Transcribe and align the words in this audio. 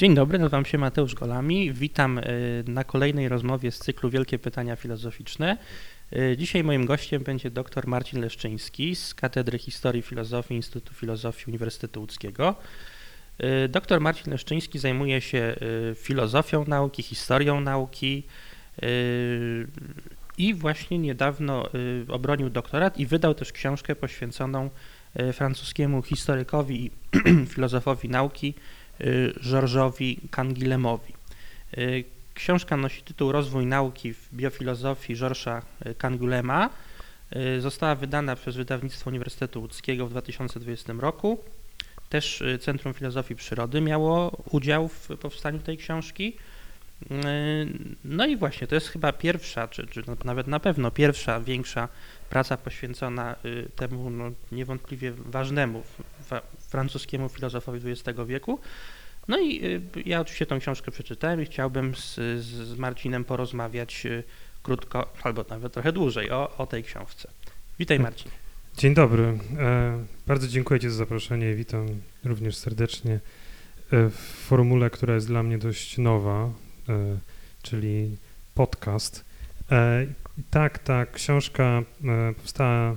Dzień 0.00 0.14
dobry, 0.14 0.38
nazywam 0.38 0.64
się 0.64 0.78
Mateusz 0.78 1.14
Golami. 1.14 1.72
Witam 1.72 2.18
y, 2.18 2.64
na 2.66 2.84
kolejnej 2.84 3.28
rozmowie 3.28 3.70
z 3.70 3.78
cyklu 3.78 4.10
Wielkie 4.10 4.38
Pytania 4.38 4.76
Filozoficzne. 4.76 5.56
Y, 6.12 6.36
dzisiaj 6.38 6.64
moim 6.64 6.86
gościem 6.86 7.22
będzie 7.22 7.50
dr 7.50 7.86
Marcin 7.86 8.20
Leszczyński 8.20 8.96
z 8.96 9.14
Katedry 9.14 9.58
Historii 9.58 10.02
Filozofii 10.02 10.54
Instytutu 10.54 10.94
Filozofii 10.94 11.44
Uniwersytetu 11.48 12.00
Łódzkiego. 12.00 12.54
Y, 13.64 13.68
Dr 13.68 14.00
Marcin 14.00 14.32
Leszczyński 14.32 14.78
zajmuje 14.78 15.20
się 15.20 15.56
filozofią 15.94 16.64
nauki, 16.68 17.02
historią 17.02 17.60
nauki 17.60 18.22
i 20.38 20.54
właśnie 20.54 20.98
niedawno 20.98 21.68
obronił 22.08 22.50
doktorat 22.50 22.98
i 22.98 23.06
wydał 23.06 23.34
też 23.34 23.52
książkę 23.52 23.96
poświęconą 23.96 24.70
francuskiemu 25.32 26.02
historykowi 26.02 26.84
i 26.84 26.90
filozofowi 27.54 28.08
nauki 28.08 28.54
George'owi 29.42 30.16
Canguillemowi. 30.30 31.12
Y, 31.78 32.04
książka 32.34 32.76
nosi 32.76 33.02
tytuł 33.02 33.32
Rozwój 33.32 33.66
nauki 33.66 34.14
w 34.14 34.28
biofilozofii 34.34 35.16
Georgesa 35.16 35.62
Canguillema. 35.98 36.70
Y, 37.36 37.60
została 37.60 37.94
wydana 37.94 38.36
przez 38.36 38.56
wydawnictwo 38.56 39.10
Uniwersytetu 39.10 39.60
Łódzkiego 39.60 40.06
w 40.06 40.10
2020 40.10 40.92
roku. 40.92 41.38
Też 42.08 42.40
y, 42.40 42.58
Centrum 42.58 42.94
Filozofii 42.94 43.36
Przyrody 43.36 43.80
miało 43.80 44.42
udział 44.50 44.88
w 44.88 45.08
powstaniu 45.20 45.58
tej 45.58 45.76
książki. 45.76 46.36
No 48.04 48.26
i 48.26 48.36
właśnie, 48.36 48.66
to 48.66 48.74
jest 48.74 48.88
chyba 48.88 49.12
pierwsza, 49.12 49.68
czy, 49.68 49.86
czy 49.86 50.02
nawet 50.24 50.46
na 50.46 50.60
pewno 50.60 50.90
pierwsza 50.90 51.40
większa 51.40 51.88
praca 52.30 52.56
poświęcona 52.56 53.36
temu 53.76 54.10
no, 54.10 54.30
niewątpliwie 54.52 55.12
ważnemu 55.12 55.82
francuskiemu 56.70 57.28
filozofowi 57.28 57.90
XX 57.90 58.18
wieku. 58.26 58.58
No 59.28 59.38
i 59.38 59.64
y, 59.64 59.82
ja 60.06 60.20
oczywiście 60.20 60.46
tą 60.46 60.60
książkę 60.60 60.90
przeczytałem 60.90 61.42
i 61.42 61.44
chciałbym 61.44 61.94
z, 61.94 62.14
z 62.44 62.78
Marcinem 62.78 63.24
porozmawiać 63.24 64.06
y, 64.06 64.22
krótko, 64.62 65.12
albo 65.22 65.44
nawet 65.50 65.72
trochę 65.72 65.92
dłużej 65.92 66.30
o, 66.30 66.56
o 66.58 66.66
tej 66.66 66.84
książce. 66.84 67.30
Witaj 67.78 68.00
Marcin. 68.00 68.30
Dzień 68.76 68.94
dobry. 68.94 69.38
E, 69.58 70.04
bardzo 70.26 70.48
dziękuję 70.48 70.80
Ci 70.80 70.90
za 70.90 70.96
zaproszenie. 70.96 71.54
Witam 71.54 71.86
również 72.24 72.56
serdecznie 72.56 73.14
e, 73.14 73.20
w 74.10 74.14
formule, 74.48 74.90
która 74.90 75.14
jest 75.14 75.26
dla 75.26 75.42
mnie 75.42 75.58
dość 75.58 75.98
nowa, 75.98 76.52
e, 76.88 77.18
czyli 77.62 78.16
podcast. 78.54 79.30
Tak, 80.50 80.78
ta 80.78 81.06
książka 81.06 81.82
powstała 82.36 82.96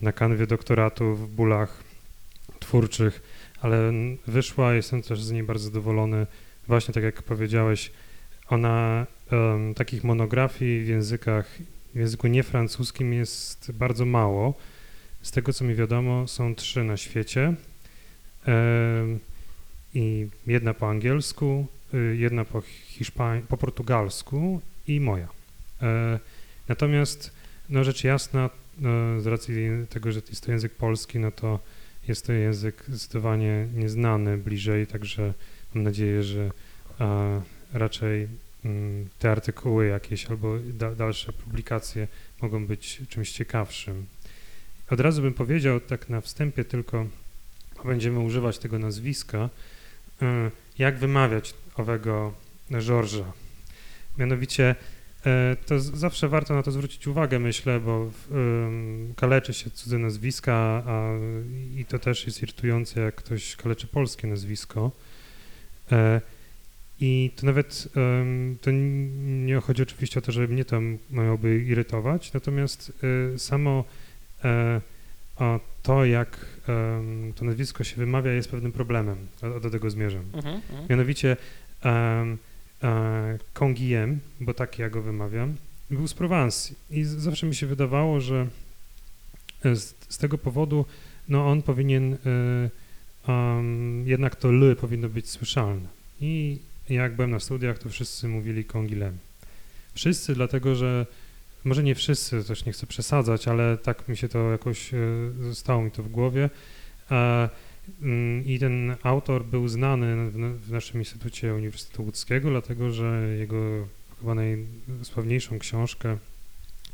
na 0.00 0.12
kanwie 0.12 0.46
doktoratu 0.46 1.14
w 1.14 1.28
bólach 1.28 1.83
twórczych, 2.64 3.22
ale 3.60 3.92
wyszła, 4.26 4.74
jestem 4.74 5.02
też 5.02 5.22
z 5.22 5.30
niej 5.32 5.42
bardzo 5.42 5.64
zadowolony. 5.64 6.26
Właśnie 6.68 6.94
tak 6.94 7.04
jak 7.04 7.22
powiedziałeś, 7.22 7.92
ona 8.48 9.06
um, 9.32 9.74
takich 9.74 10.04
monografii 10.04 10.84
w 10.84 10.88
językach, 10.88 11.58
w 11.94 11.98
języku 11.98 12.26
niefrancuskim 12.26 13.12
jest 13.12 13.72
bardzo 13.72 14.04
mało. 14.06 14.54
Z 15.22 15.30
tego 15.30 15.52
co 15.52 15.64
mi 15.64 15.74
wiadomo, 15.74 16.28
są 16.28 16.54
trzy 16.54 16.84
na 16.84 16.96
świecie. 16.96 17.54
I 19.94 20.28
jedna 20.46 20.74
po 20.74 20.90
angielsku, 20.90 21.66
y, 21.94 22.16
jedna 22.16 22.44
po, 22.44 22.60
hiszpań, 22.86 23.42
po 23.48 23.56
portugalsku 23.56 24.60
i 24.88 25.00
moja. 25.00 25.28
E, 25.82 26.18
natomiast, 26.68 27.32
no 27.68 27.84
rzecz 27.84 28.04
jasna, 28.04 28.50
no, 28.78 29.20
z 29.20 29.26
racji 29.26 29.56
tego, 29.90 30.12
że 30.12 30.20
jest 30.28 30.44
to 30.46 30.52
język 30.52 30.74
polski, 30.74 31.18
no 31.18 31.30
to 31.30 31.58
jest 32.08 32.26
to 32.26 32.32
język 32.32 32.84
zdecydowanie 32.88 33.68
nieznany 33.74 34.38
bliżej, 34.38 34.86
także 34.86 35.34
mam 35.74 35.84
nadzieję, 35.84 36.22
że 36.22 36.50
raczej 37.72 38.28
mm, 38.64 39.08
te 39.18 39.30
artykuły 39.30 39.86
jakieś 39.86 40.26
albo 40.26 40.58
da, 40.58 40.94
dalsze 40.94 41.32
publikacje 41.32 42.08
mogą 42.42 42.66
być 42.66 43.02
czymś 43.08 43.32
ciekawszym. 43.32 44.06
Od 44.90 45.00
razu 45.00 45.22
bym 45.22 45.34
powiedział 45.34 45.80
tak 45.80 46.08
na 46.08 46.20
wstępie 46.20 46.64
tylko, 46.64 47.06
będziemy 47.84 48.18
używać 48.18 48.58
tego 48.58 48.78
nazwiska, 48.78 49.50
y, 50.22 50.26
jak 50.78 50.98
wymawiać 50.98 51.54
owego 51.76 52.34
Georgesa. 52.80 53.32
Mianowicie 54.18 54.74
to 55.66 55.80
zawsze 55.80 56.28
warto 56.28 56.54
na 56.54 56.62
to 56.62 56.70
zwrócić 56.70 57.06
uwagę, 57.06 57.38
myślę, 57.38 57.80
bo 57.80 58.10
kaleczy 59.16 59.54
się 59.54 59.70
cudze 59.70 59.98
nazwiska 59.98 60.82
a, 60.86 61.10
i 61.76 61.84
to 61.84 61.98
też 61.98 62.26
jest 62.26 62.42
irytujące, 62.42 63.00
jak 63.00 63.14
ktoś 63.14 63.56
kaleczy 63.56 63.86
polskie 63.86 64.26
nazwisko. 64.26 64.90
E, 65.92 66.20
I 67.00 67.30
to 67.36 67.46
nawet 67.46 67.88
to 68.60 68.70
nie 68.70 69.60
chodzi 69.60 69.82
oczywiście 69.82 70.18
o 70.18 70.22
to, 70.22 70.32
że 70.32 70.48
mnie 70.48 70.64
to 70.64 70.80
miałoby 71.10 71.64
irytować, 71.64 72.32
natomiast 72.32 72.92
e, 73.34 73.38
samo 73.38 73.84
to, 75.82 76.04
jak 76.04 76.46
to 77.34 77.44
nazwisko 77.44 77.84
się 77.84 77.96
wymawia, 77.96 78.32
jest 78.32 78.50
pewnym 78.50 78.72
problemem. 78.72 79.16
Do 79.62 79.70
tego 79.70 79.90
zmierzam. 79.90 80.24
Uh 80.32 80.44
-huh. 80.44 80.60
Mianowicie 80.90 81.36
Kongiem, 83.52 84.20
bo 84.40 84.54
tak 84.54 84.78
ja 84.78 84.90
go 84.90 85.02
wymawiam, 85.02 85.54
był 85.90 86.08
z 86.08 86.14
Prowansji 86.14 86.76
i 86.90 87.04
zawsze 87.04 87.46
mi 87.46 87.54
się 87.54 87.66
wydawało, 87.66 88.20
że 88.20 88.46
z, 89.64 89.94
z 90.08 90.18
tego 90.18 90.38
powodu 90.38 90.84
no 91.28 91.46
on 91.46 91.62
powinien, 91.62 92.16
um, 93.28 94.08
jednak 94.08 94.36
to 94.36 94.48
L 94.48 94.76
powinno 94.80 95.08
być 95.08 95.30
słyszalne. 95.30 95.88
I 96.20 96.58
jak 96.88 97.16
byłem 97.16 97.30
na 97.30 97.40
studiach, 97.40 97.78
to 97.78 97.88
wszyscy 97.88 98.28
mówili 98.28 98.64
Kongilem. 98.64 99.18
Wszyscy, 99.94 100.34
dlatego 100.34 100.74
że, 100.74 101.06
może 101.64 101.82
nie 101.82 101.94
wszyscy, 101.94 102.44
też 102.44 102.64
nie 102.64 102.72
chcę 102.72 102.86
przesadzać, 102.86 103.48
ale 103.48 103.78
tak 103.78 104.08
mi 104.08 104.16
się 104.16 104.28
to 104.28 104.50
jakoś, 104.50 104.94
e, 104.94 104.98
zostało 105.40 105.82
mi 105.82 105.90
to 105.90 106.02
w 106.02 106.08
głowie. 106.08 106.50
I 108.44 108.58
ten 108.58 108.96
autor 109.02 109.44
był 109.44 109.68
znany 109.68 110.30
w 110.56 110.70
naszym 110.70 111.00
Instytucie 111.00 111.54
Uniwersytetu 111.54 112.02
Łódzkiego, 112.02 112.50
dlatego 112.50 112.90
że 112.90 113.36
jego 113.38 113.88
chyba 114.20 114.34
najsławniejszą 114.34 115.58
książkę 115.58 116.16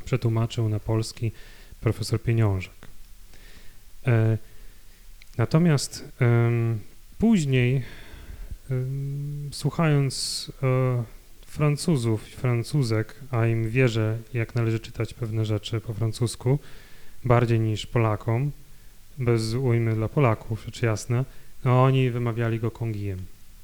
przetłumaczył 0.05 0.69
na 0.69 0.79
polski 0.79 1.31
profesor 1.81 2.21
Pieniążek. 2.21 2.87
E, 4.07 4.37
natomiast 5.37 6.05
później, 7.17 7.83
słuchając 9.51 10.51
e, 10.63 11.03
Francuzów 11.45 12.27
i 12.27 12.31
Francuzek, 12.31 13.15
a 13.31 13.47
im 13.47 13.69
wierzę, 13.69 14.17
jak 14.33 14.55
należy 14.55 14.79
czytać 14.79 15.13
pewne 15.13 15.45
rzeczy 15.45 15.81
po 15.81 15.93
francusku, 15.93 16.59
bardziej 17.23 17.59
niż 17.59 17.85
Polakom, 17.85 18.51
bez 19.17 19.53
ujmy 19.53 19.95
dla 19.95 20.09
Polaków, 20.09 20.63
rzecz 20.65 20.81
jasna, 20.81 21.25
no 21.65 21.83
oni 21.83 22.11
wymawiali 22.11 22.59
go 22.59 22.71
Kongijem, 22.71 23.19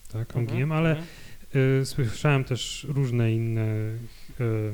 tak, 0.07 0.21
mhm, 0.21 0.45
Kongijem, 0.45 0.71
ale 0.71 0.89
mhm. 0.89 1.81
y, 1.81 1.85
słyszałem 1.85 2.43
też 2.43 2.85
różne 2.89 3.33
inne, 3.33 3.65
y, 3.65 4.71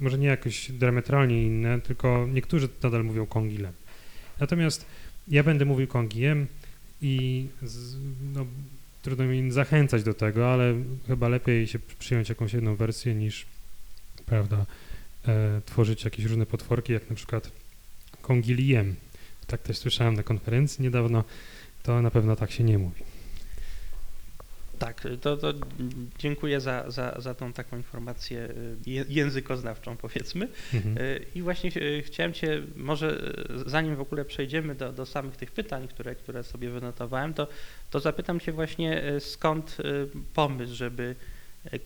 może 0.00 0.18
nie 0.18 0.26
jakoś 0.26 0.72
diametralnie 0.72 1.46
inne, 1.46 1.80
tylko 1.80 2.28
niektórzy 2.32 2.68
nadal 2.82 3.04
mówią 3.04 3.26
Kongilem. 3.26 3.72
Natomiast 4.40 4.86
ja 5.28 5.42
będę 5.42 5.64
mówił 5.64 5.86
Kongijem 5.86 6.46
i 7.02 7.46
z, 7.62 7.96
no, 8.34 8.46
trudno 9.02 9.24
mi 9.24 9.50
zachęcać 9.50 10.02
do 10.02 10.14
tego, 10.14 10.52
ale 10.52 10.74
chyba 11.06 11.28
lepiej 11.28 11.66
się 11.66 11.78
przyjąć 11.98 12.28
jakąś 12.28 12.52
jedną 12.52 12.76
wersję 12.76 13.14
niż, 13.14 13.46
prawda, 14.26 14.66
e, 15.28 15.60
tworzyć 15.66 16.04
jakieś 16.04 16.24
różne 16.24 16.46
potworki, 16.46 16.92
jak 16.92 17.10
na 17.10 17.16
przykład 17.16 17.50
Kongiliem, 18.22 18.94
tak 19.46 19.62
też 19.62 19.78
słyszałem 19.78 20.14
na 20.14 20.22
konferencji 20.22 20.82
niedawno, 20.82 21.24
to 21.82 22.02
na 22.02 22.10
pewno 22.10 22.36
tak 22.36 22.50
się 22.50 22.64
nie 22.64 22.78
mówi. 22.78 23.02
Tak, 24.78 25.08
to, 25.20 25.36
to 25.36 25.52
dziękuję 26.18 26.60
za, 26.60 26.90
za, 26.90 27.14
za 27.18 27.34
tą 27.34 27.52
taką 27.52 27.76
informację 27.76 28.48
y, 28.86 29.04
językoznawczą, 29.08 29.96
powiedzmy. 29.96 30.48
Mhm. 30.74 30.98
Y, 30.98 31.24
I 31.34 31.42
właśnie 31.42 31.70
y, 31.76 32.02
chciałem 32.02 32.32
Cię, 32.32 32.62
może 32.76 33.34
zanim 33.66 33.96
w 33.96 34.00
ogóle 34.00 34.24
przejdziemy 34.24 34.74
do, 34.74 34.92
do 34.92 35.06
samych 35.06 35.36
tych 35.36 35.50
pytań, 35.50 35.88
które, 35.88 36.14
które 36.14 36.42
sobie 36.44 36.70
wynotowałem, 36.70 37.34
to, 37.34 37.48
to 37.90 38.00
zapytam 38.00 38.40
Cię 38.40 38.52
właśnie 38.52 39.02
skąd 39.20 39.76
pomysł, 40.34 40.74
żeby 40.74 41.14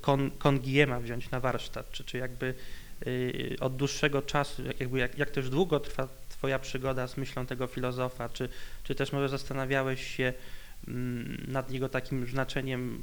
Kon, 0.00 0.30
Kongiema 0.30 1.00
wziąć 1.00 1.30
na 1.30 1.40
warsztat, 1.40 1.90
czy, 1.90 2.04
czy 2.04 2.18
jakby 2.18 2.54
od 3.60 3.76
dłuższego 3.76 4.22
czasu, 4.22 4.62
jakby 4.80 4.98
jak, 4.98 5.18
jak 5.18 5.30
też 5.30 5.50
długo 5.50 5.80
trwa 5.80 6.08
Twoja 6.40 6.58
przygoda 6.58 7.08
z 7.08 7.16
myślą 7.16 7.46
tego 7.46 7.66
filozofa, 7.66 8.28
czy, 8.28 8.48
czy 8.84 8.94
też 8.94 9.12
może 9.12 9.28
zastanawiałeś 9.28 10.16
się 10.16 10.32
mm, 10.88 11.44
nad 11.48 11.70
jego 11.70 11.88
takim 11.88 12.26
znaczeniem 12.26 13.02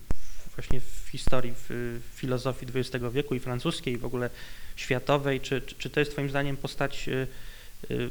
właśnie 0.56 0.80
w 0.80 1.10
historii 1.12 1.54
w 1.70 2.00
filozofii 2.16 2.66
XX 2.76 3.06
wieku 3.12 3.36
i 3.36 3.40
francuskiej, 3.40 3.94
i 3.94 3.98
w 3.98 4.06
ogóle 4.06 4.30
światowej, 4.76 5.42
czy, 5.42 5.62
czy 5.62 5.90
to 5.90 6.00
jest 6.00 6.12
Twoim 6.12 6.30
zdaniem 6.30 6.58
postać 6.58 7.08
y, 7.08 7.28
y, 7.92 8.10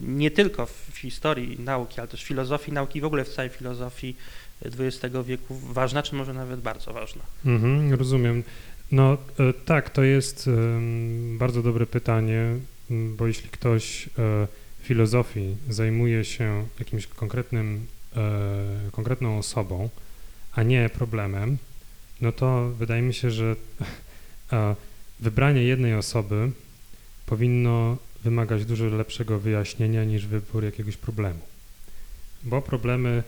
nie 0.00 0.30
tylko 0.30 0.66
w 0.66 0.98
historii 0.98 1.60
nauki, 1.60 2.00
ale 2.00 2.08
też 2.08 2.24
w 2.24 2.26
filozofii 2.26 2.72
nauki, 2.72 3.00
w 3.00 3.04
ogóle 3.04 3.24
w 3.24 3.34
całej 3.34 3.50
filozofii 3.50 4.16
XX 4.64 5.14
wieku 5.26 5.54
ważna, 5.54 6.02
czy 6.02 6.14
może 6.14 6.34
nawet 6.34 6.60
bardzo 6.60 6.92
ważna? 6.92 7.22
Mhm, 7.44 7.94
rozumiem. 7.94 8.42
No 8.92 9.12
e, 9.12 9.52
tak, 9.52 9.90
to 9.90 10.02
jest 10.02 10.50
bardzo 11.38 11.62
dobre 11.62 11.86
pytanie, 11.86 12.58
bo 12.90 13.26
jeśli 13.26 13.48
ktoś 13.48 14.08
e, 14.18 14.46
filozofii 14.82 15.56
zajmuje 15.68 16.24
się 16.24 16.66
jakimś 16.78 17.06
konkretnym, 17.06 17.86
e, 18.16 18.90
konkretną 18.92 19.38
osobą, 19.38 19.88
a 20.52 20.62
nie 20.62 20.88
problemem, 20.88 21.58
no 22.20 22.32
to 22.32 22.70
wydaje 22.78 23.02
mi 23.02 23.14
się, 23.14 23.30
że 23.30 23.56
e, 24.52 24.76
wybranie 25.20 25.62
jednej 25.62 25.94
osoby 25.94 26.50
powinno 27.26 27.96
wymagać 28.24 28.64
dużo 28.64 28.84
lepszego 28.84 29.38
wyjaśnienia 29.38 30.04
niż 30.04 30.26
wybór 30.26 30.64
jakiegoś 30.64 30.96
problemu. 30.96 31.40
Bo 32.44 32.62
problemy, 32.62 33.22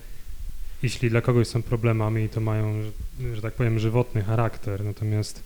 jeśli 0.83 1.11
dla 1.11 1.21
kogoś 1.21 1.49
są 1.49 1.63
problemami, 1.63 2.29
to 2.29 2.41
mają, 2.41 2.83
że, 2.83 2.91
że 3.35 3.43
tak 3.43 3.55
powiem, 3.55 3.79
żywotny 3.79 4.23
charakter, 4.23 4.85
natomiast 4.85 5.43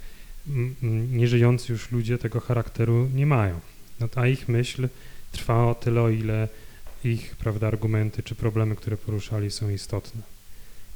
nieżyjący 1.13 1.73
już 1.73 1.91
ludzie 1.91 2.19
tego 2.19 2.41
charakteru 2.41 3.09
nie 3.15 3.27
mają. 3.27 3.61
No, 4.03 4.09
a 4.23 4.27
ich 4.27 4.49
myśl 4.49 4.89
trwa 5.33 5.67
o 5.67 5.75
tyle, 5.75 6.03
o 6.03 6.11
ile 6.11 6.49
ich 7.05 7.37
prawda, 7.37 7.67
argumenty 7.69 8.23
czy 8.23 8.35
problemy, 8.35 8.77
które 8.77 8.97
poruszali, 8.97 9.51
są 9.51 9.71
istotne. 9.71 10.23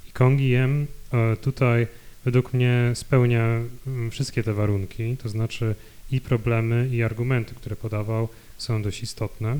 I 0.08 0.12
Kongiem 0.12 0.86
e, 1.12 1.36
tutaj 1.36 1.86
według 2.24 2.52
mnie 2.52 2.92
spełnia 2.94 3.60
mm, 3.86 4.10
wszystkie 4.10 4.42
te 4.42 4.52
warunki, 4.52 5.16
to 5.16 5.28
znaczy 5.28 5.74
i 6.10 6.20
problemy, 6.20 6.88
i 6.92 7.02
argumenty, 7.02 7.54
które 7.54 7.76
podawał, 7.76 8.28
są 8.58 8.82
dość 8.82 9.02
istotne. 9.02 9.58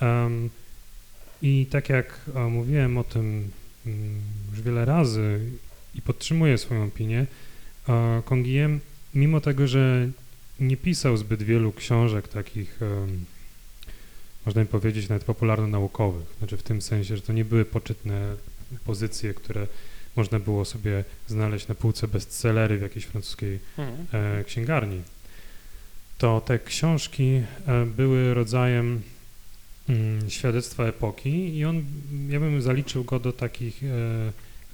Em, 0.00 0.50
I 1.42 1.66
tak 1.70 1.88
jak 1.88 2.20
e, 2.34 2.40
mówiłem 2.40 2.98
o 2.98 3.04
tym 3.04 3.50
mm, 3.86 4.20
już 4.50 4.62
wiele 4.62 4.84
razy 4.84 5.40
i 5.94 6.02
podtrzymuję 6.02 6.58
swoją 6.58 6.84
opinię, 6.84 7.26
e, 7.88 8.22
Kongiem, 8.24 8.80
mimo 9.14 9.40
tego, 9.40 9.66
że 9.66 10.08
nie 10.60 10.76
pisał 10.76 11.16
zbyt 11.16 11.42
wielu 11.42 11.72
książek 11.72 12.28
takich, 12.28 12.80
można 14.46 14.62
by 14.62 14.66
powiedzieć, 14.66 15.08
nawet 15.08 15.24
popularno-naukowych, 15.24 16.26
znaczy 16.38 16.56
w 16.56 16.62
tym 16.62 16.82
sensie, 16.82 17.16
że 17.16 17.22
to 17.22 17.32
nie 17.32 17.44
były 17.44 17.64
poczytne 17.64 18.36
pozycje, 18.84 19.34
które 19.34 19.66
można 20.16 20.38
było 20.38 20.64
sobie 20.64 21.04
znaleźć 21.28 21.68
na 21.68 21.74
półce 21.74 22.08
bestsellery 22.08 22.78
w 22.78 22.82
jakiejś 22.82 23.04
francuskiej 23.04 23.58
Mhm. 23.78 24.06
e, 24.40 24.44
księgarni, 24.44 25.02
to 26.18 26.40
te 26.40 26.58
książki 26.58 27.24
e, 27.66 27.86
były 27.86 28.34
rodzajem 28.34 29.02
mm, 29.88 30.30
świadectwa 30.30 30.84
epoki 30.84 31.56
i 31.56 31.64
on, 31.64 31.84
ja 32.28 32.40
bym 32.40 32.62
zaliczył 32.62 33.04
go 33.04 33.18
do 33.18 33.32
takich 33.32 33.82
e, 33.84 33.86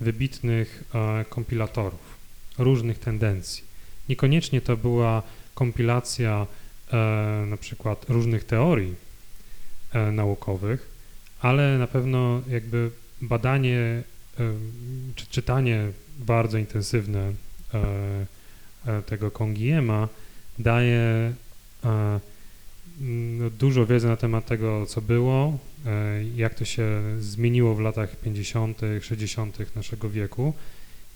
wybitnych 0.00 0.84
kompilatorów 1.28 2.16
różnych 2.58 2.98
tendencji. 2.98 3.64
Niekoniecznie 4.08 4.60
to 4.60 4.76
była 4.76 5.22
kompilacja 5.54 6.46
e, 6.92 6.96
na 7.46 7.56
przykład 7.56 8.06
różnych 8.08 8.44
teorii 8.44 8.94
e, 9.92 10.12
naukowych, 10.12 10.88
ale 11.40 11.78
na 11.78 11.86
pewno 11.86 12.42
jakby 12.48 12.90
badanie 13.20 13.78
e, 13.78 14.02
czy 15.14 15.26
czytanie 15.26 15.92
bardzo 16.18 16.58
intensywne 16.58 17.32
e, 17.74 18.26
e, 18.86 19.02
tego 19.02 19.30
Kongiema 19.30 20.08
daje 20.58 21.32
e, 21.84 22.20
no, 23.00 23.50
dużo 23.50 23.86
wiedzy 23.86 24.06
na 24.06 24.16
temat 24.16 24.46
tego, 24.46 24.86
co 24.86 25.00
było, 25.00 25.58
jak 26.34 26.54
to 26.54 26.64
się 26.64 27.02
zmieniło 27.20 27.74
w 27.74 27.80
latach 27.80 28.16
50., 28.16 28.80
60. 29.00 29.76
naszego 29.76 30.10
wieku 30.10 30.54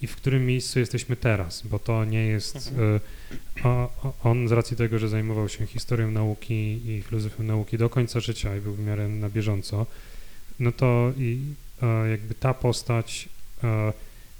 i 0.02 0.06
w 0.06 0.16
którym 0.16 0.46
miejscu 0.46 0.78
jesteśmy 0.78 1.16
teraz, 1.16 1.62
bo 1.66 1.78
to 1.78 2.04
nie 2.04 2.26
jest. 2.26 2.56
Mhm. 2.56 3.00
o- 3.64 4.12
On 4.24 4.48
z 4.48 4.52
racji 4.52 4.76
tego, 4.76 4.98
że 4.98 5.08
zajmował 5.08 5.48
się 5.48 5.66
historią 5.66 6.10
nauki 6.10 6.54
i 6.90 7.02
filozofią 7.02 7.42
nauki 7.42 7.78
do 7.78 7.88
końca 7.88 8.20
życia 8.20 8.56
i 8.56 8.60
był 8.60 8.74
w 8.74 8.80
miarę 8.80 9.08
na 9.08 9.28
bieżąco, 9.28 9.86
no 10.58 10.72
to 10.72 11.12
i 11.18 11.38
e, 11.82 12.08
jakby 12.10 12.34
ta 12.34 12.54
postać 12.54 13.28
e, 13.64 13.92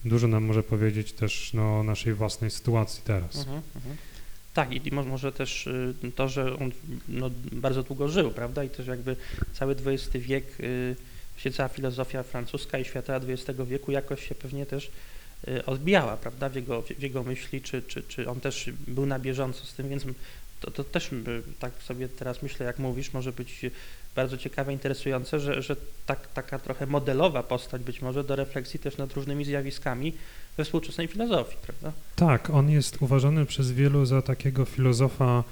dużo 0.05 0.29
nam 0.29 0.45
może 0.45 0.63
powiedzieć 0.63 1.13
też 1.13 1.51
no, 1.55 1.79
o 1.81 1.83
naszej 1.83 2.15
własnej 2.15 2.51
sytuacji 2.51 3.03
teraz. 3.05 3.37
Mhm, 3.37 3.63
mhm. 3.77 3.97
Tak, 4.55 4.73
i 4.73 4.89
i 4.89 4.93
mo- 4.93 5.05
może 5.05 5.33
też 5.33 5.67
y, 5.67 5.95
to, 6.15 6.29
że 6.29 6.59
on 6.59 6.73
no, 7.09 7.31
bardzo 7.53 7.83
długo 7.83 8.09
żył, 8.09 8.31
prawda? 8.31 8.65
I 8.65 8.71
też 8.71 8.87
jakby 8.87 9.17
cały 9.53 9.77
XX 9.87 10.17
wiek, 10.25 10.61
y, 10.61 10.97
się 11.37 11.51
cała 11.51 11.69
filozofia 11.69 12.23
francuska 12.23 12.79
i 12.79 12.85
świata 12.85 13.17
XX 13.17 13.61
wieku 13.67 13.93
jakoś 13.93 14.29
się 14.29 14.35
pewnie 14.35 14.67
też 14.67 14.87
y, 14.87 14.91
odbijała, 15.67 16.17
prawda? 16.17 16.49
W 16.49 16.55
jego, 16.55 16.83
w 16.83 17.03
jego 17.03 17.23
myśli, 17.23 17.61
czy, 17.61 17.83
czy, 17.83 18.03
czy 18.03 18.31
on 18.31 18.41
też 18.41 18.71
był 18.87 19.07
na 19.07 19.19
bieżąco 19.19 19.67
z 19.67 19.75
tym, 19.75 19.89
więc 19.89 20.05
to, 20.61 20.71
to 20.71 20.85
też 20.85 21.13
y, 21.13 21.43
tak 21.59 21.73
sobie 21.83 22.09
teraz 22.09 22.43
myślę, 22.43 22.67
jak 22.67 22.79
mówisz, 22.79 23.13
może 23.13 23.33
być 23.33 23.61
bardzo 24.17 24.39
ciekawe, 24.39 24.73
interesujące, 24.73 25.41
że, 25.41 25.63
że 25.63 25.77
tak, 26.07 26.27
taka 26.27 26.59
trochę 26.59 26.87
modelowa 26.87 27.43
postać 27.43 27.83
być 27.83 28.03
może 28.03 28.25
do 28.25 28.37
refleksji 28.37 28.81
też 28.81 28.97
nad 28.97 29.13
różnymi 29.13 29.45
zjawiskami 29.45 30.13
we 30.57 30.65
współczesnej 30.65 31.07
filozofii, 31.09 31.57
prawda? 31.63 31.93
Tak, 32.17 32.51
on 32.51 32.71
jest 32.71 33.03
uważany 33.03 33.47
przez 33.47 33.73
wielu 33.73 34.07
za 34.07 34.23
takiego 34.23 34.65
filozofa, 34.65 35.45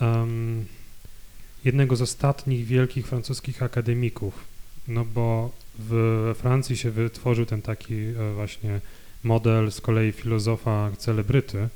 em, 0.00 0.66
jednego 1.64 1.96
z 1.96 2.02
ostatnich 2.02 2.66
wielkich 2.66 3.06
francuskich 3.06 3.62
akademików, 3.62 4.44
no 4.88 5.04
bo 5.04 5.50
w 5.78 6.34
Francji 6.38 6.76
się 6.76 6.90
wytworzył 6.90 7.46
ten 7.46 7.62
taki 7.62 7.94
e, 7.94 8.32
właśnie 8.34 8.80
model 9.26 9.72
z 9.72 9.80
kolei 9.80 10.12
filozofa 10.12 10.90
celebryty 10.98 11.68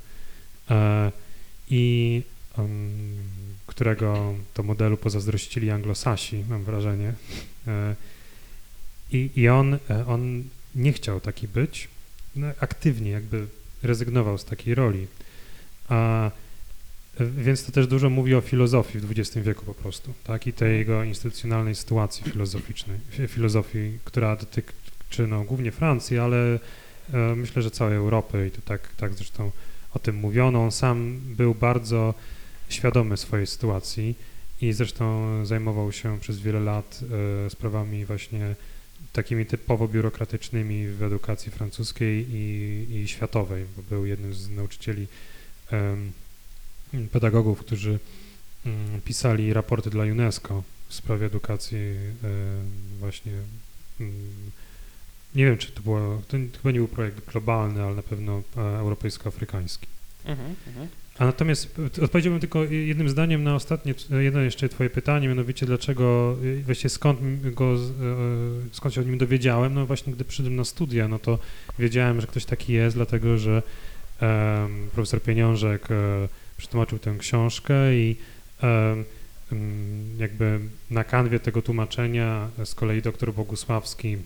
e, 0.69 1.11
i 1.69 2.21
em, 2.57 2.91
którego 3.67 4.33
to 4.53 4.63
modelu 4.63 4.97
pozazdrościli 4.97 5.71
anglosasi, 5.71 6.43
mam 6.49 6.63
wrażenie. 6.63 7.13
E, 7.67 7.95
I, 9.11 9.29
i 9.35 9.49
on, 9.49 9.73
e, 9.73 10.05
on 10.07 10.43
nie 10.75 10.93
chciał 10.93 11.19
taki 11.19 11.47
być, 11.47 11.87
no, 12.35 12.47
aktywnie 12.59 13.11
jakby 13.11 13.47
rezygnował 13.83 14.37
z 14.37 14.45
takiej 14.45 14.75
roli. 14.75 15.07
A, 15.89 16.27
e, 17.19 17.25
więc 17.25 17.65
to 17.65 17.71
też 17.71 17.87
dużo 17.87 18.09
mówi 18.09 18.35
o 18.35 18.41
filozofii 18.41 18.99
w 18.99 19.11
XX 19.11 19.45
wieku 19.45 19.65
po 19.65 19.73
prostu, 19.73 20.13
tak? 20.23 20.47
I 20.47 20.53
tej 20.53 20.77
jego 20.77 21.03
instytucjonalnej 21.03 21.75
sytuacji 21.75 22.23
filozoficznej, 22.31 22.97
fi- 23.11 23.27
filozofii, 23.27 23.99
która 24.05 24.35
dotyczy 24.35 25.27
no, 25.27 25.43
głównie 25.43 25.71
Francji, 25.71 26.19
ale 26.19 26.59
myślę, 27.35 27.61
że 27.61 27.71
całej 27.71 27.95
Europy 27.95 28.47
i 28.47 28.51
to 28.51 28.61
tak, 28.61 28.95
tak 28.97 29.13
zresztą 29.13 29.51
o 29.93 29.99
tym 29.99 30.15
mówiono. 30.15 30.63
On 30.63 30.71
sam 30.71 31.19
był 31.23 31.55
bardzo 31.55 32.13
świadomy 32.69 33.17
swojej 33.17 33.47
sytuacji 33.47 34.15
i 34.61 34.73
zresztą 34.73 35.45
zajmował 35.45 35.91
się 35.91 36.19
przez 36.19 36.39
wiele 36.39 36.59
lat 36.59 36.99
e, 37.45 37.49
sprawami 37.49 38.05
właśnie 38.05 38.55
takimi 39.13 39.45
typowo 39.45 39.87
biurokratycznymi 39.87 40.87
w 40.87 41.03
edukacji 41.03 41.51
francuskiej 41.51 42.25
i, 42.29 42.85
i 42.95 43.07
światowej, 43.07 43.65
bo 43.77 43.83
był 43.89 44.05
jednym 44.05 44.33
z 44.33 44.49
nauczycieli, 44.49 45.07
pedagogów, 47.11 47.59
którzy 47.59 47.99
mm, 48.65 49.01
pisali 49.01 49.53
raporty 49.53 49.89
dla 49.89 50.03
UNESCO 50.03 50.63
w 50.87 50.93
sprawie 50.93 51.25
edukacji 51.25 51.77
em, 51.77 52.19
właśnie 52.99 53.31
mm, 53.99 54.13
nie 55.35 55.45
wiem, 55.45 55.57
czy 55.57 55.71
to 55.71 55.81
było, 55.81 56.21
to 56.27 56.37
chyba 56.57 56.71
nie 56.71 56.79
był 56.79 56.87
projekt 56.87 57.31
globalny, 57.31 57.83
ale 57.83 57.95
na 57.95 58.03
pewno 58.03 58.41
e, 58.57 58.61
europejsko-afrykański. 58.61 59.87
Mhm, 60.25 60.55
mhm. 60.67 60.87
A 61.19 61.25
natomiast 61.25 61.75
p- 61.75 62.01
odpowiedziałbym 62.03 62.39
tylko 62.39 62.63
jednym 62.63 63.09
zdaniem 63.09 63.43
na 63.43 63.55
ostatnie, 63.55 63.93
jedno 64.19 64.39
jeszcze 64.39 64.69
twoje 64.69 64.89
pytanie, 64.89 65.27
mianowicie 65.27 65.65
dlaczego, 65.65 66.37
właściwie 66.65 66.89
skąd 66.89 67.19
go, 67.53 67.73
e, 67.73 67.77
skąd 68.71 68.95
się 68.95 69.01
o 69.01 69.03
nim 69.03 69.17
dowiedziałem, 69.17 69.73
no 69.73 69.85
właśnie 69.85 70.13
gdy 70.13 70.25
przyszedłem 70.25 70.55
na 70.55 70.65
studia, 70.65 71.07
no 71.07 71.19
to 71.19 71.39
wiedziałem, 71.79 72.21
że 72.21 72.27
ktoś 72.27 72.45
taki 72.45 72.73
jest, 72.73 72.95
dlatego 72.95 73.37
że 73.37 73.63
em, 74.21 74.89
profesor 74.93 75.21
Pieniążek 75.21 75.91
e, 75.91 76.27
przetłumaczył 76.57 76.99
tę 76.99 77.15
książkę 77.19 77.95
i 77.95 78.15
em, 78.61 79.03
jakby 80.17 80.59
na 80.91 81.03
kanwie 81.03 81.39
tego 81.39 81.61
tłumaczenia 81.61 82.49
z 82.65 82.75
kolei 82.75 83.01
doktor 83.01 83.33
Bogusławski 83.33 84.17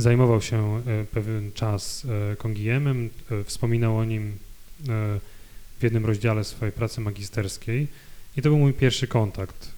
zajmował 0.00 0.42
się 0.42 0.82
e, 0.86 1.04
pewien 1.04 1.52
czas 1.52 2.06
e, 2.32 2.36
Kongiemem, 2.36 3.10
e, 3.30 3.44
wspominał 3.44 3.96
o 3.96 4.04
nim 4.04 4.38
w 5.78 5.82
jednym 5.82 6.06
rozdziale 6.06 6.44
swojej 6.44 6.72
pracy 6.72 7.00
magisterskiej 7.00 7.88
i 8.36 8.42
to 8.42 8.48
był 8.48 8.58
mój 8.58 8.72
pierwszy 8.72 9.06
kontakt 9.06 9.72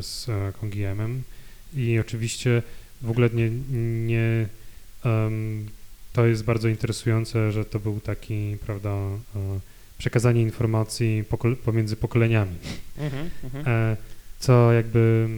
z 0.00 0.26
Kongiemem 0.60 1.22
i 1.74 1.98
oczywiście 1.98 2.62
w 3.02 3.10
ogóle 3.10 3.30
nie, 3.30 3.50
nie 4.06 4.48
to 6.12 6.26
jest 6.26 6.44
bardzo 6.44 6.68
interesujące, 6.68 7.52
że 7.52 7.64
to 7.64 7.80
był 7.80 8.00
taki, 8.00 8.56
prawda, 8.66 8.96
przekazanie 9.98 10.42
informacji 10.42 11.24
pomiędzy 11.64 11.96
pokoleniami. 11.96 12.56
Mhm, 12.98 13.30
mhm. 13.44 13.96
Co 14.38 14.72
jakby 14.72 15.28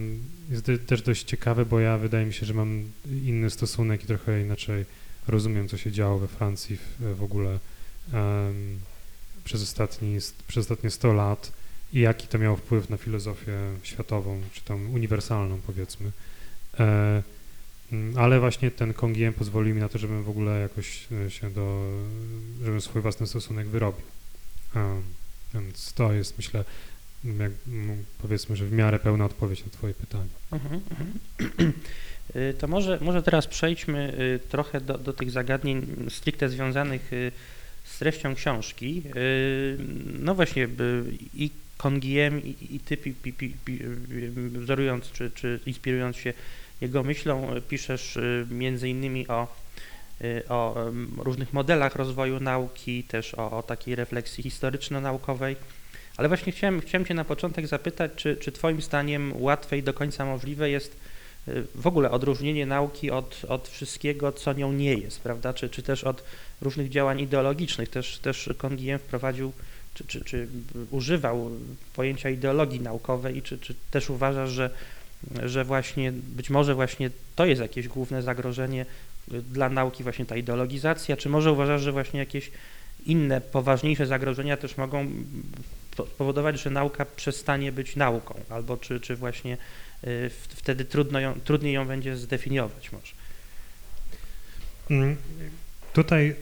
jest 0.51 0.71
też 0.87 1.01
dość 1.01 1.23
ciekawe, 1.23 1.65
bo 1.65 1.79
ja 1.79 1.97
wydaje 1.97 2.25
mi 2.25 2.33
się, 2.33 2.45
że 2.45 2.53
mam 2.53 2.91
inny 3.23 3.49
stosunek 3.49 4.03
i 4.03 4.07
trochę 4.07 4.41
inaczej 4.41 4.85
rozumiem, 5.27 5.67
co 5.67 5.77
się 5.77 5.91
działo 5.91 6.19
we 6.19 6.27
Francji 6.27 6.77
w, 6.77 7.15
w 7.15 7.23
ogóle 7.23 7.59
em, 8.13 8.79
przez, 9.43 9.63
ostatni, 9.63 10.17
przez 10.47 10.65
ostatnie 10.65 10.89
100 10.89 11.13
lat 11.13 11.51
i 11.93 11.99
jaki 11.99 12.27
to 12.27 12.37
miało 12.37 12.55
wpływ 12.55 12.89
na 12.89 12.97
filozofię 12.97 13.57
światową, 13.83 14.41
czy 14.53 14.61
tam 14.61 14.93
uniwersalną 14.93 15.61
powiedzmy. 15.67 16.11
E, 16.79 17.23
ale 18.17 18.39
właśnie 18.39 18.71
ten 18.71 18.93
Kongiem 18.93 19.33
pozwolił 19.33 19.75
mi 19.75 19.81
na 19.81 19.89
to, 19.89 19.99
żebym 19.99 20.23
w 20.23 20.29
ogóle 20.29 20.59
jakoś 20.59 21.07
e, 21.25 21.31
się 21.31 21.51
do, 21.51 21.91
żebym 22.63 22.81
swój 22.81 23.01
własny 23.01 23.27
stosunek 23.27 23.67
wyrobił. 23.67 24.05
E, 24.75 25.01
więc 25.53 25.93
to 25.93 26.13
jest 26.13 26.37
myślę 26.37 26.65
jak, 27.23 27.51
mm, 27.67 28.03
powiedzmy, 28.21 28.55
że 28.55 28.65
w 28.65 28.71
miarę 28.71 28.99
pełna 28.99 29.25
odpowiedź 29.25 29.65
na 29.65 29.71
Twoje 29.71 29.93
pytanie. 29.93 30.29
Mhm, 30.51 30.81
mhm. 30.91 31.73
Y, 32.35 32.53
To 32.59 32.67
może, 32.67 32.97
może 33.01 33.23
teraz 33.23 33.47
przejdźmy 33.47 34.13
y, 34.19 34.39
trochę 34.49 34.81
do, 34.81 34.97
do 34.97 35.13
tych 35.13 35.31
zagadnień 35.31 35.85
stricte 36.09 36.49
związanych 36.49 37.13
y, 37.13 37.31
z 37.83 37.99
treścią 37.99 38.35
książki. 38.35 39.03
No 40.19 40.35
właśnie, 40.35 40.67
i 41.33 41.49
Kongiem, 41.77 42.43
i, 42.43 42.75
i 42.75 42.79
ty, 42.79 42.97
pi, 42.97 43.13
pi, 43.13 43.33
pi, 43.33 43.79
wzorując 44.51 45.11
czy, 45.11 45.31
czy 45.31 45.59
inspirując 45.65 46.17
się 46.17 46.33
jego 46.81 47.03
myślą, 47.03 47.47
piszesz 47.69 48.17
między 48.51 48.89
innymi 48.89 49.27
o, 49.27 49.55
o 50.49 50.87
em, 50.87 51.17
różnych 51.17 51.53
modelach 51.53 51.95
rozwoju 51.95 52.39
nauki, 52.39 53.03
też 53.03 53.33
o, 53.33 53.51
o 53.51 53.63
takiej 53.63 53.95
refleksji 53.95 54.43
historyczno-naukowej. 54.43 55.55
Ale 56.17 56.27
właśnie 56.27 56.51
chciałem, 56.51 56.81
chciałem 56.81 57.05
Cię 57.05 57.13
na 57.13 57.25
początek 57.25 57.67
zapytać, 57.67 58.11
czy, 58.15 58.35
czy 58.35 58.51
Twoim 58.51 58.81
zdaniem 58.81 59.33
łatwe 59.35 59.77
i 59.77 59.83
do 59.83 59.93
końca 59.93 60.25
możliwe 60.25 60.69
jest 60.69 60.95
y, 61.47 61.63
w 61.75 61.87
ogóle 61.87 62.11
odróżnienie 62.11 62.65
nauki 62.65 63.11
od, 63.11 63.41
od 63.47 63.67
wszystkiego, 63.67 64.31
co 64.31 64.53
nią 64.53 64.71
nie 64.71 64.93
jest, 64.93 65.19
prawda? 65.19 65.53
Czy, 65.53 65.69
czy 65.69 65.83
też 65.83 66.03
od 66.03 66.23
różnych 66.61 66.89
działań 66.89 67.19
ideologicznych. 67.19 67.89
Też, 67.89 68.19
też 68.19 68.49
Kongiem 68.57 68.99
wprowadził, 68.99 69.51
czy, 69.93 70.05
czy, 70.05 70.23
czy 70.23 70.47
używał 70.91 71.51
pojęcia 71.93 72.29
ideologii 72.29 72.79
naukowej 72.79 73.37
i 73.37 73.41
czy, 73.41 73.59
czy 73.59 73.75
też 73.91 74.09
uważasz, 74.09 74.49
że, 74.49 74.69
że 75.45 75.65
właśnie 75.65 76.11
być 76.11 76.49
może 76.49 76.75
właśnie 76.75 77.09
to 77.35 77.45
jest 77.45 77.61
jakieś 77.61 77.87
główne 77.87 78.21
zagrożenie 78.21 78.85
y, 79.33 79.41
dla 79.41 79.69
nauki, 79.69 80.03
właśnie 80.03 80.25
ta 80.25 80.37
ideologizacja, 80.37 81.17
czy 81.17 81.29
może 81.29 81.51
uważasz, 81.51 81.81
że 81.81 81.91
właśnie 81.91 82.19
jakieś 82.19 82.51
inne, 83.05 83.41
poważniejsze 83.41 84.05
zagrożenia 84.05 84.57
też 84.57 84.77
mogą 84.77 85.07
powodować, 86.17 86.61
że 86.61 86.69
nauka 86.69 87.05
przestanie 87.05 87.71
być 87.71 87.95
nauką, 87.95 88.39
albo 88.49 88.77
czy, 88.77 88.99
czy 88.99 89.15
właśnie 89.15 89.57
y, 90.03 90.29
wtedy 90.49 90.85
trudno 90.85 91.19
ją, 91.19 91.39
trudniej 91.39 91.73
ją 91.73 91.87
będzie 91.87 92.17
zdefiniować 92.17 92.91
może. 92.91 93.13
Mm, 94.89 95.17
Tutaj 95.93 96.35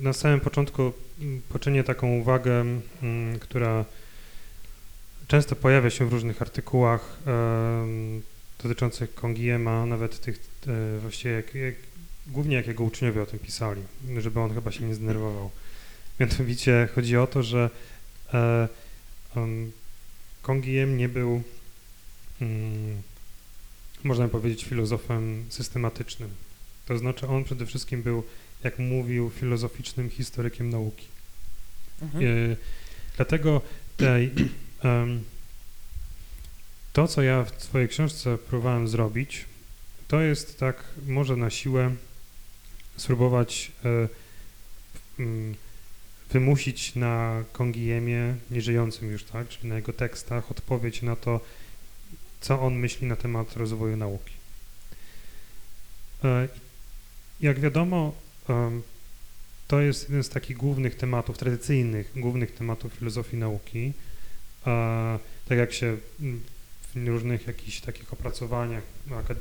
na 0.00 0.12
samym 0.12 0.40
początku 0.40 0.92
mm, 1.20 1.42
poczynię 1.48 1.84
taką 1.84 2.12
uwagę, 2.18 2.64
mm, 3.02 3.38
która 3.38 3.84
często 5.28 5.56
pojawia 5.56 5.90
się 5.90 6.08
w 6.08 6.12
różnych 6.12 6.42
artykułach 6.42 7.18
dotyczących 8.62 9.14
Kongiema, 9.14 9.86
nawet 9.86 10.20
tych 10.20 10.38
e, 10.66 10.98
właściwie 10.98 11.34
jak, 11.34 11.54
jak, 11.54 11.74
głównie 12.26 12.56
jak 12.56 12.66
jego 12.66 12.84
uczniowie 12.84 13.22
o 13.22 13.26
tym 13.26 13.38
pisali, 13.38 13.82
żeby 14.18 14.40
on 14.40 14.54
chyba 14.54 14.72
się 14.72 14.84
nie 14.84 14.94
zdenerwował. 14.94 15.50
Mianowicie 16.20 16.88
chodzi 16.94 17.16
o 17.16 17.26
to, 17.26 17.42
że 17.42 17.70
Kongiem 20.42 20.96
nie 20.96 21.08
był, 21.08 21.42
mm, 22.40 23.02
można 24.04 24.28
powiedzieć, 24.28 24.64
filozofem 24.64 25.44
systematycznym. 25.48 26.30
To 26.86 26.98
znaczy 26.98 27.28
on 27.28 27.44
przede 27.44 27.66
wszystkim 27.66 28.02
był, 28.02 28.22
jak 28.64 28.78
mówił, 28.78 29.30
filozoficznym 29.30 30.10
historykiem 30.10 30.70
nauki. 30.70 31.06
E, 32.02 32.56
Dlatego 33.16 33.60
tej, 33.96 34.32
em, 34.82 35.24
to, 36.92 37.08
co 37.08 37.22
ja 37.22 37.44
w 37.44 37.62
swojej 37.64 37.88
książce 37.88 38.38
próbowałem 38.38 38.88
zrobić, 38.88 39.44
to 40.08 40.20
jest 40.20 40.58
tak, 40.58 40.84
może 41.06 41.36
na 41.36 41.50
siłę 41.50 41.94
spróbować 42.96 43.72
e, 43.84 44.08
wymusić 46.30 46.94
na 46.94 47.44
Kongiemie, 47.52 48.34
nieżyjącym 48.50 49.10
już, 49.10 49.24
tak, 49.24 49.48
czyli 49.48 49.68
na 49.68 49.76
jego 49.76 49.92
tekstach, 49.92 50.50
odpowiedź 50.50 51.02
na 51.02 51.16
to, 51.16 51.40
co 52.40 52.60
on 52.60 52.74
myśli 52.74 53.06
na 53.06 53.16
temat 53.16 53.56
rozwoju 53.56 53.96
nauki. 53.96 54.32
E, 56.24 56.48
Jak 57.40 57.60
wiadomo, 57.60 58.14
to 59.68 59.80
jest 59.80 60.02
jeden 60.02 60.24
z 60.24 60.28
takich 60.28 60.56
głównych 60.56 60.96
tematów, 60.96 61.38
tradycyjnych, 61.38 62.10
głównych 62.16 62.54
tematów 62.54 62.92
filozofii 62.92 63.36
nauki. 63.36 63.92
A, 64.64 65.18
tak 65.48 65.58
jak 65.58 65.72
się 65.72 65.96
w 66.94 67.06
różnych 67.06 67.46
jakichś 67.46 67.80
takich 67.80 68.12
opracowaniach 68.12 68.82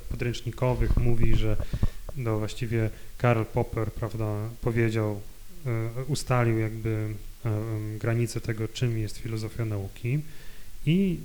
podręcznikowych 0.10 0.98
mówi, 0.98 1.36
że 1.36 1.58
no 2.18 2.40
właściwie 2.40 2.90
Karl 3.18 3.44
Popper, 3.44 3.92
prawda, 3.92 4.50
powiedział, 4.62 5.12
e, 5.12 5.35
ustalił 6.08 6.60
jakby 6.60 6.90
e, 7.46 7.50
em, 7.50 7.98
granice 7.98 8.42
tego, 8.42 8.68
czym 8.68 8.98
jest 8.98 9.18
filozofia 9.18 9.66
nauki 9.66 10.20
i 10.86 11.20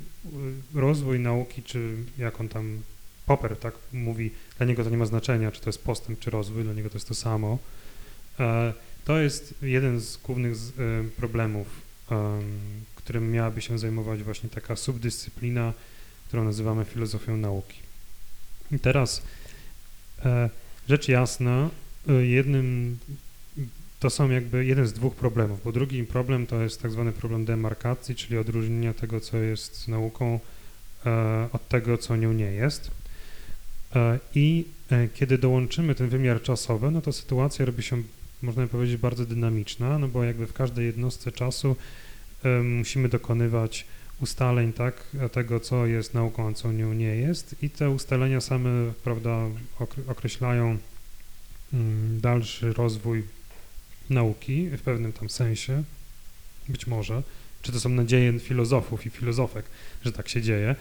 e, 0.74 0.80
rozwój 0.80 1.18
nauki, 1.20 1.62
czy 1.62 1.96
jak 2.18 2.40
on 2.40 2.48
tam, 2.48 2.80
Popper 3.26 3.56
tak 3.56 3.74
mówi, 3.92 4.30
dla 4.56 4.66
niego 4.66 4.84
to 4.84 4.90
nie 4.90 4.96
ma 4.96 5.06
znaczenia, 5.06 5.52
czy 5.52 5.60
to 5.60 5.68
jest 5.68 5.84
postęp, 5.84 6.18
czy 6.18 6.30
rozwój, 6.30 6.64
dla 6.64 6.72
niego 6.72 6.90
to 6.90 6.96
jest 6.96 7.08
to 7.08 7.14
samo. 7.14 7.58
E, 8.40 8.72
To 9.04 9.18
jest 9.18 9.54
jeden 9.62 10.00
z 10.00 10.16
głównych 10.16 10.56
e, 10.56 11.04
problemów, 11.16 11.66
em, 12.10 12.42
którym 12.94 13.32
miałaby 13.32 13.60
się 13.60 13.78
zajmować 13.78 14.22
właśnie 14.22 14.48
taka 14.50 14.76
subdyscyplina, 14.76 15.72
którą 16.28 16.44
nazywamy 16.44 16.84
filozofią 16.84 17.36
nauki. 17.36 17.78
I 18.72 18.78
teraz 18.78 19.22
e, 20.24 20.50
rzecz 20.88 21.08
jasna, 21.08 21.70
e, 22.08 22.12
jednym 22.12 22.98
to 24.00 24.10
są 24.10 24.30
jakby 24.30 24.64
jeden 24.64 24.86
z 24.86 24.92
dwóch 24.92 25.14
problemów, 25.14 25.62
bo 25.64 25.72
drugi 25.72 26.04
problem 26.04 26.46
to 26.46 26.62
jest 26.62 26.82
tak 26.82 26.90
zwany 26.90 27.12
problem 27.12 27.44
demarkacji, 27.44 28.14
czyli 28.14 28.38
odróżnienia 28.38 28.94
tego, 28.94 29.20
co 29.20 29.36
jest 29.36 29.88
nauką 29.88 30.40
e, 31.06 31.48
od 31.52 31.68
tego, 31.68 31.98
co 31.98 32.16
nią 32.16 32.32
nie 32.32 32.52
jest. 32.52 32.90
E, 33.96 34.18
I 34.34 34.64
e, 34.90 35.08
kiedy 35.14 35.38
dołączymy 35.38 35.94
ten 35.94 36.08
wymiar 36.08 36.42
czasowy, 36.42 36.90
no 36.90 37.00
to 37.00 37.12
sytuacja 37.12 37.64
robi 37.64 37.82
się, 37.82 38.02
można 38.42 38.66
powiedzieć, 38.66 38.96
bardzo 38.96 39.26
dynamiczna, 39.26 39.98
no 39.98 40.08
bo 40.08 40.24
jakby 40.24 40.46
w 40.46 40.52
każdej 40.52 40.86
jednostce 40.86 41.32
czasu 41.32 41.76
e, 42.44 42.62
musimy 42.62 43.08
dokonywać 43.08 43.86
ustaleń, 44.20 44.72
tak, 44.72 45.04
tego, 45.32 45.60
co 45.60 45.86
jest 45.86 46.14
nauką, 46.14 46.48
a 46.48 46.52
co 46.52 46.72
nią 46.72 46.92
nie 46.92 47.16
jest 47.16 47.62
i 47.62 47.70
te 47.70 47.90
ustalenia 47.90 48.40
same, 48.40 48.92
prawda, 49.04 49.30
okre- 49.80 50.10
określają 50.10 50.78
mm, 51.72 52.20
dalszy 52.20 52.72
rozwój 52.72 53.22
nauki 54.10 54.68
w 54.68 54.82
pewnym 54.82 55.12
tam 55.12 55.30
sensie, 55.30 55.82
być 56.68 56.86
może, 56.86 57.22
czy 57.62 57.72
to 57.72 57.80
są 57.80 57.88
nadzieje 57.88 58.38
filozofów 58.38 59.06
i 59.06 59.10
filozofek, 59.10 59.64
że 60.04 60.12
tak 60.12 60.28
się 60.28 60.42
dzieje, 60.42 60.76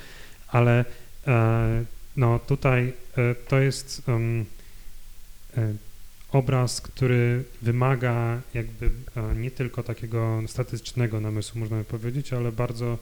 ale 0.48 0.86
e, 1.28 1.86
no 2.18 2.40
tutaj 2.40 2.94
e, 3.18 3.36
to 3.36 3.60
jest 3.60 4.02
e, 5.58 5.74
obraz, 6.32 6.82
który 6.82 7.44
wymaga 7.62 8.42
jakby 8.54 8.90
nie 9.36 9.52
tylko 9.52 9.84
takiego 9.84 10.42
statycznego 10.48 11.22
namysłu, 11.22 11.60
można 11.60 11.78
by 11.78 11.84
powiedzieć, 11.84 12.34
ale 12.34 12.52
bardzo 12.52 12.98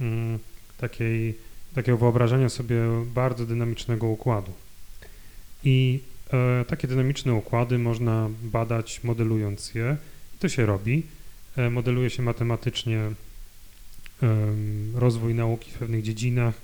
mm, 0.00 0.38
takiej, 0.78 1.38
takiego 1.74 1.98
wyobrażenia 1.98 2.48
sobie 2.48 2.76
bardzo 3.14 3.46
dynamicznego 3.46 4.06
układu. 4.06 4.52
I 5.64 6.00
takie 6.66 6.88
dynamiczne 6.88 7.34
układy 7.34 7.78
można 7.78 8.28
badać 8.42 9.04
modelując 9.04 9.74
je. 9.74 9.96
I 10.34 10.38
to 10.38 10.48
się 10.48 10.66
robi. 10.66 11.02
E, 11.56 11.70
modeluje 11.70 12.10
się 12.10 12.22
matematycznie 12.22 13.00
em, 14.22 14.92
rozwój 14.94 15.34
nauki 15.34 15.70
w 15.70 15.74
pewnych 15.74 16.02
dziedzinach. 16.02 16.54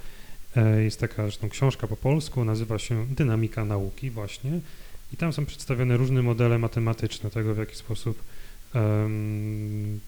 E, 0.57 0.83
Jest 0.83 1.01
taka 1.01 1.23
zresztą 1.23 1.49
książka 1.49 1.87
po 1.87 1.97
polsku, 1.97 2.45
nazywa 2.45 2.79
się 2.79 3.07
Dynamika 3.07 3.65
nauki 3.65 4.11
właśnie 4.11 4.61
i 5.13 5.17
tam 5.17 5.33
są 5.33 5.47
przedstawione 5.47 5.97
różne 5.97 6.23
modele 6.23 6.59
matematyczne 6.59 7.31
tego, 7.31 7.55
w 7.55 7.59
jaki 7.59 7.77
sposób 7.77 8.23
em, 8.75 10.01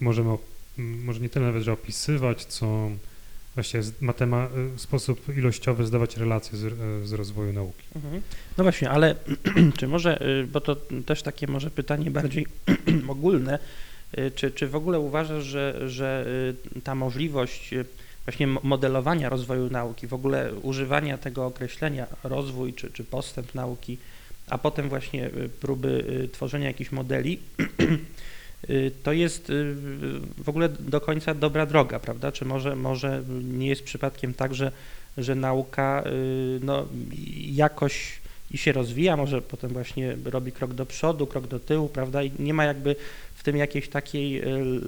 możemy, 0.00 0.36
może 0.78 1.20
nie 1.20 1.28
tyle 1.28 1.46
nawet, 1.46 1.62
że 1.62 1.72
opisywać, 1.72 2.44
co 2.44 2.90
właśnie 3.54 3.80
matema- 4.02 4.48
w 4.76 4.80
sposób 4.80 5.36
ilościowy 5.36 5.86
zdawać 5.86 6.16
relacje 6.16 6.58
z, 6.58 6.64
e, 6.64 7.06
z 7.06 7.12
rozwoju 7.12 7.52
nauki. 7.52 7.84
Mhm. 7.96 8.22
No 8.58 8.64
właśnie, 8.64 8.90
ale 8.90 9.14
czy 9.78 9.88
może, 9.88 10.22
y, 10.42 10.46
bo 10.46 10.60
to 10.60 10.76
też 11.06 11.22
takie 11.22 11.46
może 11.46 11.70
pytanie 11.70 12.10
bardziej 12.10 12.46
ogólne, 13.08 13.58
y, 14.18 14.30
czy, 14.30 14.50
czy 14.50 14.68
w 14.68 14.76
ogóle 14.76 15.00
uważasz, 15.00 15.44
że, 15.44 15.90
że 15.90 16.24
y, 16.76 16.80
ta 16.80 16.94
możliwość 16.94 17.72
y, 17.72 17.84
właśnie 18.24 18.46
mo- 18.46 18.60
modelowania 18.62 19.28
rozwoju 19.28 19.70
nauki, 19.70 20.06
w 20.06 20.14
ogóle 20.14 20.54
używania 20.62 21.18
tego 21.18 21.46
określenia 21.46 22.06
rozwój 22.24 22.74
czy, 22.74 22.90
czy 22.90 23.04
postęp 23.04 23.54
nauki, 23.54 23.98
a 24.48 24.58
potem 24.58 24.88
właśnie 24.88 25.26
y, 25.26 25.48
próby 25.60 26.04
y, 26.24 26.28
tworzenia 26.28 26.66
jakichś 26.66 26.92
modeli, 26.92 27.38
y, 27.60 27.68
to 29.02 29.12
jest 29.12 29.50
y, 29.50 29.74
w 30.38 30.48
ogóle 30.48 30.68
do 30.68 31.00
końca 31.00 31.34
dobra 31.34 31.66
droga, 31.66 31.98
prawda? 31.98 32.32
Czy 32.32 32.44
może, 32.44 32.76
może 32.76 33.22
nie 33.42 33.66
jest 33.66 33.84
przypadkiem 33.84 34.34
tak, 34.34 34.54
że, 34.54 34.72
że 35.18 35.34
nauka 35.34 36.04
y, 36.06 36.60
no, 36.62 36.86
jakoś 37.52 38.20
i 38.50 38.58
się 38.58 38.72
rozwija, 38.72 39.16
może 39.16 39.42
potem 39.42 39.70
właśnie 39.70 40.16
robi 40.24 40.52
krok 40.52 40.74
do 40.74 40.86
przodu, 40.86 41.26
krok 41.26 41.46
do 41.46 41.60
tyłu, 41.60 41.88
prawda? 41.88 42.22
I 42.22 42.32
nie 42.38 42.54
ma 42.54 42.64
jakby 42.64 42.96
w 43.34 43.42
tym 43.42 43.56
jakiejś 43.56 43.88
takiej 43.88 44.42
y, 44.42 44.80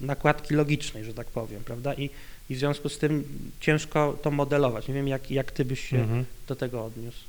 nakładki 0.00 0.54
logicznej, 0.54 1.04
że 1.04 1.14
tak 1.14 1.26
powiem, 1.26 1.64
prawda? 1.64 1.94
I, 1.94 2.10
i 2.50 2.54
w 2.54 2.58
związku 2.58 2.88
z 2.88 2.98
tym 2.98 3.24
ciężko 3.60 4.18
to 4.22 4.30
modelować. 4.30 4.88
Nie 4.88 4.94
wiem, 4.94 5.08
jak, 5.08 5.30
jak 5.30 5.52
ty 5.52 5.64
byś 5.64 5.88
się 5.88 5.98
Mhm. 5.98 6.24
do 6.48 6.56
tego 6.56 6.84
odniósł. 6.84 7.24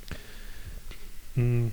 Mm, 1.38 1.72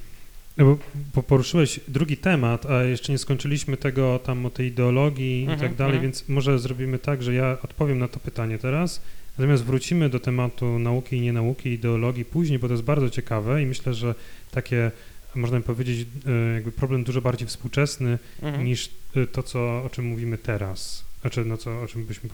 no 0.56 0.78
bo, 1.14 1.22
poruszyłeś 1.22 1.80
drugi 1.88 2.16
temat, 2.16 2.66
a 2.66 2.84
jeszcze 2.84 3.12
nie 3.12 3.18
skończyliśmy 3.18 3.76
tego 3.76 4.18
tam 4.18 4.46
o 4.46 4.50
tej 4.50 4.66
ideologii 4.66 5.38
i 5.38 5.42
Mhm, 5.42 5.60
tak 5.60 5.74
dalej, 5.74 5.94
mhm. 5.94 6.02
więc 6.02 6.28
może 6.28 6.58
zrobimy 6.58 6.98
tak, 6.98 7.22
że 7.22 7.34
ja 7.34 7.58
odpowiem 7.62 7.98
na 7.98 8.08
to 8.08 8.20
pytanie 8.20 8.58
teraz, 8.58 9.02
natomiast 9.38 9.64
wrócimy 9.64 10.08
do 10.08 10.20
tematu 10.20 10.78
nauki 10.78 11.16
i 11.16 11.20
nienauki, 11.20 11.68
ideologii 11.70 12.24
później, 12.24 12.58
bo 12.58 12.68
to 12.68 12.74
jest 12.74 12.84
bardzo 12.84 13.10
ciekawe 13.10 13.62
i 13.62 13.66
myślę, 13.66 13.94
że 13.94 14.14
takie, 14.50 14.90
można 15.34 15.60
powiedzieć, 15.60 16.06
e, 16.26 16.54
jakby 16.54 16.72
problem 16.72 17.04
dużo 17.04 17.20
bardziej 17.20 17.48
współczesny 17.48 18.18
Mhm. 18.42 18.64
niż 18.64 18.90
e, 19.16 19.26
to, 19.26 19.42
co, 19.42 19.84
o 19.84 19.90
czym 19.92 20.04
mówimy 20.04 20.38
teraz, 20.38 21.04
znaczy 21.20 21.44
no 21.44 21.56
co, 21.56 21.82
o 21.82 21.86
czym 21.88 22.04
byśmy 22.04 22.28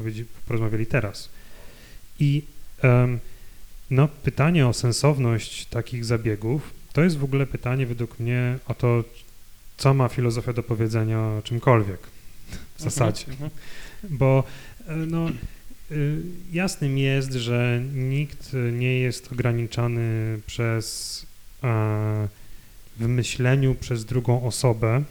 porozmawiali 0.46 0.86
teraz. 0.86 1.28
I 2.20 2.42
em, 2.82 3.18
no, 3.90 4.08
pytanie 4.22 4.66
o 4.66 4.72
sensowność 4.72 5.66
takich 5.66 6.04
zabiegów 6.04 6.77
to 6.98 7.04
jest 7.04 7.18
w 7.18 7.24
ogóle 7.24 7.46
pytanie 7.46 7.86
według 7.86 8.18
mnie 8.18 8.58
o 8.66 8.74
to, 8.74 9.04
co 9.76 9.94
ma 9.94 10.08
filozofia 10.08 10.52
do 10.52 10.62
powiedzenia 10.62 11.18
o 11.20 11.42
czymkolwiek 11.44 12.00
w 12.76 12.82
zasadzie. 12.82 13.24
Mhm. 13.28 13.50
Bo 14.10 14.44
e, 14.88 14.96
no, 14.96 15.28
y, 15.90 16.22
jasnym 16.52 16.98
jest, 16.98 17.32
że 17.32 17.82
nikt 17.94 18.52
nie 18.72 18.98
jest 19.00 19.32
ograniczany 19.32 20.38
przez 20.46 21.26
e, 21.64 22.28
w 22.96 23.08
myśleniu 23.08 23.74
przez 23.74 24.04
drugą 24.04 24.44
osobę, 24.44 25.02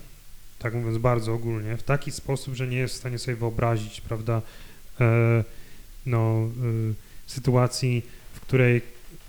tak 0.60 0.74
mówiąc 0.74 0.98
bardzo 0.98 1.34
ogólnie, 1.34 1.77
w 1.77 1.84
taki 1.84 2.12
sposób, 2.12 2.56
że 2.56 2.67
nie 2.67 2.77
jest 2.77 2.96
w 2.96 2.98
stanie 2.98 3.20
sobie 3.20 3.38
wyobrazić, 3.38 4.01
prawda, 4.01 4.41
e, 5.01 5.44
no, 6.06 6.50
sytuacji, 7.27 8.06
w 8.34 8.39
której 8.39 8.82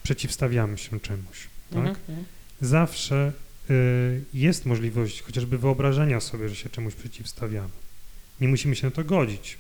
przeciwstawiamy 0.03 0.79
się 0.79 1.01
czemuś. 1.01 1.49
Tak? 1.71 1.87
Mhm. 1.87 2.25
Zawsze 2.61 3.33
y, 3.71 4.25
jest 4.35 4.67
możliwość 4.67 5.23
chociażby 5.23 5.59
wyobrażenia 5.59 6.21
sobie, 6.21 6.49
że 6.49 6.57
się 6.57 6.69
czemuś 6.71 6.95
przeciwstawiamy. 6.95 7.69
Nie 8.41 8.49
musimy 8.49 8.77
się 8.77 8.87
na 8.87 8.91
to 8.91 9.05
godzić, 9.05 9.59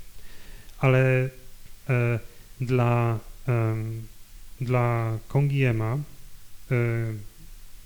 ale 0.79 1.31
e, 1.89 2.19
dla, 2.61 3.19
em, 3.47 4.03
dla 4.61 5.19
Kongiema 5.29 5.99
y, 6.71 7.15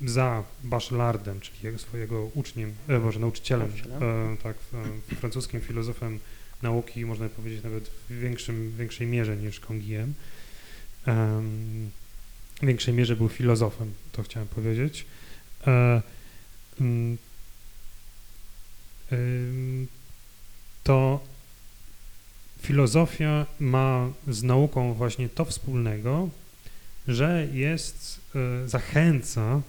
za 0.04 0.44
Bachelardem, 0.64 1.40
czyli 1.40 1.58
jego, 1.62 1.78
swojego 1.78 2.24
uczniem, 2.34 2.74
e, 2.88 2.98
może 2.98 3.20
nauczycielem, 3.20 3.72
e, 4.00 4.36
tak, 4.42 4.56
e, 5.12 5.14
francuskim 5.16 5.60
filozofem 5.60 6.18
nauki, 6.62 7.06
można 7.06 7.28
powiedzieć 7.28 7.62
nawet 7.62 7.88
w 7.88 8.18
większym, 8.18 8.74
większej 8.78 9.06
mierze 9.06 9.36
niż 9.36 9.60
Kongiem. 9.60 10.14
W 12.62 12.66
większej 12.66 12.94
mierze 12.94 13.16
był 13.16 13.28
filozofem, 13.28 13.92
to 14.12 14.22
chciałem 14.22 14.48
powiedzieć. 14.48 15.06
E, 15.66 16.02
mm, 16.80 17.18
ym, 19.12 19.86
to 20.84 21.20
filozofia 22.62 23.46
ma 23.60 24.10
z 24.28 24.42
nauką 24.42 24.94
właśnie 24.94 25.28
to 25.28 25.44
wspólnego, 25.44 26.28
że 27.08 27.48
jest, 27.52 28.20
e, 28.34 28.68
zachęca 28.68 29.60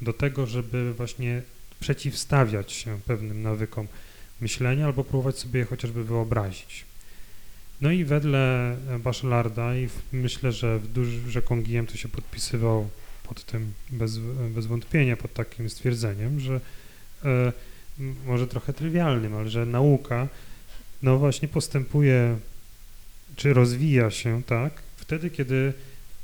do 0.00 0.12
tego, 0.12 0.46
żeby 0.46 0.94
właśnie 0.94 1.42
przeciwstawiać 1.80 2.72
się 2.72 3.00
pewnym 3.06 3.42
nawykom 3.42 3.88
myślenia 4.40 4.86
albo 4.86 5.04
próbować 5.04 5.38
sobie 5.38 5.60
je 5.60 5.66
chociażby 5.66 6.04
wyobrazić. 6.04 6.87
No 7.80 7.90
i 7.90 8.04
wedle 8.04 8.76
Bachelarda 8.98 9.76
i 9.76 9.88
w, 9.88 10.02
myślę, 10.12 10.52
że, 10.52 10.78
w 10.78 10.88
duży, 10.88 11.30
że 11.30 11.42
Kongiem 11.42 11.86
to 11.86 11.96
się 11.96 12.08
podpisywał 12.08 12.88
pod 13.28 13.44
tym 13.44 13.72
bez, 13.90 14.18
bez 14.54 14.66
wątpienia, 14.66 15.16
pod 15.16 15.34
takim 15.34 15.70
stwierdzeniem, 15.70 16.40
że 16.40 16.60
e, 17.24 17.52
może 18.26 18.46
trochę 18.46 18.72
trywialnym, 18.72 19.34
ale 19.34 19.50
że 19.50 19.66
nauka 19.66 20.28
no 21.02 21.18
właśnie 21.18 21.48
postępuje 21.48 22.38
czy 23.36 23.54
rozwija 23.54 24.10
się 24.10 24.42
tak 24.42 24.82
wtedy, 24.96 25.30
kiedy 25.30 25.72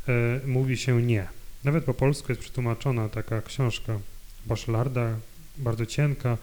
e, 0.08 0.40
mówi 0.46 0.76
się 0.76 1.02
nie. 1.02 1.28
Nawet 1.64 1.84
po 1.84 1.94
polsku 1.94 2.32
jest 2.32 2.40
przetłumaczona 2.40 3.08
taka 3.08 3.42
książka 3.42 3.98
Bachelarda, 4.46 5.16
bardzo 5.58 5.86
cienka, 5.86 6.38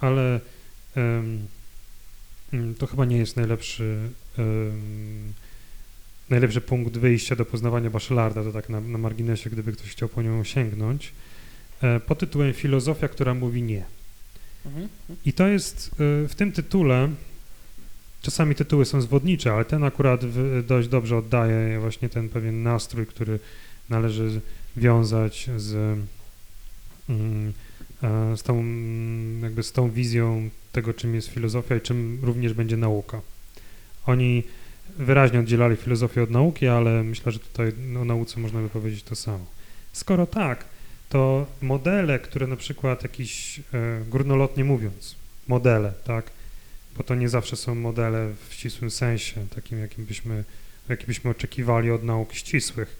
ale 0.00 0.40
mm, 0.96 1.46
to 2.78 2.86
chyba 2.86 3.04
nie 3.04 3.16
jest 3.16 3.36
najlepszy 3.36 4.10
najlepszy 6.30 6.60
punkt 6.60 6.96
wyjścia 6.96 7.36
do 7.36 7.44
poznawania 7.44 7.90
Bachelarda, 7.90 8.44
to 8.44 8.52
tak 8.52 8.68
na, 8.68 8.80
na 8.80 8.98
marginesie, 8.98 9.50
gdyby 9.50 9.72
ktoś 9.72 9.90
chciał 9.90 10.08
po 10.08 10.22
nią 10.22 10.44
sięgnąć, 10.44 11.12
e, 11.82 12.00
pod 12.00 12.18
tytułem 12.18 12.52
Filozofia, 12.52 13.08
która 13.08 13.34
mówi 13.34 13.62
nie. 13.62 13.84
Mhm. 14.66 14.88
I 15.26 15.32
to 15.32 15.48
jest 15.48 15.90
e, 15.92 16.28
w 16.28 16.34
tym 16.34 16.52
tytule, 16.52 17.08
czasami 18.22 18.54
tytuły 18.54 18.84
są 18.84 19.00
zwodnicze, 19.00 19.52
ale 19.52 19.64
ten 19.64 19.84
akurat 19.84 20.20
dość 20.66 20.88
dobrze 20.88 21.16
oddaje 21.16 21.80
właśnie 21.80 22.08
ten 22.08 22.28
pewien 22.28 22.62
nastrój, 22.62 23.06
który 23.06 23.38
należy 23.88 24.40
wiązać 24.76 25.50
z, 25.56 25.98
mm, 27.08 27.52
e, 28.02 28.36
z 28.36 28.42
tą, 28.42 28.60
mm, 28.60 29.42
jakby 29.42 29.62
z 29.62 29.72
tą 29.72 29.90
wizją 29.90 30.50
tego, 30.72 30.94
czym 30.94 31.14
jest 31.14 31.28
filozofia 31.28 31.76
i 31.76 31.80
czym 31.80 32.18
również 32.22 32.52
będzie 32.52 32.76
nauka. 32.76 33.20
Oni 34.10 34.42
wyraźnie 34.98 35.40
oddzielali 35.40 35.76
filozofię 35.76 36.22
od 36.22 36.30
nauki, 36.30 36.68
ale 36.68 37.02
myślę, 37.02 37.32
że 37.32 37.38
tutaj 37.38 37.72
o 38.00 38.04
nauce 38.04 38.40
można 38.40 38.60
by 38.60 38.68
powiedzieć 38.68 39.02
to 39.02 39.16
samo. 39.16 39.46
Skoro 39.92 40.26
tak, 40.26 40.64
to 41.08 41.46
modele, 41.62 42.18
które 42.18 42.46
na 42.46 42.56
przykład 42.56 43.02
jakiś, 43.02 43.58
e, 43.58 43.62
górnolotnie 44.08 44.64
mówiąc, 44.64 45.16
modele, 45.48 45.92
tak, 46.04 46.30
bo 46.96 47.04
to 47.04 47.14
nie 47.14 47.28
zawsze 47.28 47.56
są 47.56 47.74
modele 47.74 48.32
w 48.48 48.54
ścisłym 48.54 48.90
sensie, 48.90 49.46
takim 49.54 49.78
jakim 49.78 50.04
byśmy, 50.04 50.44
jaki 50.88 51.06
byśmy 51.06 51.30
oczekiwali 51.30 51.90
od 51.90 52.02
nauk 52.02 52.32
ścisłych. 52.32 52.96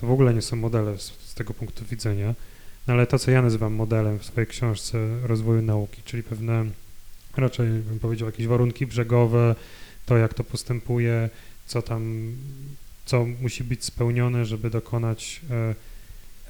To 0.00 0.06
w 0.06 0.10
ogóle 0.10 0.34
nie 0.34 0.42
są 0.42 0.56
modele 0.56 0.98
z, 0.98 1.02
z 1.02 1.34
tego 1.34 1.54
punktu 1.54 1.84
widzenia, 1.84 2.34
no 2.86 2.94
ale 2.94 3.06
to, 3.06 3.18
co 3.18 3.30
ja 3.30 3.42
nazywam 3.42 3.72
modelem 3.72 4.18
w 4.18 4.24
swojej 4.24 4.46
książce 4.46 4.98
rozwoju 5.22 5.62
nauki, 5.62 6.02
czyli 6.04 6.22
pewne, 6.22 6.66
raczej 7.36 7.68
bym 7.68 7.98
powiedział, 7.98 8.28
jakieś 8.28 8.46
warunki 8.46 8.86
brzegowe, 8.86 9.54
to 10.08 10.16
jak 10.16 10.34
to 10.34 10.44
postępuje, 10.44 11.30
co 11.66 11.82
tam, 11.82 12.32
co 13.04 13.26
musi 13.26 13.64
być 13.64 13.84
spełnione, 13.84 14.46
żeby 14.46 14.70
dokonać 14.70 15.40
e, 15.50 15.74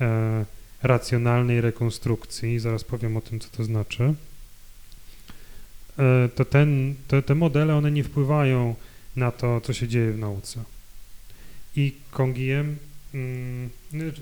e, 0.05 0.45
racjonalnej 0.83 1.61
rekonstrukcji, 1.61 2.59
zaraz 2.59 2.85
powiem 2.85 3.17
o 3.17 3.21
tym, 3.21 3.41
co 3.41 3.49
to 3.49 3.65
znaczy, 3.65 4.15
e, 5.99 6.29
to 6.35 6.45
ten, 6.45 6.95
te, 7.27 7.35
modele, 7.35 7.75
one 7.75 7.91
nie 7.91 8.05
wpływają 8.05 8.75
na 9.17 9.31
to, 9.31 9.61
co 9.61 9.73
się 9.73 9.89
dzieje 9.89 10.13
w 10.13 10.19
nauce. 10.19 10.65
I 11.77 11.95
Kongiem, 12.11 12.77
mm, 13.15 13.71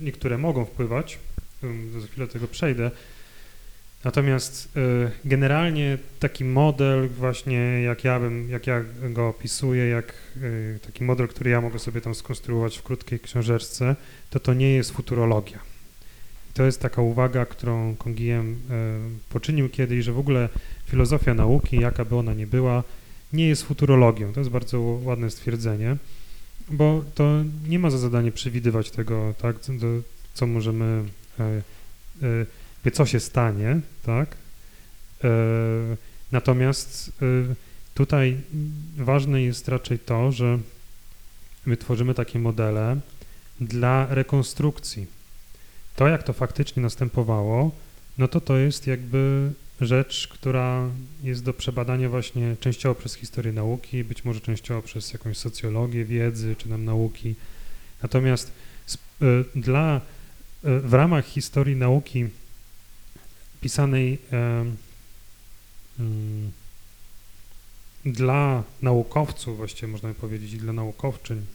niektóre 0.01 0.39
mogą 0.39 0.65
wpływać, 0.65 1.19
ym, 1.65 2.01
za 2.01 2.07
chwilę 2.07 2.29
tego 2.29 2.49
przejdę, 2.49 2.91
natomiast 4.07 4.69
e, 4.77 5.11
generalnie 5.25 5.99
taki 6.21 6.45
model 6.45 7.09
właśnie, 7.09 7.83
jak 7.83 8.05
ja 8.05 8.21
bym, 8.21 8.51
jak 8.51 8.67
ja 8.67 8.85
go 9.11 9.29
opisuję, 9.29 9.89
jak 9.89 10.15
e, 10.37 10.79
taki 10.79 11.05
model, 11.05 11.29
który 11.29 11.51
ja 11.51 11.61
mogę 11.61 11.79
sobie 11.79 12.01
tam 12.01 12.15
skonstruować 12.15 12.79
w 12.79 12.83
krótkiej 12.83 13.21
książeczce, 13.21 13.97
to 14.31 14.41
to 14.41 14.55
nie 14.55 14.71
jest 14.75 14.91
futurologia. 14.91 15.59
To 16.55 16.63
jest 16.63 16.81
taka 16.81 17.03
uwaga, 17.03 17.47
którą 17.47 17.97
Kongiem 17.97 18.59
e, 18.71 19.33
poczynił 19.33 19.69
kiedyś, 19.69 20.05
że 20.05 20.13
w 20.13 20.19
ogóle 20.19 20.49
filozofia 20.87 21.35
nauki, 21.35 21.81
jaka 21.81 22.05
by 22.05 22.17
ona 22.17 22.35
nie 22.35 22.47
była, 22.47 22.83
nie 23.33 23.49
jest 23.49 23.63
futurologią. 23.63 24.33
To 24.33 24.41
jest 24.41 24.51
bardzo 24.51 24.81
ładne 24.81 25.31
stwierdzenie, 25.31 25.97
bo 26.69 27.05
to 27.15 27.43
nie 27.69 27.79
ma 27.79 27.91
za 27.91 27.99
zadanie 27.99 28.33
przewidywać 28.33 28.91
tego, 28.91 29.35
tak, 29.39 29.57
co, 30.35 30.47
możemy, 30.47 31.05
co 32.91 33.07
się 33.07 33.21
stanie, 33.21 33.81
tak, 34.03 34.37
e, 35.25 35.29
natomiast 36.33 37.13
e, 37.23 37.55
Tutaj 37.97 38.41
ważne 38.97 39.43
jest 39.43 39.69
raczej 39.69 39.99
to, 39.99 40.33
że 40.33 40.59
my 41.67 41.77
tworzymy 41.77 42.15
takie 42.15 42.39
modele 42.39 42.97
dla 43.61 44.07
rekonstrukcji. 44.11 45.07
To, 45.97 46.09
jak 46.09 46.23
to 46.23 46.33
faktycznie 46.33 46.83
następowało, 46.83 47.71
no 48.19 48.29
to 48.29 48.41
to 48.41 48.57
jest 48.57 48.87
jakby 48.87 49.53
rzecz, 49.81 50.29
która 50.29 50.89
jest 51.23 51.45
do 51.45 51.53
przebadania 51.55 52.09
właśnie 52.09 52.57
częściowo 52.61 52.95
przez 52.95 53.15
historię 53.15 53.53
nauki, 53.53 54.05
być 54.05 54.25
może 54.25 54.41
częściowo 54.41 54.83
przez 54.83 55.13
jakąś 55.13 55.39
socjologię 55.39 56.05
wiedzy 56.05 56.57
czy 56.59 56.69
nam 56.69 56.85
nauki. 56.85 57.35
Natomiast 58.03 58.53
y, 59.23 59.45
dla, 59.55 60.01
w 60.63 60.95
ramach 60.95 61.27
historii 61.27 61.77
nauki 61.77 62.27
pisanej 63.61 64.19
mm, 65.99 66.53
dla 68.05 68.63
naukowców, 68.83 69.57
właściwie 69.57 69.89
można 69.89 70.09
by 70.09 70.15
powiedzieć, 70.15 70.57
dla 70.57 70.73
naukowczyń, 70.73 71.47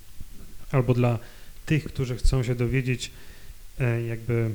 albo 0.72 0.94
dla 0.94 1.20
tych, 1.66 1.84
którzy 1.84 2.16
chcą 2.16 2.44
się 2.44 2.56
dowiedzieć, 2.56 3.12
e, 3.80 4.02
jakby 4.02 4.54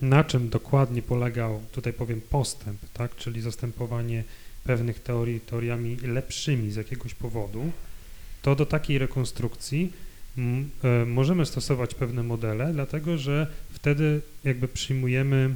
na 0.00 0.24
czym 0.24 0.48
dokładnie 0.48 1.02
polegał, 1.02 1.62
tutaj 1.72 1.92
powiem, 1.92 2.20
postęp, 2.20 2.80
tak, 2.92 3.16
czyli 3.16 3.40
zastępowanie 3.40 4.24
pewnych 4.64 5.00
teorii 5.00 5.40
teoriami 5.40 5.96
lepszymi 5.96 6.70
z 6.70 6.76
jakiegoś 6.76 7.14
powodu, 7.14 7.70
to 8.42 8.54
do 8.54 8.66
takiej 8.66 8.98
rekonstrukcji 8.98 9.92
e, 10.84 11.04
możemy 11.06 11.46
stosować 11.46 11.94
pewne 11.94 12.22
modele, 12.22 12.72
dlatego 12.72 13.18
że 13.18 13.46
wtedy 13.72 14.20
jakby 14.44 14.68
przyjmujemy 14.68 15.54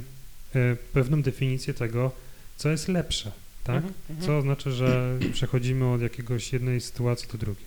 pewną 0.93 1.21
definicję 1.21 1.73
tego, 1.73 2.11
co 2.57 2.69
jest 2.69 2.87
lepsze, 2.87 3.31
tak? 3.63 3.75
Mhm, 3.75 3.93
mhm. 4.09 4.27
Co 4.27 4.37
oznacza, 4.37 4.71
że 4.71 5.19
przechodzimy 5.33 5.91
od 5.91 6.01
jakiegoś 6.01 6.53
jednej 6.53 6.81
sytuacji 6.81 7.27
do 7.31 7.37
drugiej. 7.37 7.65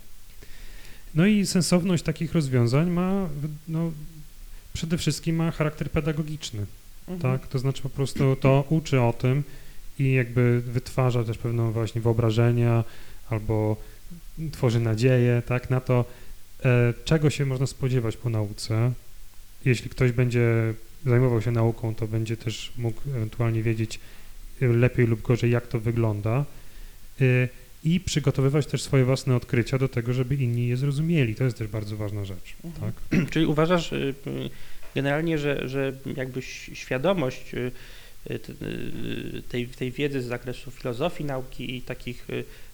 No 1.15 1.27
i 1.27 1.47
sensowność 1.47 2.03
takich 2.03 2.33
rozwiązań 2.33 2.91
ma, 2.91 3.29
no, 3.69 3.93
przede 4.73 4.99
wszystkim 4.99 5.37
ma 5.37 5.51
charakter 5.51 5.91
pedagogiczny, 5.91 6.67
mhm. 7.09 7.21
tak? 7.21 7.49
To 7.49 7.59
znaczy 7.59 7.83
po 7.83 7.91
prostu 7.91 8.37
to 8.37 8.65
uczy 8.69 9.01
o 9.01 9.13
tym 9.13 9.43
i 9.99 10.13
jakby 10.13 10.61
wytwarza 10.61 11.25
też 11.25 11.39
pewną 11.39 11.73
właśnie 11.73 12.01
wyobrażenia 12.01 12.85
albo 13.31 13.77
tworzy 14.53 14.81
nadzieję, 14.81 15.43
tak, 15.47 15.71
na 15.71 15.81
to, 15.81 16.05
e, 16.65 16.95
czego 17.05 17.31
się 17.31 17.47
można 17.47 17.67
spodziewać 17.67 18.17
po 18.17 18.31
nauce. 18.31 18.93
Jeśli 19.65 19.91
ktoś 19.91 20.13
będzie 20.13 20.75
zajmował 21.07 21.43
się 21.43 21.51
nauką, 21.51 21.95
to 21.95 22.07
będzie 22.07 22.37
też 22.37 22.73
mógł 22.77 23.01
ewentualnie 23.17 23.63
wiedzieć 23.63 24.01
lepiej 24.61 25.07
lub 25.07 25.23
gorzej, 25.23 25.51
jak 25.51 25.67
to 25.67 25.81
wygląda. 25.81 26.45
E, 27.21 27.49
i 27.85 28.01
przygotowywać 28.01 28.67
też 28.67 28.83
swoje 28.83 29.05
własne 29.05 29.37
odkrycia 29.37 29.79
do 29.79 29.89
tego, 29.89 30.13
żeby 30.13 30.35
inni 30.35 30.69
je 30.69 30.77
zrozumieli. 30.77 31.35
To 31.35 31.45
jest 31.45 31.59
też 31.59 31.69
bardzo 31.69 31.97
ważna 31.97 32.25
rzecz. 32.25 32.55
Mhm. 32.65 32.93
Tak? 32.93 33.21
Czyli 33.33 33.47
uważasz 33.47 33.93
y, 33.93 34.15
generalnie, 34.95 35.39
że, 35.39 35.69
że 35.69 35.93
jakby 36.17 36.43
świadomość 36.73 37.55
y, 37.55 37.71
y, 38.31 39.43
tej, 39.49 39.67
tej 39.67 39.93
wiedzy 39.93 40.23
z 40.23 40.25
zakresu 40.25 40.71
filozofii 40.71 41.25
nauki 41.25 41.77
i 41.77 41.83
takich 41.83 42.27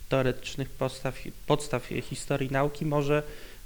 teoretycznych 0.09 0.71
podstaw, 0.71 1.21
podstaw 1.47 1.89
historii 2.03 2.51
nauki 2.51 2.87
może 2.87 3.23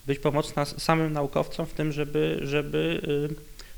być 0.07 0.19
pomocna 0.19 0.65
samym 0.65 1.13
naukowcom 1.13 1.67
w 1.67 1.73
tym, 1.73 1.93
żeby, 1.93 2.39
żeby 2.43 3.01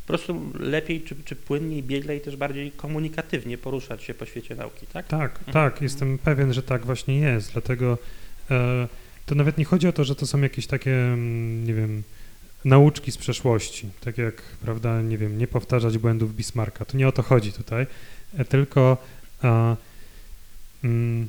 po 0.09 0.13
prostu 0.13 0.53
lepiej, 0.59 1.01
czy, 1.01 1.17
czy 1.25 1.37
płynniej, 1.37 1.83
bieglej, 1.83 2.21
też 2.21 2.37
bardziej 2.37 2.73
komunikatywnie 2.73 3.59
poruszać 3.59 4.03
się 4.03 4.15
po 4.15 4.27
świecie 4.27 4.55
nauki, 4.55 4.87
tak? 4.87 5.07
Tak, 5.07 5.39
mhm. 5.39 5.53
tak, 5.53 5.83
jestem 5.83 6.19
pewien, 6.19 6.53
że 6.53 6.63
tak 6.63 6.87
właśnie 6.87 7.19
jest, 7.19 7.53
dlatego 7.53 7.99
e, 8.51 8.89
to 9.27 9.35
nawet 9.35 9.59
nie 9.59 9.65
chodzi 9.65 9.89
o 9.89 9.93
to, 9.93 10.05
że 10.05 10.15
to 10.15 10.27
są 10.27 10.41
jakieś 10.41 10.67
takie, 10.67 10.91
mm, 10.91 11.65
nie 11.65 11.75
wiem, 11.75 12.03
nauczki 12.65 13.13
z 13.13 13.17
przeszłości, 13.17 13.89
tak 14.01 14.19
jak, 14.19 14.43
prawda, 14.43 15.03
nie 15.03 15.19
wiem, 15.19 15.39
nie 15.39 15.47
powtarzać 15.47 15.99
błędów 15.99 16.35
Bismarcka, 16.35 16.85
to 16.85 16.97
nie 16.97 17.09
o 17.09 17.13
to 17.13 17.23
chodzi 17.23 17.53
tutaj, 17.53 17.87
e, 18.39 18.45
tylko 18.45 18.97
e, 19.45 19.77
mm, 20.85 21.29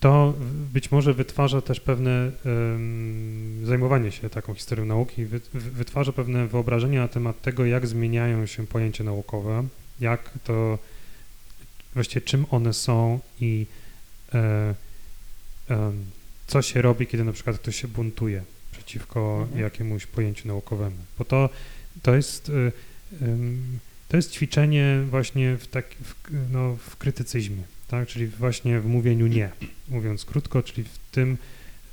to 0.00 0.34
być 0.72 0.90
może 0.90 1.14
wytwarza 1.14 1.60
też 1.60 1.80
pewne 1.80 2.30
um, 2.44 3.66
zajmowanie 3.66 4.12
się 4.12 4.30
taką 4.30 4.54
historią 4.54 4.84
nauki, 4.84 5.24
wy, 5.24 5.40
wytwarza 5.54 6.12
pewne 6.12 6.46
wyobrażenia 6.46 7.00
na 7.00 7.08
temat 7.08 7.42
tego, 7.42 7.64
jak 7.66 7.86
zmieniają 7.86 8.46
się 8.46 8.66
pojęcia 8.66 9.04
naukowe, 9.04 9.66
jak 10.00 10.30
to, 10.44 10.78
właściwie 11.94 12.20
czym 12.20 12.46
one 12.50 12.72
są 12.72 13.20
i 13.40 13.66
e, 14.34 14.74
e, 15.70 15.92
co 16.46 16.62
się 16.62 16.82
robi, 16.82 17.06
kiedy 17.06 17.24
na 17.24 17.32
przykład 17.32 17.58
ktoś 17.58 17.76
się 17.76 17.88
buntuje 17.88 18.42
przeciwko 18.72 19.38
mhm. 19.42 19.60
jakiemuś 19.60 20.06
pojęciu 20.06 20.48
naukowemu. 20.48 20.96
Bo 21.18 21.24
to, 21.24 21.48
to 22.02 22.14
jest... 22.14 22.48
E, 22.48 22.72
to 24.08 24.16
jest 24.16 24.32
ćwiczenie 24.32 25.02
właśnie 25.10 25.56
w, 25.56 25.66
tak, 25.66 25.86
w, 25.94 26.14
no, 26.52 26.76
w 26.76 26.96
krytycyzmie 26.96 27.62
tak? 27.90 28.08
czyli 28.08 28.26
właśnie 28.26 28.80
w 28.80 28.86
mówieniu 28.86 29.26
nie, 29.26 29.50
mówiąc 29.88 30.24
krótko, 30.24 30.62
czyli 30.62 30.84
w 30.84 30.98
tym 31.12 31.38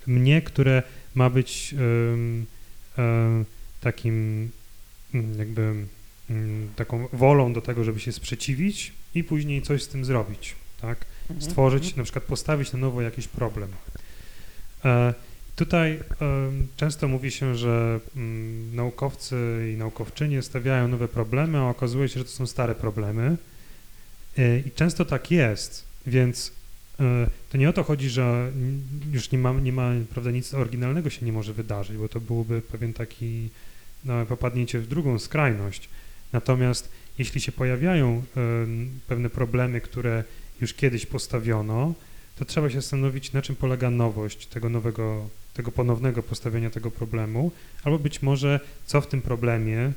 mnie, 0.07 0.41
które 0.41 0.83
ma 1.15 1.29
być 1.29 1.75
um, 1.77 2.45
um, 2.97 3.45
takim 3.81 4.49
mm, 5.13 5.39
jakby 5.39 5.73
um, 6.29 6.69
taką 6.75 7.07
wolą 7.13 7.53
do 7.53 7.61
tego, 7.61 7.83
żeby 7.83 7.99
się 7.99 8.11
sprzeciwić 8.11 8.93
i 9.15 9.23
później 9.23 9.61
coś 9.61 9.83
z 9.83 9.87
tym 9.87 10.05
zrobić, 10.05 10.55
tak? 10.81 11.05
Mhm, 11.29 11.41
Stworzyć, 11.41 11.83
mhm. 11.83 11.97
na 11.97 12.03
przykład 12.03 12.23
postawić 12.23 12.73
na 12.73 12.79
nowo 12.79 13.01
jakiś 13.01 13.27
problem. 13.27 13.69
E, 14.85 15.13
tutaj 15.55 15.99
często 16.77 17.07
mówi 17.07 17.31
się, 17.31 17.55
że 17.55 17.99
mm, 18.15 18.75
naukowcy 18.75 19.35
i 19.73 19.77
naukowczynie 19.77 20.41
stawiają 20.41 20.87
nowe 20.87 21.07
problemy, 21.07 21.57
a 21.57 21.69
okazuje 21.69 22.09
się, 22.09 22.19
że 22.19 22.25
to 22.25 22.31
są 22.31 22.47
stare 22.47 22.75
problemy. 22.75 23.37
E, 24.37 24.59
I 24.59 24.71
często 24.71 25.05
tak 25.05 25.31
jest, 25.31 25.86
więc 26.07 26.51
e, 26.99 27.27
to 27.49 27.57
nie 27.57 27.69
o 27.69 27.73
to 27.73 27.83
chodzi, 27.83 28.09
że 28.09 28.51
już 29.11 29.31
nie 29.31 29.37
ma, 29.37 29.53
nie 29.53 29.73
ma 29.73 29.91
prawda, 30.13 30.31
nic 30.31 30.53
oryginalnego 30.53 31.09
się 31.09 31.25
nie 31.25 31.31
może 31.31 31.53
wydarzyć, 31.53 31.97
bo 31.97 32.09
to 32.09 32.19
byłoby 32.19 32.61
pewien 32.61 32.93
taki 32.93 33.49
no, 34.05 34.25
popadnięcie 34.25 34.79
w 34.79 34.87
drugą 34.87 35.19
skrajność. 35.19 35.89
Natomiast 36.33 36.89
jeśli 37.17 37.41
się 37.41 37.51
pojawiają 37.51 38.23
y, 38.37 38.41
pewne 39.07 39.29
problemy, 39.29 39.81
które 39.81 40.23
już 40.61 40.73
kiedyś 40.73 41.05
postawiono, 41.05 41.93
to 42.39 42.45
trzeba 42.45 42.69
się 42.69 42.81
zastanowić, 42.81 43.33
na 43.33 43.41
czym 43.41 43.55
polega 43.55 43.89
nowość 43.91 44.47
tego 44.47 44.69
nowego, 44.69 45.29
tego 45.53 45.71
ponownego 45.71 46.23
postawienia 46.23 46.69
tego 46.69 46.91
problemu, 46.91 47.51
albo 47.83 47.99
być 47.99 48.21
może 48.21 48.59
co 48.85 49.01
w 49.01 49.07
tym 49.07 49.21
problemie 49.21 49.91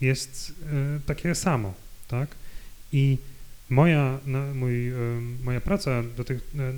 jest 0.00 0.50
y, 0.50 1.00
takie 1.06 1.34
samo, 1.34 1.74
tak? 2.08 2.28
I 2.92 3.18
Moja, 3.72 4.18
mój, 4.54 4.88
e, 4.88 4.94
moja 5.44 5.60
praca, 5.60 6.02
do 6.16 6.24
tych, 6.24 6.38
e, 6.58 6.62
e, 6.62 6.72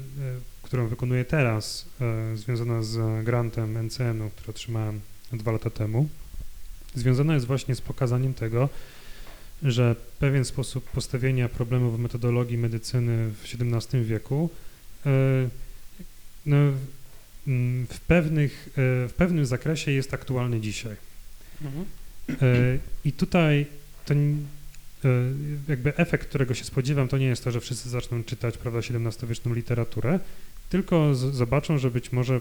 którą 0.62 0.88
wykonuję 0.88 1.24
teraz, 1.24 1.86
związana 2.34 2.82
z 2.82 3.24
grantem 3.24 3.76
NCN-u, 3.76 4.30
który 4.30 4.50
otrzymałem 4.50 5.00
dwa 5.32 5.52
lata 5.52 5.70
temu, 5.70 6.08
związana 6.94 7.34
jest 7.34 7.46
właśnie 7.46 7.74
z 7.74 7.80
pokazaniem 7.80 8.34
tego, 8.34 8.68
że 9.62 9.96
pewien 10.18 10.44
sposób 10.44 10.90
postawienia 10.90 11.48
problemów 11.48 11.96
w 11.96 11.98
metodologii 11.98 12.58
medycyny 12.58 13.30
w 13.30 13.44
XVII 13.44 14.04
wieku 14.04 14.50
no, 16.46 16.56
w, 17.88 18.00
pewnych, 18.06 18.68
w 18.76 19.12
pewnym 19.16 19.46
zakresie 19.46 19.90
jest 19.90 20.14
aktualny 20.14 20.60
dzisiaj. 20.60 20.96
Mhm. 21.62 21.86
I 23.04 23.12
tutaj 23.12 23.66
to 24.04 24.14
jakby 25.68 25.96
efekt, 25.96 26.28
którego 26.28 26.54
się 26.54 26.64
spodziewam, 26.64 27.08
to 27.08 27.18
nie 27.18 27.26
jest 27.26 27.44
to, 27.44 27.50
że 27.50 27.60
wszyscy 27.60 27.88
zaczną 27.88 28.24
czytać, 28.24 28.58
prawda, 28.58 28.78
XVII-wieczną 28.78 29.54
literaturę, 29.54 30.20
tylko 30.68 31.14
z, 31.14 31.18
zobaczą, 31.18 31.78
że 31.78 31.90
być 31.90 32.12
może 32.12 32.40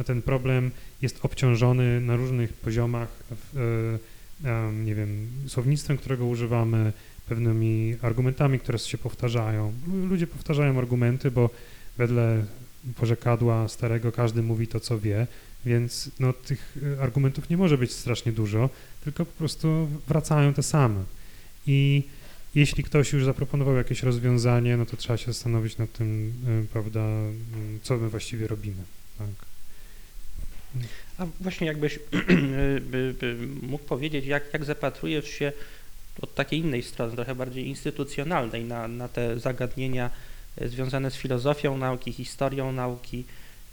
e, 0.00 0.04
ten 0.04 0.22
problem 0.22 0.70
jest 1.02 1.18
obciążony 1.24 2.00
na 2.00 2.16
różnych 2.16 2.52
poziomach, 2.52 3.08
e, 3.56 4.72
nie 4.84 4.94
wiem, 4.94 5.28
słownictwem, 5.46 5.98
którego 5.98 6.26
używamy, 6.26 6.92
pewnymi 7.28 7.96
argumentami, 8.02 8.58
które 8.58 8.78
się 8.78 8.98
powtarzają. 8.98 9.72
Ludzie 10.08 10.26
powtarzają 10.26 10.78
argumenty, 10.78 11.30
bo 11.30 11.50
wedle 11.98 12.44
porzekadła 12.96 13.68
starego 13.68 14.12
każdy 14.12 14.42
mówi 14.42 14.66
to, 14.66 14.80
co 14.80 14.98
wie, 14.98 15.26
więc 15.64 16.10
no, 16.20 16.32
tych 16.32 16.78
argumentów 17.00 17.50
nie 17.50 17.56
może 17.56 17.78
być 17.78 17.92
strasznie 17.92 18.32
dużo, 18.32 18.70
tylko 19.04 19.26
po 19.26 19.32
prostu 19.32 19.88
wracają 20.08 20.54
te 20.54 20.62
same. 20.62 21.04
I 21.66 22.02
jeśli 22.54 22.84
ktoś 22.84 23.12
już 23.12 23.24
zaproponował 23.24 23.76
jakieś 23.76 24.02
rozwiązanie, 24.02 24.76
no 24.76 24.86
to 24.86 24.96
trzeba 24.96 25.16
się 25.16 25.26
zastanowić 25.32 25.78
nad 25.78 25.92
tym, 25.92 26.32
y, 26.64 26.66
prawda, 26.72 27.00
y, 27.00 27.78
co 27.82 27.96
my 27.96 28.08
właściwie 28.08 28.46
robimy. 28.46 28.82
Tak. 29.18 29.28
A 31.18 31.26
właśnie 31.40 31.66
jakbyś 31.66 31.98
mógł 33.70 33.84
powiedzieć, 33.84 34.26
jak, 34.26 34.52
jak 34.52 34.64
zapatrujesz 34.64 35.28
się 35.28 35.52
od 36.22 36.34
takiej 36.34 36.60
innej 36.60 36.82
strony, 36.82 37.14
trochę 37.14 37.34
bardziej 37.34 37.66
instytucjonalnej 37.66 38.64
na, 38.64 38.88
na 38.88 39.08
te 39.08 39.38
zagadnienia 39.38 40.10
y, 40.62 40.68
związane 40.68 41.10
z 41.10 41.16
filozofią 41.16 41.76
nauki, 41.78 42.12
historią 42.12 42.72
nauki. 42.72 43.24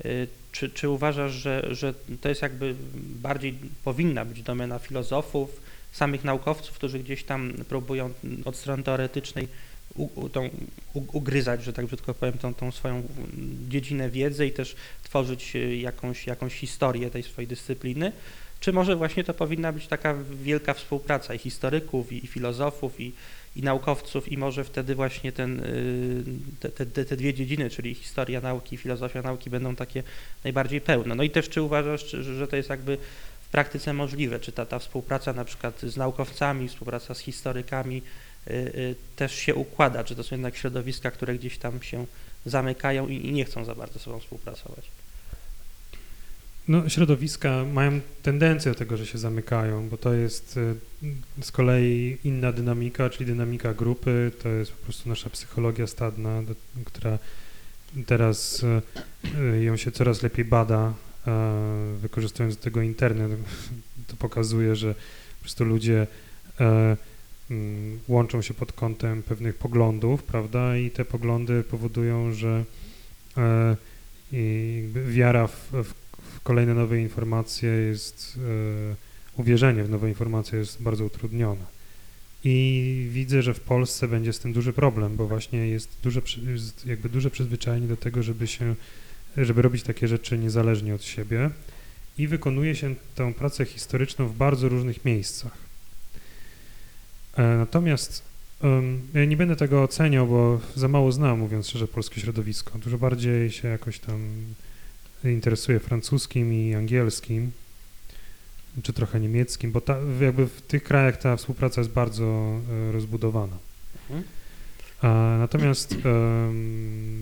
Y, 0.06 0.28
Czy, 0.52 0.69
czy 0.69 0.89
uważasz, 0.89 1.32
że, 1.32 1.67
że 1.71 1.93
to 2.21 2.30
jest 2.30 2.41
jakby 2.41 2.75
bardziej 3.21 3.56
powinna 3.84 4.25
być 4.25 4.41
domena 4.41 4.80
filozofów, 4.80 5.62
samych 5.91 6.23
naukowców, 6.23 6.75
którzy 6.75 6.99
gdzieś 6.99 7.23
tam 7.23 7.54
próbują 7.69 8.13
od 8.45 8.56
strony 8.56 8.84
teoretycznej 8.84 9.47
u, 9.95 10.30
tą, 10.30 10.49
u, 10.93 11.17
ugryzać, 11.17 11.63
że 11.63 11.73
tak 11.73 11.86
brzydko 11.86 12.13
powiem, 12.13 12.38
tą, 12.38 12.54
tą 12.54 12.71
swoją 12.71 13.04
dziedzinę 13.69 14.10
wiedzy 14.10 14.47
i 14.47 14.52
też 14.52 14.75
tworzyć 15.04 15.56
y, 15.56 15.75
jakąś, 15.75 16.28
jakąś 16.28 16.54
historię 16.54 17.10
tej 17.10 17.23
swojej 17.23 17.47
dyscypliny? 17.47 18.12
Czy 18.60 18.73
może 18.73 18.95
właśnie 18.95 19.23
to 19.23 19.34
powinna 19.34 19.71
być 19.71 19.88
taka 19.88 20.15
wielka 20.43 20.73
współpraca 20.73 21.34
i 21.34 21.38
historyków, 21.38 22.12
i, 22.12 22.25
i 22.25 22.28
filozofów, 22.28 22.99
i, 22.99 23.12
i 23.56 23.62
naukowców, 23.62 24.32
i 24.32 24.38
może 24.38 24.63
wtedy 24.63 24.95
właśnie 24.95 25.32
ten, 25.32 25.60
y, 25.60 26.23
te, 26.60 26.86
te, 26.86 27.06
te 27.06 27.17
dwie 27.17 27.34
dziedziny, 27.34 27.69
czyli 27.69 27.95
historia 27.95 28.41
nauki 28.41 28.75
i 28.75 28.78
filozofia 28.78 29.21
nauki, 29.21 29.49
będą 29.49 29.75
takie 29.75 30.04
najbardziej 30.43 30.82
pełne. 30.82 31.15
No 31.15 31.23
i 31.23 31.30
też 31.30 31.49
czy 31.49 31.62
uważasz, 31.62 32.10
że 32.12 32.47
to 32.47 32.56
jest 32.56 32.69
jakby 32.69 32.97
w 33.49 33.51
praktyce 33.51 33.93
możliwe? 33.93 34.39
Czy 34.39 34.51
ta, 34.51 34.65
ta 34.65 34.79
współpraca 34.79 35.33
na 35.33 35.45
przykład 35.45 35.81
z 35.81 35.97
naukowcami, 35.97 36.67
współpraca 36.67 37.13
z 37.13 37.19
historykami 37.19 38.01
y, 38.47 38.53
y, 38.53 38.95
też 39.15 39.35
się 39.35 39.55
układa? 39.55 40.03
Czy 40.03 40.15
to 40.15 40.23
są 40.23 40.35
jednak 40.35 40.57
środowiska, 40.57 41.12
które 41.12 41.35
gdzieś 41.35 41.57
tam 41.57 41.81
się 41.81 42.05
zamykają 42.45 43.07
i, 43.07 43.31
nie 43.31 43.45
chcą 43.45 43.65
za 43.65 43.75
bardzo 43.75 43.93
ze 43.93 43.99
sobą 43.99 44.19
współpracować? 44.19 44.85
No, 46.67 46.89
środowiska 46.89 47.65
mają 47.73 47.99
tendencję 48.23 48.71
do 48.71 48.77
tego, 48.77 48.97
że 48.97 49.05
się 49.05 49.17
zamykają, 49.17 49.89
bo 49.89 49.97
to 49.97 50.13
jest 50.13 50.57
y, 50.57 50.75
z 51.41 51.51
kolei 51.51 52.17
inna 52.23 52.51
dynamika, 52.51 53.09
czyli 53.09 53.25
dynamika 53.25 53.73
grupy, 53.73 54.31
to 54.43 54.49
jest 54.49 54.71
po 54.71 54.83
prostu 54.83 55.09
nasza 55.09 55.29
psychologia 55.29 55.88
stadna, 55.88 56.41
która 56.85 57.17
teraz 58.05 58.65
ją 59.62 59.77
się 59.77 59.91
coraz 59.91 60.23
lepiej 60.23 60.45
bada, 60.45 60.93
wykorzystując 62.01 62.55
do 62.55 62.61
tego 62.61 62.81
internet. 62.81 63.31
To 64.07 64.15
pokazuje, 64.15 64.75
że 64.75 64.93
po 64.93 65.41
prostu 65.41 65.65
ludzie 65.65 66.07
e, 66.59 66.97
mm, 67.51 67.99
łączą 68.07 68.41
się 68.41 68.53
pod 68.53 68.73
kątem 68.73 69.23
pewnych 69.23 69.55
poglądów, 69.55 70.23
prawda, 70.23 70.77
i 70.77 70.91
te 70.91 71.05
poglądy 71.05 71.63
powodują, 71.63 72.33
że 72.33 72.65
e, 73.37 73.75
wiara 75.07 75.47
w, 75.47 75.71
w, 75.71 75.93
kolejne 76.43 76.73
nowe 76.73 77.01
informacje 77.01 77.69
jest, 77.69 78.39
e, 78.91 79.41
uwierzenie 79.41 79.83
w 79.83 79.89
nowe 79.89 80.09
informacje 80.09 80.59
jest 80.59 80.81
bardzo 80.81 81.05
utrudnione. 81.05 81.79
I 82.43 83.07
widzę, 83.11 83.41
że 83.41 83.53
w 83.53 83.59
Polsce 83.59 84.07
będzie 84.07 84.33
z 84.33 84.39
tym 84.39 84.53
duży 84.53 84.73
problem, 84.73 85.15
bo 85.15 85.27
właśnie 85.27 85.67
jest 85.67 85.89
duże, 86.03 86.21
jest 86.51 86.85
jakby 86.85 87.09
duże 87.09 87.31
przyzwyczajenie 87.31 87.87
do 87.87 87.97
tego, 87.97 88.23
żeby 88.23 88.47
się, 88.47 88.75
żeby 89.37 89.61
robić 89.61 89.83
takie 89.83 90.07
rzeczy 90.07 90.37
niezależnie 90.37 90.95
od 90.95 91.03
siebie 91.03 91.49
i 92.17 92.27
wykonuje 92.27 92.75
się 92.75 92.95
tę 93.15 93.33
pracę 93.33 93.65
historyczną 93.65 94.27
w 94.27 94.35
bardzo 94.35 94.69
różnych 94.69 95.05
miejscach. 95.05 95.57
E, 97.37 97.43
Natomiast 97.43 98.29
ja 99.13 99.25
nie 99.25 99.37
będę 99.37 99.55
tego 99.55 99.83
oceniał, 99.83 100.27
bo 100.27 100.61
za 100.75 100.87
mało 100.87 101.11
znam, 101.11 101.39
mówiąc 101.39 101.69
szczerze, 101.69 101.87
polskie 101.87 102.21
środowisko. 102.21 102.79
Dużo 102.79 102.97
bardziej 102.97 103.51
się 103.51 103.67
jakoś 103.67 103.99
tam 103.99 104.19
interesuję 105.23 105.79
francuskim 105.79 106.53
i 106.53 106.75
angielskim, 106.75 107.51
czy 108.83 108.93
trochę 108.93 109.19
niemieckim, 109.19 109.71
bo 109.71 109.81
ta, 109.81 109.97
jakby 110.21 110.47
w 110.47 110.61
tych 110.61 110.83
krajach 110.83 111.17
ta 111.17 111.35
współpraca 111.35 111.81
jest 111.81 111.91
bardzo 111.91 112.23
e, 112.69 112.91
rozbudowana. 112.91 113.57
Mhm. 114.09 114.23
A, 115.01 115.35
natomiast 115.39 115.95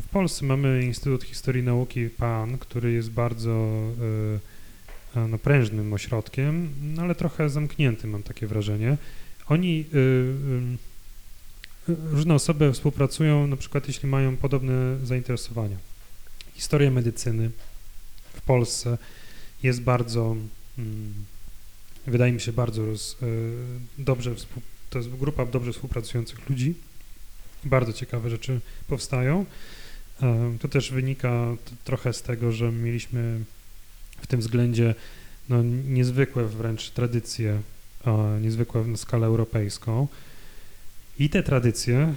w 0.01 0.07
Polsce 0.11 0.45
mamy 0.45 0.83
Instytut 0.85 1.23
Historii 1.23 1.63
Nauki 1.63 2.09
PAN, 2.09 2.57
który 2.57 2.91
jest 2.91 3.11
bardzo 3.11 3.51
e, 5.15 5.19
e, 5.19 5.27
no, 5.27 5.37
prężnym 5.37 5.93
ośrodkiem, 5.93 6.69
no, 6.81 7.01
ale 7.01 7.15
trochę 7.15 7.49
zamkniętym, 7.49 8.09
mam 8.09 8.23
takie 8.23 8.47
wrażenie. 8.47 8.97
Oni, 9.47 9.85
różne 11.87 12.33
osoby 12.33 12.73
współpracują, 12.73 13.47
na 13.47 13.57
przykład 13.57 13.87
jeśli 13.87 14.09
mają 14.09 14.37
podobne 14.37 14.97
zainteresowania. 15.03 15.77
Historia 16.53 16.91
medycyny 16.91 17.51
w 18.33 18.41
Polsce 18.41 18.97
jest 19.63 19.81
bardzo, 19.81 20.35
mm, 20.77 21.13
wydaje 22.07 22.33
mi 22.33 22.41
się, 22.41 22.53
bardzo 22.53 22.85
roz, 22.85 23.17
dobrze, 23.97 24.35
to 24.89 24.97
jest 24.97 25.09
grupa 25.09 25.45
dobrze 25.45 25.73
współpracujących 25.73 26.49
ludzi. 26.49 26.75
Bardzo 27.63 27.93
ciekawe 27.93 28.29
rzeczy 28.29 28.59
powstają. 28.87 29.45
To 30.59 30.67
też 30.67 30.91
wynika 30.91 31.55
trochę 31.83 32.13
z 32.13 32.21
tego, 32.21 32.51
że 32.51 32.71
mieliśmy 32.71 33.39
w 34.21 34.27
tym 34.27 34.39
względzie 34.39 34.95
no, 35.49 35.63
niezwykłe 35.63 36.43
wręcz 36.45 36.89
tradycje, 36.89 37.61
niezwykłe 38.41 38.83
na 38.83 38.97
skalę 38.97 39.27
europejską. 39.27 40.07
I 41.19 41.29
te 41.29 41.43
tradycje 41.43 42.13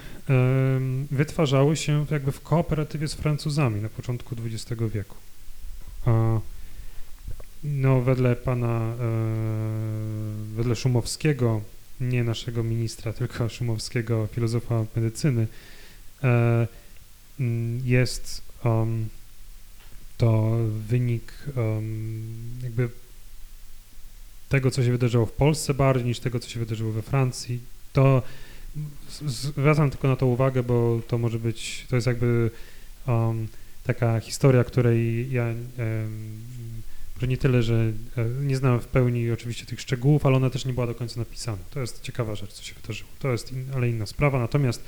wytwarzały 1.11 1.75
się 1.75 2.05
jakby 2.11 2.31
w 2.31 2.41
kooperatywie 2.41 3.07
z 3.07 3.13
Francuzami 3.13 3.81
na 3.81 3.89
początku 3.89 4.35
XX 4.45 4.81
wieku. 4.93 5.15
No, 7.63 8.01
wedle 8.01 8.35
pana, 8.35 8.79
e, 8.79 8.95
wedle 10.55 10.75
Szumowskiego, 10.75 11.61
nie 12.01 12.23
naszego 12.23 12.63
ministra, 12.63 13.13
tylko 13.13 13.49
Szumowskiego, 13.49 14.27
filozofa 14.27 14.85
medycyny, 14.95 15.47
e, 16.23 16.67
jest 17.83 18.41
um, 18.63 19.09
to 20.17 20.57
wynik 20.87 21.33
um, 21.55 22.23
jakby 22.63 22.89
tego, 24.49 24.71
co 24.71 24.83
się 24.83 24.91
wydarzyło 24.91 25.25
w 25.25 25.31
Polsce 25.31 25.73
bardziej 25.73 26.07
niż 26.07 26.19
tego, 26.19 26.39
co 26.39 26.49
się 26.49 26.59
wydarzyło 26.59 26.91
we 26.91 27.01
Francji. 27.01 27.59
To 27.93 28.21
zwracam 29.25 29.89
tylko 29.89 30.07
na 30.07 30.15
to 30.15 30.25
uwagę, 30.25 30.63
bo 30.63 31.01
to 31.07 31.17
może 31.17 31.39
być, 31.39 31.85
to 31.89 31.95
jest 31.95 32.07
jakby 32.07 32.51
um, 33.07 33.47
taka 33.83 34.19
historia, 34.19 34.63
której 34.63 35.31
ja 35.31 35.45
może 37.21 37.27
nie 37.27 37.37
tyle, 37.37 37.63
że 37.63 37.91
e, 38.17 38.25
nie 38.25 38.55
znam 38.57 38.79
w 38.79 38.87
pełni 38.87 39.31
oczywiście 39.31 39.65
tych 39.65 39.81
szczegółów, 39.81 40.25
ale 40.25 40.35
ona 40.37 40.49
też 40.49 40.65
nie 40.65 40.73
była 40.73 40.87
do 40.87 40.95
końca 40.95 41.19
napisana. 41.19 41.57
To 41.71 41.79
jest 41.81 42.01
ciekawa 42.01 42.35
rzecz, 42.35 42.53
co 42.53 42.63
się 42.63 42.73
wydarzyło. 42.81 43.09
To 43.19 43.31
jest 43.31 43.51
in, 43.51 43.65
ale 43.75 43.89
inna 43.89 44.05
sprawa. 44.05 44.39
Natomiast 44.39 44.83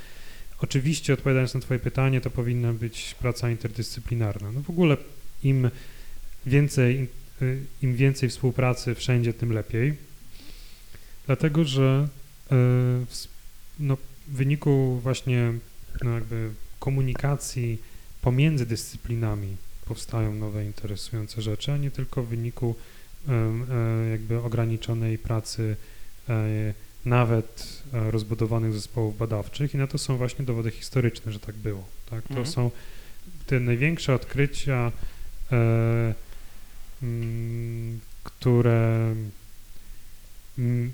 oczywiście 0.59 1.13
odpowiadając 1.13 1.53
na 1.53 1.59
Twoje 1.59 1.79
pytanie, 1.79 2.21
to 2.21 2.29
powinna 2.29 2.73
być 2.73 3.15
praca 3.19 3.49
interdyscyplinarna. 3.49 4.51
No 4.51 4.61
w 4.61 4.69
ogóle 4.69 4.97
im 5.43 5.69
więcej, 6.45 7.07
im 7.81 7.95
więcej 7.95 8.29
współpracy 8.29 8.95
wszędzie, 8.95 9.33
tym 9.33 9.51
lepiej. 9.53 9.93
Dlatego, 11.25 11.63
że 11.63 12.07
w, 12.49 13.07
s- 13.11 13.27
no, 13.79 13.97
w 14.27 14.35
wyniku 14.35 14.99
właśnie 15.03 15.53
no, 16.03 16.11
jakby 16.11 16.49
komunikacji 16.79 17.81
pomiędzy 18.21 18.65
dyscyplinami 18.65 19.55
powstają 19.85 20.35
nowe 20.35 20.65
interesujące 20.65 21.41
rzeczy, 21.41 21.71
a 21.71 21.77
nie 21.77 21.91
tylko 21.91 22.23
w 22.23 22.27
wyniku 22.27 22.75
e, 23.29 24.09
jakby 24.11 24.37
ograniczonej 24.41 25.17
pracy 25.17 25.75
e, 26.29 26.73
nawet 27.05 27.83
e, 27.93 28.11
rozbudowanych 28.11 28.73
zespołów 28.73 29.17
badawczych 29.17 29.73
i 29.73 29.77
na 29.77 29.87
to 29.87 29.97
są 29.97 30.17
właśnie 30.17 30.45
dowody 30.45 30.71
historyczne, 30.71 31.31
że 31.31 31.39
tak 31.39 31.55
było. 31.55 31.83
Tak? 32.09 32.23
To 32.23 32.29
Mhm. 32.29 32.47
są 32.47 32.71
te 33.45 33.59
największe 33.59 34.13
odkrycia, 34.13 34.91
mm, 37.01 37.99
które 38.23 39.15
mm, 40.57 40.93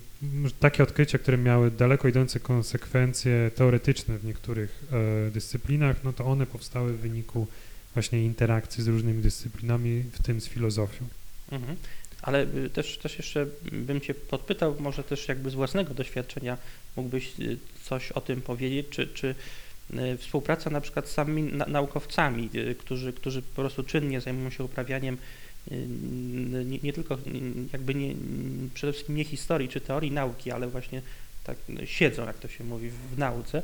takie 0.60 0.84
odkrycia, 0.84 1.18
które 1.18 1.38
miały 1.38 1.72
daleko 1.72 2.08
idące 2.08 2.40
konsekwencje 2.40 3.52
teoretyczne 3.56 4.18
w 4.18 4.26
niektórych 4.26 4.84
dyscyplinach, 5.32 6.04
no 6.04 6.14
to 6.14 6.26
one 6.26 6.46
powstały 6.46 6.94
w 6.94 7.00
wyniku 7.00 7.48
właśnie 7.94 8.26
interakcji 8.26 8.84
z 8.84 8.88
różnymi 8.88 9.22
dyscyplinami, 9.22 10.04
w 10.14 10.24
tym 10.24 10.42
z 10.42 10.48
filozofią. 10.48 11.06
Mhm. 11.52 11.78
Ale 12.22 12.44
y, 12.56 12.70
też, 12.70 12.98
też 12.98 13.18
jeszcze 13.18 13.48
bym 13.72 14.02
Cię 14.02 14.14
podpytał, 14.14 14.76
może 14.80 15.04
też 15.04 15.28
jakby 15.28 15.50
z 15.50 15.54
własnego 15.54 15.94
doświadczenia 15.94 16.58
mógłbyś 16.96 17.40
y, 17.40 17.58
coś 17.84 18.12
o 18.12 18.22
tym 18.22 18.42
powiedzieć, 18.42 18.88
czy, 18.90 19.08
czy 19.08 19.36
y, 19.94 20.18
współpraca 20.18 20.70
na 20.70 20.82
przykład 20.82 21.08
z 21.08 21.12
samymi 21.12 21.54
na, 21.54 21.66
naukowcami, 21.66 22.50
którzy, 22.78 23.14
którzy 23.14 23.42
po 23.42 23.56
prostu 23.56 23.84
czynnie 23.84 24.22
zajmują 24.22 24.50
się 24.50 24.64
uprawianiem 24.64 25.18
nie, 26.66 26.80
nie 26.84 26.94
tylko 26.94 27.18
jakby 27.74 27.96
nie, 27.96 28.16
przede 28.74 28.94
wszystkim 28.94 29.16
nie 29.16 29.24
historii 29.24 29.70
czy 29.70 29.82
teorii 29.82 30.12
nauki, 30.12 30.52
ale 30.52 30.68
właśnie 30.68 31.02
tak 31.50 31.58
no, 31.70 31.86
siedzą, 31.86 32.26
jak 32.26 32.38
to 32.38 32.48
się 32.48 32.64
mówi, 32.64 32.90
w 32.90 33.18
nauce. 33.18 33.64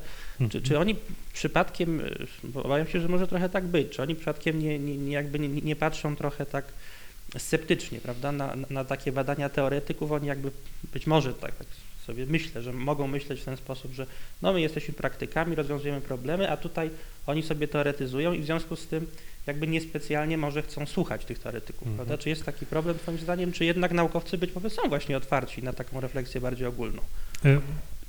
Czy, 0.51 0.61
czy 0.61 0.79
oni 0.79 0.95
przypadkiem, 1.33 1.99
y, 1.99 2.27
bo 2.43 2.63
obawiam 2.63 2.87
się, 2.87 3.01
że 3.01 3.07
może 3.07 3.27
trochę 3.27 3.49
tak 3.49 3.67
być, 3.67 3.89
czy 3.89 4.01
oni 4.01 4.15
przypadkiem 4.15 4.59
nie, 4.59 4.79
nie, 4.79 4.97
nie 4.97 5.13
jakby 5.13 5.39
nie, 5.39 5.47
nie 5.49 5.75
patrzą 5.75 6.15
trochę 6.15 6.45
tak 6.45 6.65
sceptycznie, 7.37 7.99
prawda, 7.99 8.31
na, 8.31 8.55
na 8.69 8.85
takie 8.85 9.11
badania 9.11 9.49
teoretyków, 9.49 10.11
oni 10.11 10.27
jakby 10.27 10.51
być 10.93 11.07
może 11.07 11.33
tak, 11.33 11.55
tak 11.55 11.67
sobie 12.05 12.25
myślę, 12.25 12.61
że 12.61 12.73
mogą 12.73 13.07
myśleć 13.07 13.41
w 13.41 13.45
ten 13.45 13.57
sposób, 13.57 13.93
że 13.93 14.05
no 14.41 14.53
my 14.53 14.61
jesteśmy 14.61 14.93
praktykami, 14.93 15.55
rozwiązujemy 15.55 16.01
problemy, 16.01 16.51
a 16.51 16.57
tutaj 16.57 16.89
oni 17.27 17.43
sobie 17.43 17.67
teoretyzują 17.67 18.33
i 18.33 18.39
w 18.39 18.45
związku 18.45 18.75
z 18.75 18.87
tym 18.87 19.07
jakby 19.47 19.67
niespecjalnie 19.67 20.37
może 20.37 20.61
chcą 20.61 20.85
słuchać 20.85 21.25
tych 21.25 21.39
teoretyków, 21.39 21.81
Mhm. 21.87 21.95
prawda? 21.95 22.17
Czy 22.23 22.29
jest 22.29 22.43
taki 22.43 22.65
problem 22.65 22.97
twoim 22.99 23.17
zdaniem, 23.17 23.51
czy 23.51 23.65
jednak 23.65 23.91
naukowcy 23.91 24.37
być 24.37 24.55
może 24.55 24.69
są 24.69 24.89
właśnie 24.89 25.17
otwarci 25.17 25.63
na 25.63 25.73
taką 25.73 25.99
refleksję 26.01 26.41
bardziej 26.41 26.67
ogólną? 26.67 27.01
E, 27.45 27.59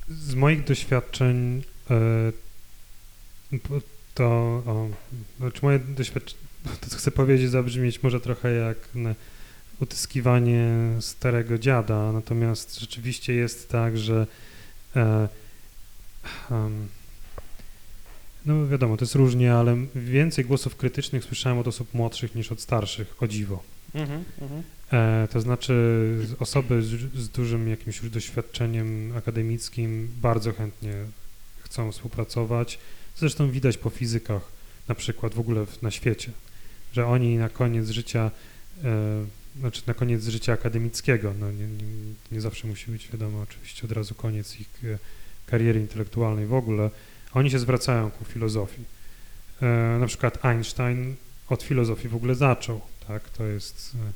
Z 0.09 0.35
moich 0.35 0.63
doświadczeń 0.63 1.63
e, 1.89 2.31
to, 4.13 4.25
o, 4.65 4.87
znaczy 5.39 5.59
moje 5.61 5.79
doświadczenie, 5.79 6.39
to 6.81 6.89
co 6.89 6.97
chcę 6.97 7.11
powiedzieć 7.11 7.49
zabrzmieć 7.49 8.03
może 8.03 8.21
trochę 8.21 8.53
jak 8.53 8.77
utyskiwanie 9.79 10.67
starego 10.99 11.57
dziada, 11.57 12.11
natomiast 12.11 12.79
rzeczywiście 12.79 13.33
jest 13.33 13.69
tak, 13.69 13.97
że 13.97 14.27
em, 14.95 16.87
no 18.47 18.67
wiadomo, 18.67 18.97
to 18.97 19.05
jest 19.05 19.15
różnie, 19.15 19.53
ale 19.53 19.77
więcej 19.95 20.45
głosów 20.45 20.75
krytycznych 20.75 21.23
słyszałem 21.23 21.59
od 21.59 21.67
osób 21.67 21.93
młodszych 21.93 22.35
niż 22.35 22.51
od 22.51 22.61
starszych, 22.61 23.23
o 23.23 23.27
dziwo. 23.27 23.63
Mhm, 23.93 24.23
mhm. 24.41 24.63
E, 24.91 25.27
to 25.27 25.41
znaczy 25.41 25.73
osoby 26.39 26.83
z, 26.83 26.87
z 27.15 27.29
dużym 27.29 27.69
jakimś 27.69 27.97
już 27.97 28.09
doświadczeniem 28.09 29.13
akademickim 29.17 30.11
bardzo 30.21 30.53
chętnie 30.53 30.93
chcą 31.59 31.91
współpracować. 31.91 32.79
Zresztą 33.17 33.51
widać 33.51 33.77
po 33.77 33.89
fizykach 33.89 34.41
na 34.87 34.95
przykład 34.95 35.33
w 35.33 35.39
ogóle 35.39 35.65
w, 35.65 35.81
na 35.81 35.91
świecie, 35.91 36.31
że 36.93 37.07
oni 37.07 37.37
na 37.37 37.49
koniec 37.49 37.89
życia, 37.89 38.31
e, 38.83 39.25
znaczy 39.59 39.81
na 39.87 39.93
koniec 39.93 40.27
życia 40.27 40.53
akademickiego, 40.53 41.33
no 41.39 41.51
nie, 41.51 41.67
nie, 41.67 42.13
nie 42.31 42.41
zawsze 42.41 42.67
musi 42.67 42.91
być 42.91 43.09
wiadomo 43.09 43.41
oczywiście 43.41 43.83
od 43.83 43.91
razu 43.91 44.15
koniec 44.15 44.59
ich 44.59 44.69
e, 44.83 44.97
kariery 45.45 45.79
intelektualnej 45.79 46.45
w 46.45 46.53
ogóle, 46.53 46.89
oni 47.37 47.51
się 47.51 47.59
zwracają 47.59 48.11
ku 48.11 48.25
filozofii. 48.25 48.83
E, 49.61 49.97
na 49.99 50.07
przykład 50.07 50.45
Einstein 50.45 51.15
od 51.49 51.63
filozofii 51.63 52.09
w 52.09 52.15
ogóle 52.15 52.35
zaczął, 52.35 52.81
tak, 53.07 53.29
to 53.29 53.43
jest 53.45 53.91
e, 53.95 54.11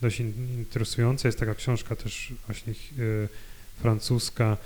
dość 0.00 0.20
in, 0.20 0.32
interesujące. 0.58 1.28
Jest 1.28 1.38
taka 1.38 1.54
książka 1.54 1.96
też 1.96 2.32
właśnie 2.46 2.72
e, 2.72 2.74
francuska 3.80 4.56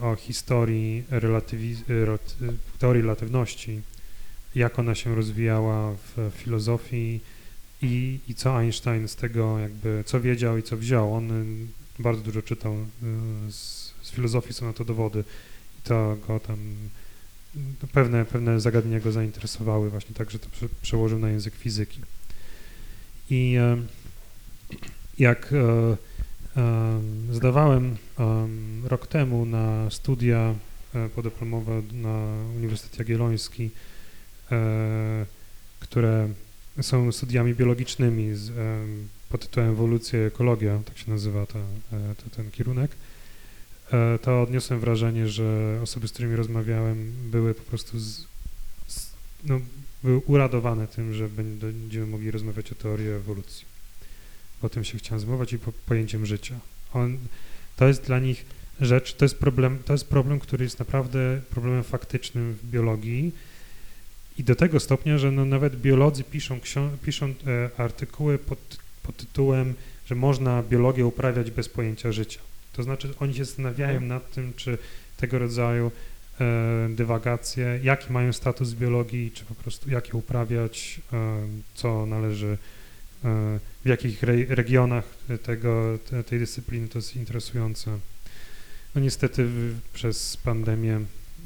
o 0.00 0.16
historii 0.16 1.04
teorii 2.78 3.02
relatywności, 3.02 3.80
jak 4.54 4.78
ona 4.78 4.94
się 4.94 5.14
rozwijała 5.14 5.92
w 5.92 6.30
filozofii 6.36 7.20
i, 7.82 8.18
i 8.28 8.34
co 8.34 8.58
Einstein 8.58 9.08
z 9.08 9.16
tego 9.16 9.58
jakby, 9.58 10.04
co 10.06 10.20
wiedział 10.20 10.58
i 10.58 10.62
co 10.62 10.76
wziął. 10.76 11.14
On 11.14 11.30
bardzo 11.98 12.22
dużo 12.22 12.42
czytał 12.42 12.76
z, 13.50 13.92
z 14.02 14.10
filozofii, 14.10 14.54
są 14.54 14.66
na 14.66 14.72
to 14.72 14.84
dowody 14.84 15.24
i 15.78 15.82
to 15.82 16.16
go 16.28 16.40
tam 16.40 16.58
pewne, 17.92 18.24
pewne 18.24 18.60
zagadnienia 18.60 19.00
go 19.00 19.12
zainteresowały 19.12 19.90
właśnie 19.90 20.14
tak, 20.14 20.30
że 20.30 20.38
to 20.38 20.48
prze, 20.50 20.68
przełożył 20.82 21.18
na 21.18 21.30
język 21.30 21.54
fizyki. 21.54 22.00
I 23.30 23.56
e, 23.58 23.76
jak 25.18 25.52
e, 25.52 25.96
e, 26.56 27.00
zdawałem 27.32 27.96
rok 28.84 29.06
temu 29.06 29.46
na 29.46 29.90
studia 29.90 30.54
podyplomowe 31.14 31.82
na 31.92 32.24
Uniwersytet 32.56 32.98
Jagielloński, 32.98 33.70
które 35.80 36.28
są 36.82 37.12
studiami 37.12 37.54
biologicznymi 37.54 38.34
z, 38.34 38.52
pod 39.28 39.40
tytułem 39.40 39.70
ewolucja 39.70 40.18
i 40.18 40.22
ekologia, 40.22 40.80
tak 40.84 40.98
się 40.98 41.10
nazywa 41.10 41.46
ta, 41.46 41.58
to, 41.90 42.36
ten 42.36 42.50
kierunek, 42.50 42.90
to 44.22 44.42
odniosłem 44.42 44.80
wrażenie, 44.80 45.28
że 45.28 45.78
osoby, 45.82 46.08
z 46.08 46.12
którymi 46.12 46.36
rozmawiałem, 46.36 47.12
były 47.30 47.54
po 47.54 47.62
prostu 47.62 47.98
z, 47.98 48.26
z, 48.86 49.12
no, 49.44 49.60
były 50.02 50.18
uradowane 50.18 50.88
tym, 50.88 51.14
że 51.14 51.28
będziemy 51.28 52.06
mogli 52.06 52.30
rozmawiać 52.30 52.72
o 52.72 52.74
teorii 52.74 53.08
ewolucji. 53.08 53.64
O 54.62 54.68
tym 54.68 54.84
się 54.84 54.98
chciałem 54.98 55.20
zmówić 55.20 55.52
i 55.52 55.58
po, 55.58 55.72
pojęciem 55.72 56.26
życia. 56.26 56.60
On, 56.92 57.18
to 57.76 57.88
jest 57.88 58.06
dla 58.06 58.18
nich 58.18 58.44
rzecz, 58.80 59.14
to 59.14 59.24
jest 59.24 59.38
problem, 59.38 59.78
to 59.84 59.92
jest 59.92 60.08
problem, 60.08 60.40
który 60.40 60.64
jest 60.64 60.78
naprawdę 60.78 61.40
problemem 61.50 61.84
faktycznym 61.84 62.54
w 62.54 62.70
biologii 62.70 63.32
i 64.38 64.44
do 64.44 64.54
tego 64.54 64.80
stopnia, 64.80 65.18
że 65.18 65.30
no 65.30 65.44
nawet 65.44 65.80
biolodzy 65.80 66.24
piszą, 66.24 66.60
piszą 67.02 67.26
e, 67.26 67.70
artykuły 67.76 68.38
pod, 68.38 68.58
pod 69.02 69.16
tytułem, 69.16 69.74
że 70.06 70.14
można 70.14 70.62
biologię 70.62 71.06
uprawiać 71.06 71.50
bez 71.50 71.68
pojęcia 71.68 72.12
życia. 72.12 72.40
To 72.80 72.84
znaczy 72.84 73.14
oni 73.20 73.34
się 73.34 73.44
zastanawiają 73.44 74.00
nad 74.00 74.30
tym, 74.30 74.52
czy 74.56 74.78
tego 75.16 75.38
rodzaju 75.38 75.90
e, 76.40 76.88
dywagacje, 76.90 77.80
jaki 77.82 78.12
mają 78.12 78.32
status 78.32 78.72
biologii, 78.72 79.30
czy 79.30 79.44
po 79.44 79.54
prostu 79.54 79.90
jak 79.90 80.08
je 80.08 80.14
uprawiać, 80.14 81.00
e, 81.12 81.38
co 81.74 82.06
należy, 82.06 82.58
e, 83.24 83.58
w 83.84 83.88
jakich 83.88 84.24
re, 84.24 84.32
regionach 84.48 85.04
tego, 85.42 85.98
te, 86.10 86.24
tej 86.24 86.38
dyscypliny 86.38 86.88
to 86.88 86.98
jest 86.98 87.16
interesujące. 87.16 87.98
No 88.94 89.00
niestety 89.00 89.48
przez 89.92 90.36
pandemię 90.36 91.00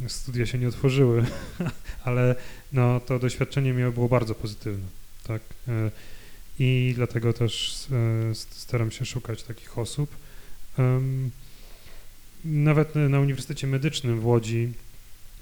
studia 0.08 0.46
się 0.46 0.58
nie 0.58 0.68
otworzyły, 0.68 1.24
ale 2.04 2.34
no, 2.72 3.00
to 3.00 3.18
doświadczenie 3.18 3.72
miało 3.72 3.92
było 3.92 4.08
bardzo 4.08 4.34
pozytywne, 4.34 4.86
tak, 5.26 5.42
i 6.58 6.92
dlatego 6.96 7.32
też 7.32 7.76
staram 8.50 8.90
się 8.90 9.04
szukać 9.04 9.42
takich 9.42 9.78
osób. 9.78 10.23
Nawet 12.44 12.94
na 12.94 13.20
Uniwersytecie 13.20 13.66
Medycznym 13.66 14.20
w 14.20 14.26
Łodzi 14.26 14.72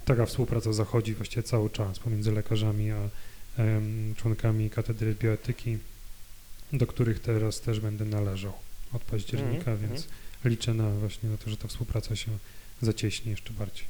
taka 0.05 0.27
współpraca 0.27 0.73
zachodzi 0.73 1.15
właściwie 1.15 1.43
cały 1.43 1.71
czas 1.71 1.99
pomiędzy 1.99 2.33
lekarzami 2.33 2.91
a 2.91 3.09
członkami 4.17 4.71
katedry 4.71 5.15
bioetyki, 5.15 5.79
do 6.73 6.87
których 6.87 7.21
teraz 7.21 7.61
też 7.61 7.81
będę 7.81 8.05
należał 8.05 8.53
od 8.93 9.03
października, 9.03 9.71
Mhm, 9.71 9.79
więc 9.79 10.09
liczę 10.45 10.75
na 10.75 10.91
właśnie 10.91 11.29
na 11.31 11.37
to, 11.37 11.51
że 11.51 11.57
ta 11.57 11.69
współpraca 11.69 12.17
się 12.17 12.31
zacieśni 12.83 13.31
jeszcze 13.31 13.53
bardziej. 13.53 13.85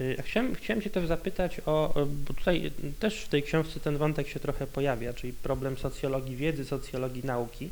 Y, 0.00 0.22
chciałem, 0.22 0.54
chciałem 0.54 0.82
Cię 0.82 0.90
też 0.90 1.06
zapytać 1.06 1.60
o- 1.66 2.06
bo 2.26 2.34
tutaj 2.34 2.72
też 3.00 3.20
w 3.24 3.28
tej 3.28 3.42
książce 3.42 3.80
ten 3.80 3.96
wątek 3.98 4.28
się 4.28 4.40
trochę 4.40 4.66
pojawia, 4.66 5.12
czyli 5.14 5.32
problem 5.32 5.76
socjologii 5.78 6.36
wiedzy, 6.36 6.64
socjologii 6.64 7.24
nauki. 7.24 7.70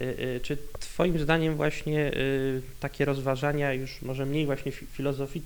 Y, 0.00 0.04
y, 0.04 0.40
Czy 0.42 0.58
Twoim 0.80 1.18
zdaniem 1.18 1.56
właśnie 1.56 2.12
y, 2.14 2.62
takie 2.80 3.04
rozważania 3.04 3.72
już 3.72 4.02
może 4.02 4.26
mniej 4.26 4.46
właśnie 4.46 4.72
fi- 4.72 4.86
filozofii, 4.86 5.42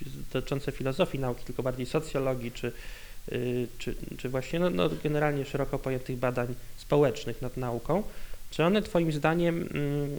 fi- 0.00 0.06
dotyczące 0.32 0.72
filozofii 0.72 1.18
nauki, 1.18 1.44
tylko 1.44 1.62
bardziej 1.62 1.86
socjologii, 1.86 2.52
czy, 2.52 2.72
czy, 3.78 3.94
czy 4.18 4.28
właśnie 4.28 4.58
no, 4.58 4.70
no 4.70 4.90
generalnie 5.04 5.44
szeroko 5.44 5.78
pojętych 5.78 6.16
badań 6.16 6.54
społecznych 6.76 7.42
nad 7.42 7.56
nauką, 7.56 8.02
czy 8.50 8.64
one 8.64 8.82
Twoim 8.82 9.12
zdaniem 9.12 9.68
mm, 9.74 10.10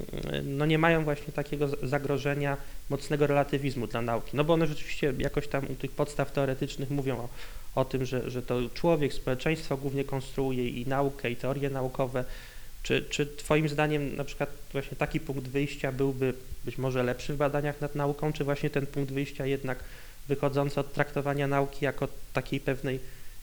no 0.58 0.66
nie 0.66 0.78
mają 0.78 1.04
właśnie 1.04 1.34
takiego 1.34 1.68
zagrożenia 1.84 2.58
mocnego 2.90 3.28
relatywizmu 3.28 3.88
dla 3.88 4.02
nauki? 4.02 4.38
No 4.38 4.44
bo 4.44 4.54
one 4.54 4.68
rzeczywiście 4.68 5.14
jakoś 5.18 5.48
tam 5.48 5.66
u 5.72 5.76
tych 5.76 5.92
podstaw 5.92 6.32
teoretycznych 6.32 6.90
mówią 6.90 7.18
o, 7.18 7.30
o 7.76 7.86
tym, 7.86 8.06
że, 8.06 8.30
że 8.32 8.42
to 8.42 8.60
człowiek, 8.74 9.14
społeczeństwo 9.14 9.78
głównie 9.78 10.04
konstruuje 10.04 10.70
i 10.70 10.88
naukę, 10.88 11.32
i 11.32 11.36
teorie 11.36 11.70
naukowe. 11.70 12.26
Czy, 12.86 13.06
czy 13.10 13.26
Twoim 13.26 13.70
zdaniem 13.70 14.16
na 14.16 14.24
przykład 14.24 14.50
właśnie 14.72 14.98
taki 14.98 15.20
punkt 15.20 15.48
wyjścia 15.48 15.92
byłby 15.92 16.34
być 16.66 16.78
może 16.78 17.04
lepszy 17.04 17.34
w 17.34 17.38
badaniach 17.38 17.82
nad 17.82 17.96
nauką, 17.96 18.34
czy 18.34 18.44
właśnie 18.44 18.70
ten 18.70 18.88
punkt 18.88 19.12
wyjścia 19.12 19.46
jednak 19.46 19.84
wychodzący 20.28 20.80
od 20.80 20.94
traktowania 20.94 21.48
nauki 21.48 21.86
jako 21.86 22.08
takiej 22.34 22.60
pewnej 22.60 23.00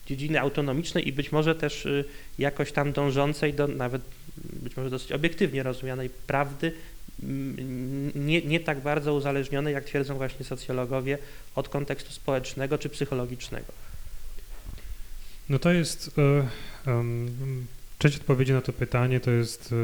dziedziny 0.07 0.41
autonomicznej 0.41 1.09
i 1.09 1.13
być 1.13 1.33
może 1.33 1.55
też 1.55 1.87
y, 1.87 2.05
jakoś 2.39 2.73
tam 2.73 2.93
dążącej 2.93 3.55
do 3.55 3.69
nawet 3.69 4.03
być 4.37 4.77
może 4.77 4.91
dosyć 4.91 5.13
obiektywnie 5.13 5.63
rozumianej 5.63 6.11
prawdy, 6.11 6.73
mm, 7.23 8.27
nie, 8.27 8.43
nie 8.43 8.61
tak 8.61 8.81
bardzo 8.81 9.15
uzależnionej, 9.15 9.75
jak 9.75 9.85
twierdzą 9.85 10.15
właśnie 10.15 10.45
socjologowie, 10.45 11.19
od 11.55 11.69
kontekstu 11.69 12.13
społecznego 12.13 12.79
czy 12.79 12.89
psychologicznego. 12.89 13.73
No 15.49 15.59
to 15.59 15.73
jest, 15.73 16.11
em, 16.87 17.67
część 18.03 18.17
odpowiedzi 18.17 18.53
na 18.53 18.61
to 18.61 18.73
pytanie 18.73 19.21
to 19.21 19.31
jest 19.31 19.75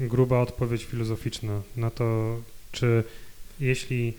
e, 0.00 0.06
gruba 0.08 0.40
odpowiedź 0.40 0.84
filozoficzna 0.84 1.62
na 1.76 1.90
to, 1.90 2.36
czy 2.72 3.04
jeśli 3.60 4.14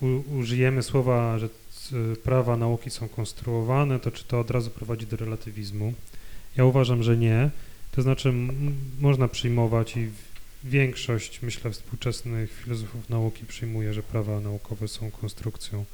u, 0.00 0.06
użyjemy 0.38 0.82
słowa, 0.82 1.38
że 1.38 1.48
c- 1.48 2.16
prawa 2.24 2.56
nauki 2.56 2.90
są 2.90 3.08
konstruowane, 3.08 4.00
to 4.00 4.10
czy 4.10 4.24
to 4.24 4.40
od 4.40 4.50
razu 4.50 4.70
prowadzi 4.70 5.06
do 5.06 5.16
relatywizmu? 5.16 5.94
Ja 6.56 6.64
uważam, 6.64 7.02
że 7.02 7.16
nie. 7.16 7.50
To 7.92 8.02
znaczy 8.02 8.32
można 9.00 9.28
przyjmować 9.28 9.96
i 9.96 10.08
większość, 10.64 11.42
myślę, 11.42 11.70
współczesnych 11.70 12.52
filozofów 12.52 13.10
nauki 13.10 13.46
przyjmuje, 13.46 13.94
że 13.94 14.02
prawa 14.02 14.40
naukowe 14.40 14.88
są 14.88 15.10
konstrukcją. 15.10 15.84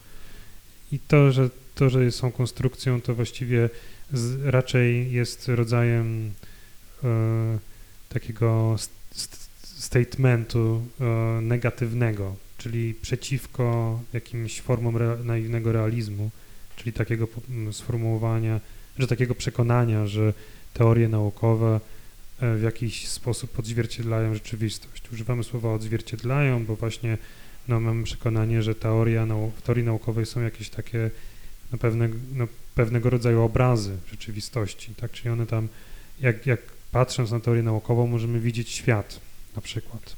I 0.92 0.98
to, 0.98 1.32
że 1.32 1.50
to, 1.74 1.90
że 1.90 2.12
są 2.12 2.32
konstrukcją, 2.32 3.00
to 3.00 3.14
właściwie 3.14 3.70
z, 4.12 4.44
raczej 4.44 5.12
jest 5.12 5.48
rodzajem 5.48 6.32
takiego 8.08 8.74
st, 8.78 8.92
st, 9.10 9.46
statementu 9.62 10.82
e, 11.00 11.04
negatywnego, 11.42 12.36
czyli 12.58 12.94
przeciwko 12.94 14.00
jakimś 14.12 14.60
formom 14.60 14.94
rea- 14.96 15.24
naiwnego 15.24 15.72
realizmu, 15.72 16.30
czyli 16.76 16.92
takiego 16.92 17.28
sformułowania, 17.72 18.60
że 18.98 19.06
takiego 19.06 19.34
przekonania, 19.34 20.06
że 20.06 20.32
teorie 20.74 21.08
naukowe 21.08 21.80
e, 22.40 22.56
w 22.56 22.62
jakiś 22.62 23.08
sposób 23.08 23.58
odzwierciedlają 23.58 24.34
rzeczywistość. 24.34 25.02
Używamy 25.12 25.44
słowa 25.44 25.74
odzwierciedlają, 25.74 26.64
bo 26.64 26.76
właśnie 26.76 27.18
no, 27.68 27.80
mamy 27.80 28.04
przekonanie, 28.04 28.62
że 28.62 28.74
teoria 28.74 29.26
nau- 29.26 29.50
w 29.56 29.62
teorii 29.62 29.84
naukowej 29.84 30.26
są 30.26 30.40
jakieś 30.40 30.68
takie 30.70 31.10
no, 31.72 31.78
pewne, 31.78 32.08
no, 32.34 32.46
pewnego 32.74 33.10
rodzaju 33.10 33.42
obrazy 33.42 33.96
rzeczywistości, 34.10 34.94
tak? 34.94 35.10
Czyli 35.10 35.30
one 35.30 35.46
tam, 35.46 35.68
jak, 36.20 36.46
jak 36.46 36.60
patrząc 36.92 37.30
na 37.30 37.40
teorię 37.40 37.62
naukową, 37.62 38.06
możemy 38.06 38.40
widzieć 38.40 38.70
świat 38.70 39.20
na 39.56 39.62
przykład. 39.62 40.16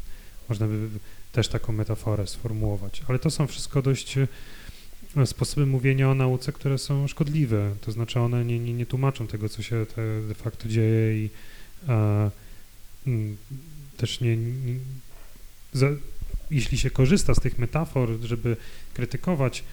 Można 0.48 0.66
by 0.66 0.88
też 1.32 1.48
taką 1.48 1.72
metaforę 1.72 2.26
sformułować, 2.26 3.02
ale 3.08 3.18
to 3.18 3.30
są 3.30 3.46
wszystko 3.46 3.82
dość 3.82 4.18
e, 4.18 5.26
sposoby 5.26 5.66
mówienia 5.66 6.10
o 6.10 6.14
nauce, 6.14 6.52
które 6.52 6.78
są 6.78 7.06
szkodliwe, 7.06 7.74
to 7.80 7.92
znaczy 7.92 8.20
one 8.20 8.44
nie, 8.44 8.58
nie, 8.58 8.74
nie 8.74 8.86
tłumaczą 8.86 9.26
tego, 9.26 9.48
co 9.48 9.62
się 9.62 9.86
de 10.28 10.34
facto 10.34 10.68
dzieje 10.68 11.24
i 11.24 11.30
e, 11.88 12.30
mm, 13.06 13.36
też 13.96 14.20
nie, 14.20 14.36
nie 14.36 14.74
za, 15.72 15.86
jeśli 16.50 16.78
się 16.78 16.90
korzysta 16.90 17.34
z 17.34 17.40
tych 17.40 17.58
metafor, 17.58 18.10
żeby 18.22 18.56
krytykować 18.94 19.64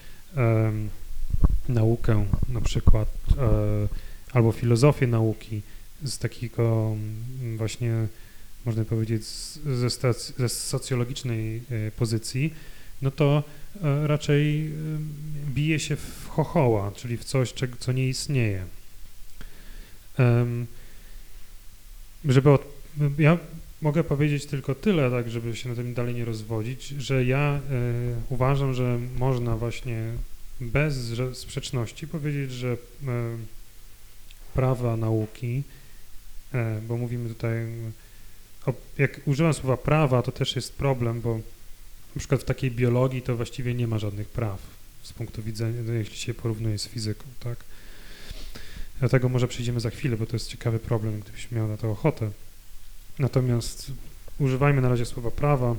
naukę 1.68 2.26
na 2.48 2.60
przykład 2.60 3.08
e, 3.38 3.88
albo 4.32 4.52
filozofię 4.52 5.06
nauki 5.06 5.62
z 6.04 6.18
takiego 6.18 6.96
mm, 7.40 7.56
właśnie 7.56 8.06
można 8.66 8.84
powiedzieć 8.84 9.24
ze, 9.76 9.90
stac, 9.90 10.32
ze 10.38 10.48
socjologicznej 10.48 11.62
e, 11.70 11.90
pozycji, 11.90 12.54
no 13.02 13.10
to 13.10 13.42
e, 13.82 14.06
raczej 14.06 14.66
e, 14.66 14.70
bije 15.54 15.80
się 15.80 15.96
w 15.96 16.28
chochoła, 16.28 16.92
czyli 16.96 17.16
w 17.16 17.24
coś, 17.24 17.54
co 17.78 17.92
nie 17.92 18.08
istnieje. 18.08 18.64
Żeby 22.24 22.50
od, 22.50 22.64
ja 23.18 23.38
mogę 23.82 24.04
powiedzieć 24.04 24.46
tylko 24.46 24.74
tyle, 24.74 25.10
tak, 25.10 25.30
żeby 25.30 25.56
się 25.56 25.68
na 25.68 25.74
tym 25.74 25.94
dalej 25.94 26.14
nie 26.14 26.24
rozwodzić, 26.24 26.88
że 26.88 27.24
ja 27.24 27.60
uważam, 28.28 28.74
że 28.74 28.98
można 29.18 29.56
właśnie 29.56 30.12
bez 30.60 30.96
sprzeczności 31.32 32.08
powiedzieć, 32.08 32.52
że 32.52 32.76
prawa 34.54 34.96
nauki, 34.96 35.62
bo 36.88 36.96
mówimy 36.96 37.28
tutaj, 37.28 37.66
o, 38.66 38.74
jak 38.98 39.20
używam 39.24 39.54
słowa 39.54 39.76
prawa, 39.76 40.22
to 40.22 40.32
też 40.32 40.56
jest 40.56 40.76
problem, 40.76 41.20
bo 41.20 41.34
na 42.14 42.18
przykład 42.18 42.40
w 42.40 42.44
takiej 42.44 42.70
biologii 42.70 43.22
to 43.22 43.36
właściwie 43.36 43.74
nie 43.74 43.86
ma 43.86 43.98
żadnych 43.98 44.28
praw 44.28 44.62
z 45.02 45.12
punktu 45.12 45.42
widzenia, 45.42 45.82
no, 45.86 45.92
jeśli 45.92 46.16
się 46.16 46.34
porównuje 46.34 46.78
z 46.78 46.88
fizyką, 46.88 47.24
tak? 47.40 47.64
Dlatego 49.00 49.28
może 49.28 49.48
przejdziemy 49.48 49.80
za 49.80 49.90
chwilę, 49.90 50.16
bo 50.16 50.26
to 50.26 50.36
jest 50.36 50.48
ciekawy 50.48 50.78
problem, 50.78 51.20
gdybyś 51.20 51.50
miał 51.50 51.68
na 51.68 51.76
to 51.76 51.90
ochotę. 51.90 52.30
Natomiast 53.18 53.92
używajmy 54.38 54.82
na 54.82 54.88
razie 54.88 55.06
słowa 55.06 55.30
prawa. 55.30 55.76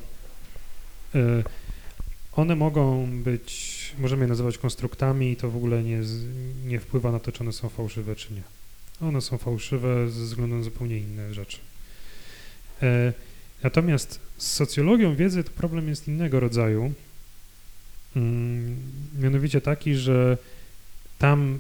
Y, 1.16 1.44
One 2.38 2.56
mogą 2.56 3.08
być, 3.24 3.96
możemy 4.00 4.24
je 4.24 4.28
nazywać 4.28 4.58
konstruktami 4.58 5.32
i 5.32 5.36
to 5.36 5.52
w 5.52 5.56
ogóle 5.56 5.84
nie, 5.84 6.02
nie 6.66 6.80
wpływa 6.80 7.12
na 7.12 7.20
to, 7.20 7.32
czy 7.32 7.44
one 7.44 7.52
są 7.52 7.70
fałszywe, 7.70 8.16
czy 8.16 8.34
nie. 8.34 8.42
One 9.02 9.22
są 9.22 9.38
fałszywe 9.38 10.10
ze 10.10 10.24
względu 10.24 10.56
na 10.56 10.64
zupełnie 10.64 10.98
inne 10.98 11.34
rzeczy. 11.34 11.58
E, 12.82 13.14
Natomiast 13.64 14.20
z 14.38 14.52
socjologią 14.52 15.16
wiedzy 15.16 15.44
to 15.44 15.52
problem 15.52 15.90
jest 15.90 16.08
innego 16.08 16.40
rodzaju. 16.40 16.94
Mm, 18.16 18.78
Mianowicie 19.20 19.62
taki, 19.62 19.96
że 19.96 20.38
tam 21.20 21.60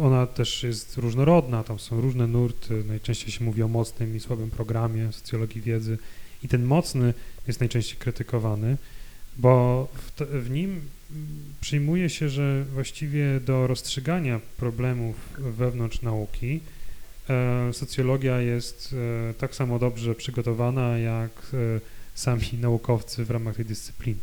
ona 0.00 0.26
też 0.26 0.62
jest 0.62 0.96
różnorodna, 0.96 1.64
tam 1.64 1.78
są 1.78 2.00
różne 2.00 2.26
nurty, 2.26 2.84
najczęściej 2.84 3.32
się 3.32 3.44
mówi 3.44 3.62
o 3.62 3.68
mocnym 3.68 4.16
i 4.16 4.20
słabym 4.20 4.50
programie 4.50 5.12
socjologii 5.12 5.60
wiedzy 5.60 5.98
i 6.42 6.48
ten 6.48 6.64
mocny 6.64 7.14
jest 7.46 7.60
najczęściej 7.60 7.96
krytykowany, 7.96 8.76
bo 9.36 9.88
w, 9.94 10.22
w 10.44 10.50
nim 10.50 10.80
przyjmuje 11.60 12.10
się, 12.10 12.28
że 12.28 12.64
właściwie 12.64 13.40
do 13.40 13.66
rozstrzygania 13.66 14.40
problemów 14.56 15.16
wewnątrz 15.38 16.02
nauki 16.02 16.60
e, 17.30 17.72
socjologia 17.72 18.40
jest 18.40 18.94
e, 19.30 19.34
tak 19.34 19.54
samo 19.54 19.78
dobrze 19.78 20.14
przygotowana 20.14 20.98
jak 20.98 21.30
e, 21.54 21.80
sami 22.14 22.48
naukowcy 22.60 23.24
w 23.24 23.30
ramach 23.30 23.56
tej 23.56 23.64
dyscypliny. 23.64 24.20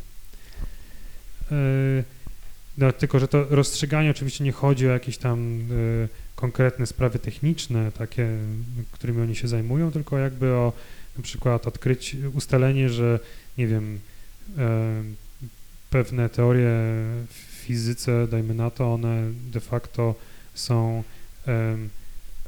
No, 2.77 2.91
tylko, 2.91 3.19
że 3.19 3.27
to 3.27 3.45
rozstrzyganie 3.49 4.11
oczywiście 4.11 4.43
nie 4.43 4.51
chodzi 4.51 4.88
o 4.88 4.91
jakieś 4.91 5.17
tam 5.17 5.67
konkretne 6.36 6.86
sprawy 6.86 7.19
techniczne, 7.19 7.91
takie, 7.91 8.29
którymi 8.91 9.21
oni 9.21 9.36
się 9.36 9.47
zajmują, 9.47 9.91
tylko 9.91 10.17
jakby 10.17 10.51
o 10.51 10.73
na 11.17 11.23
przykład 11.23 11.67
odkryć, 11.67 12.15
ustalenie, 12.33 12.89
że 12.89 13.19
nie 13.57 13.67
wiem, 13.67 13.99
pewne 15.96 16.30
teorie 16.30 16.70
w 17.30 17.34
fizyce, 17.34 18.28
dajmy 18.28 18.54
na 18.54 18.70
to, 18.70 18.93
one 18.93 19.32
de 19.52 19.60
facto 19.60 20.16
są 20.54 21.04
em, 21.46 21.89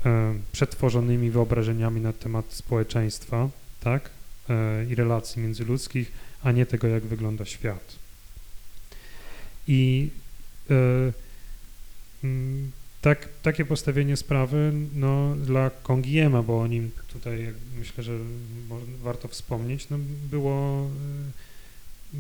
em, 0.06 0.42
przetworzonymi 0.52 1.32
wyobrażeniami 1.32 2.02
na 2.02 2.14
temat 2.14 2.46
społeczeństwa, 2.54 3.50
tak, 3.80 4.10
e, 4.50 4.86
i 4.86 4.96
relacji 4.96 5.42
międzyludzkich, 5.42 6.12
a 6.44 6.52
nie 6.52 6.66
tego, 6.66 6.88
jak 6.88 7.04
wygląda 7.04 7.46
świat. 7.46 7.96
I 9.68 10.10
e, 10.70 10.76
tak, 13.02 13.30
takie 13.42 13.66
postawienie 13.66 14.18
sprawy 14.18 14.74
no, 14.96 15.36
dla 15.36 15.70
Kongiema, 15.70 16.44
bo 16.44 16.60
o 16.62 16.68
nim 16.68 16.92
tutaj 17.08 17.54
myślę, 17.80 18.04
że 18.04 18.14
warto 19.04 19.28
wspomnieć, 19.28 19.90
no, 19.90 19.98
było 20.32 20.90
e, 22.14 22.18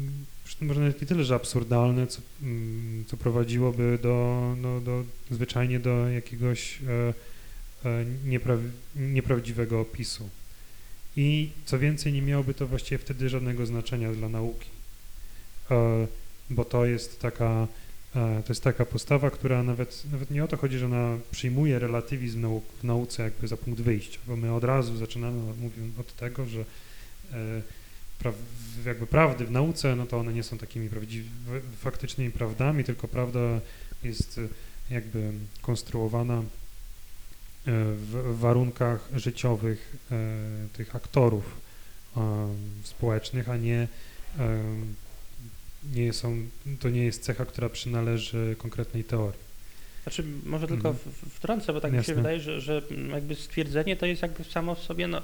może 0.61 0.79
nawet 0.79 1.01
nie 1.01 1.07
tyle, 1.07 1.23
że 1.23 1.35
absurdalne, 1.35 2.07
co, 2.07 2.21
mm, 2.41 3.05
co 3.07 3.17
prowadziłoby 3.17 3.99
do, 4.01 4.55
no, 4.61 4.81
do 4.81 5.03
zwyczajnie 5.31 5.79
do 5.79 6.07
jakiegoś 6.09 6.79
e, 6.81 7.13
e, 7.89 8.05
niepraw, 8.25 8.59
nieprawdziwego 8.95 9.81
opisu. 9.81 10.29
I 11.15 11.49
co 11.65 11.79
więcej, 11.79 12.13
nie 12.13 12.21
miałoby 12.21 12.53
to 12.53 12.67
właściwie 12.67 12.97
wtedy 12.97 13.29
żadnego 13.29 13.65
znaczenia 13.65 14.13
dla 14.13 14.29
nauki, 14.29 14.69
e, 15.71 16.07
bo 16.49 16.65
to 16.65 16.85
jest 16.85 17.19
taka 17.19 17.67
E, 18.17 18.43
To 18.43 18.53
jest 18.53 18.63
taka 18.63 18.85
postawa, 18.85 19.31
która 19.31 19.63
nawet, 19.63 20.03
nawet 20.11 20.31
nie 20.31 20.43
o 20.43 20.47
to 20.47 20.57
chodzi, 20.57 20.77
że 20.77 20.85
ona 20.85 21.17
przyjmuje 21.31 21.79
relatywizm 21.79 22.41
nau 22.41 22.61
w 22.79 22.83
nauce 22.83 23.23
jakby 23.23 23.47
za 23.47 23.57
punkt 23.57 23.81
wyjścia, 23.81 24.19
bo 24.27 24.35
my 24.35 24.53
od 24.53 24.63
razu 24.63 24.97
zaczynamy 24.97 25.53
mówiąc 25.61 25.99
od 25.99 26.15
tego, 26.15 26.45
że 26.45 26.59
e, 26.59 27.61
pra 28.19 28.31
jakby 28.85 29.07
prawdy 29.07 29.45
w 29.45 29.51
nauce, 29.51 29.95
no 29.95 30.05
to 30.05 30.17
one 30.17 30.33
nie 30.33 30.43
są 30.43 30.57
takimi 30.57 30.89
prawdziwymi, 30.89 31.31
faktycznymi 31.79 32.31
prawdami, 32.31 32.83
tylko 32.83 33.07
prawda 33.07 33.39
jest 34.03 34.37
e, 34.37 34.93
jakby 34.93 35.31
konstruowana 35.61 36.37
e, 36.37 36.43
w 37.93 38.37
warunkach 38.39 39.09
życiowych 39.15 39.95
e, 40.11 40.17
tych 40.73 40.95
aktorów 40.95 41.67
społecznych, 42.83 43.49
a 43.49 43.57
nie 43.57 43.87
nie 45.95 46.13
są, 46.13 46.37
to 46.79 46.89
nie 46.89 47.05
jest 47.05 47.23
cecha, 47.23 47.45
która 47.45 47.69
przynależy 47.69 48.55
konkretnej 48.57 49.03
teorii. 49.03 49.39
Znaczy, 50.03 50.23
może 50.45 50.67
tylko 50.67 50.89
Mhm. 50.89 51.15
wtrącę, 51.29 51.73
bo 51.73 51.81
tak 51.81 51.91
mi 51.91 51.95
się 51.95 51.99
Jasne. 51.99 52.15
wydaje, 52.15 52.39
że, 52.39 52.61
że 52.61 52.81
jakby 53.11 53.35
stwierdzenie 53.35 53.95
to 53.95 54.05
jest 54.05 54.21
jakby 54.21 54.43
samo 54.43 54.75
w 54.75 54.83
sobie, 54.83 55.07
no, 55.07 55.21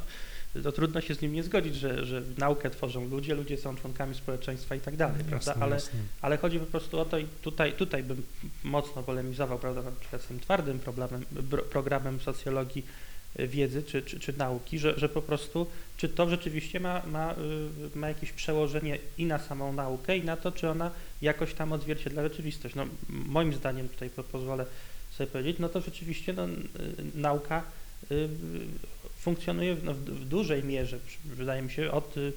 to 0.61 0.71
trudno 0.71 1.01
się 1.01 1.15
z 1.15 1.21
nim 1.21 1.33
nie 1.33 1.43
zgodzić, 1.43 1.75
że, 1.75 2.05
że 2.05 2.21
naukę 2.37 2.69
tworzą 2.69 3.05
ludzie, 3.07 3.35
ludzie 3.35 3.57
są 3.57 3.75
członkami 3.75 4.15
społeczeństwa 4.15 4.75
i 4.75 4.79
tak 4.79 4.95
dalej, 4.95 5.23
prawda? 5.29 5.51
Jasne, 5.51 5.63
Ale, 5.63 5.75
jasne. 5.75 5.99
ale 6.21 6.37
chodzi 6.37 6.59
po 6.59 6.65
prostu 6.65 6.99
o 6.99 7.05
to 7.05 7.17
i 7.17 7.25
tutaj, 7.41 7.73
tutaj 7.73 8.03
bym 8.03 8.23
mocno 8.63 9.03
polemizował, 9.03 9.59
prawda, 9.59 9.81
na 9.81 9.91
przykład 9.91 10.21
z 10.21 10.25
tym 10.25 10.39
twardym 10.39 10.79
problemem, 10.79 11.25
programem 11.69 12.19
socjologii 12.19 12.85
y, 13.39 13.47
wiedzy 13.47 13.83
czy, 13.83 14.01
czy, 14.01 14.19
czy 14.19 14.37
nauki, 14.37 14.79
że, 14.79 14.99
że 14.99 15.09
po 15.09 15.21
prostu, 15.21 15.67
czy 15.97 16.09
to 16.09 16.29
rzeczywiście 16.29 16.79
ma, 16.79 17.01
ma, 17.05 17.33
y, 17.93 17.97
ma 17.97 18.07
jakieś 18.07 18.31
przełożenie 18.31 18.97
i 19.17 19.25
na 19.25 19.39
samą 19.39 19.73
naukę, 19.73 20.17
i 20.17 20.23
na 20.23 20.37
to, 20.37 20.51
czy 20.51 20.69
ona 20.69 20.91
jakoś 21.21 21.53
tam 21.53 21.71
odzwierciedla 21.71 22.23
rzeczywistość. 22.23 22.75
No, 22.75 22.85
moim 23.09 23.53
zdaniem, 23.53 23.89
tutaj 23.89 24.09
po, 24.09 24.23
pozwolę 24.23 24.65
sobie 25.11 25.27
powiedzieć, 25.27 25.59
no 25.59 25.69
to 25.69 25.81
rzeczywiście 25.81 26.33
no, 26.33 26.45
y, 26.45 26.49
nauka 27.15 27.63
funkcjonuje 29.23 29.75
w, 29.75 29.83
no, 29.83 29.93
w, 29.93 29.97
w 29.97 30.25
dużej 30.25 30.63
mierze, 30.63 30.99
wydaje 31.25 31.61
mi 31.61 31.71
się, 31.71 31.91
od, 31.91 32.17
y, 32.17 32.33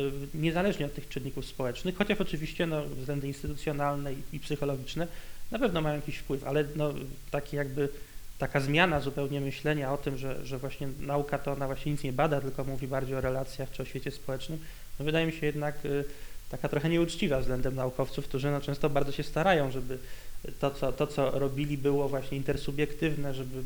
y, 0.00 0.12
niezależnie 0.34 0.86
od 0.86 0.94
tych 0.94 1.08
czynników 1.08 1.46
społecznych, 1.46 1.96
chociaż 1.96 2.20
oczywiście 2.20 2.66
no, 2.66 2.84
względy 2.84 3.26
instytucjonalne 3.26 4.12
i, 4.12 4.16
i 4.32 4.40
psychologiczne 4.40 5.06
na 5.50 5.58
pewno 5.58 5.80
mają 5.80 5.96
jakiś 5.96 6.16
wpływ, 6.16 6.44
ale 6.44 6.64
no, 6.76 6.94
taki 7.30 7.56
jakby 7.56 7.88
taka 8.38 8.60
zmiana 8.60 9.00
zupełnie 9.00 9.40
myślenia 9.40 9.92
o 9.92 9.96
tym, 9.96 10.18
że, 10.18 10.46
że 10.46 10.58
właśnie 10.58 10.88
nauka 11.00 11.38
to 11.38 11.52
ona 11.52 11.66
właśnie 11.66 11.92
nic 11.92 12.02
nie 12.02 12.12
bada, 12.12 12.40
tylko 12.40 12.64
mówi 12.64 12.86
bardziej 12.86 13.16
o 13.16 13.20
relacjach 13.20 13.70
czy 13.70 13.82
o 13.82 13.84
świecie 13.84 14.10
społecznym, 14.10 14.58
no 14.98 15.04
wydaje 15.04 15.26
mi 15.26 15.32
się 15.32 15.46
jednak 15.46 15.84
y, 15.84 16.04
taka 16.50 16.68
trochę 16.68 16.88
nieuczciwa 16.88 17.40
względem 17.40 17.74
naukowców, 17.74 18.24
którzy 18.24 18.50
no, 18.50 18.60
często 18.60 18.90
bardzo 18.90 19.12
się 19.12 19.22
starają, 19.22 19.70
żeby 19.70 19.98
to 20.60 20.70
co, 20.70 20.92
to, 20.92 21.06
co 21.06 21.38
robili, 21.38 21.78
było 21.78 22.08
właśnie 22.08 22.36
intersubiektywne, 22.36 23.34
żeby 23.34 23.62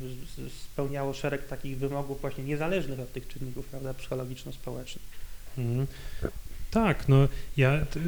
spełniało 0.72 1.14
szereg 1.14 1.46
takich 1.46 1.78
wymogów 1.78 2.20
właśnie 2.20 2.44
niezależnych 2.44 3.00
od 3.00 3.12
tych 3.12 3.28
czynników, 3.28 3.66
prawda, 3.66 3.94
psychologiczno-społecznych. 3.94 5.04
Mhm. 5.58 5.86
Tak, 6.70 7.08
no 7.08 7.28
ja. 7.56 7.86
T, 7.86 8.00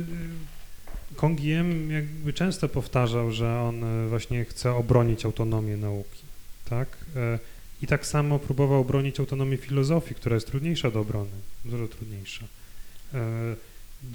Kongiem 1.17 1.91
jakby 1.91 2.33
często 2.33 2.69
powtarzał, 2.69 3.33
że 3.33 3.61
on 3.61 3.85
e, 3.85 4.09
właśnie 4.09 4.45
chce 4.45 4.73
obronić 4.73 5.25
autonomię 5.25 5.77
nauki, 5.77 6.23
tak? 6.65 6.89
E, 7.17 7.39
I 7.83 7.87
tak 7.87 8.07
samo 8.07 8.39
próbował 8.39 8.81
obronić 8.81 9.21
autonomię 9.21 9.57
filozofii, 9.57 10.15
która 10.15 10.35
jest 10.35 10.47
trudniejsza 10.47 10.91
do 10.91 11.01
obrony, 11.01 11.31
dużo 11.65 11.89
trudniejsza. 11.89 12.47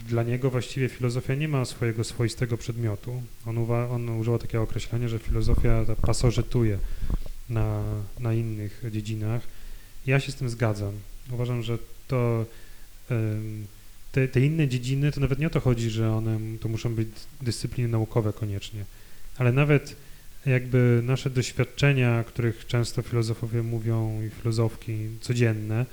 Dla 0.07 0.23
niego 0.23 0.49
właściwie 0.49 0.89
filozofia 0.89 1.35
nie 1.35 1.47
ma 1.47 1.65
swojego 1.65 2.03
swoistego 2.03 2.57
przedmiotu. 2.57 3.23
On, 3.45 3.55
uwa- 3.55 3.89
on 3.91 4.09
używał 4.09 4.39
takiego 4.39 4.63
określenia, 4.63 5.07
że 5.07 5.19
filozofia 5.19 5.85
ta 5.85 5.95
pasożytuje 5.95 6.77
na, 7.49 7.83
na 8.19 8.33
innych 8.33 8.83
dziedzinach. 8.91 9.41
Ja 10.07 10.19
się 10.19 10.31
z 10.31 10.35
tym 10.35 10.49
zgadzam. 10.49 10.93
Uważam, 11.31 11.63
że 11.63 11.77
to 12.07 12.45
te, 14.11 14.27
te 14.27 14.41
inne 14.41 14.67
dziedziny, 14.67 15.11
to 15.11 15.19
nawet 15.19 15.39
nie 15.39 15.47
o 15.47 15.49
to 15.49 15.59
chodzi, 15.59 15.89
że 15.89 16.13
one 16.13 16.39
to 16.59 16.69
muszą 16.69 16.95
być 16.95 17.07
dyscypliny 17.41 17.89
naukowe 17.89 18.33
koniecznie, 18.33 18.85
ale 19.37 19.51
nawet 19.51 19.95
jakby 20.45 21.01
nasze 21.03 21.29
doświadczenia, 21.29 22.23
których 22.23 22.67
często 22.67 23.01
filozofowie 23.01 23.63
mówią 23.63 24.21
i 24.27 24.29
filozofki 24.29 25.07
codzienne, 25.21 25.85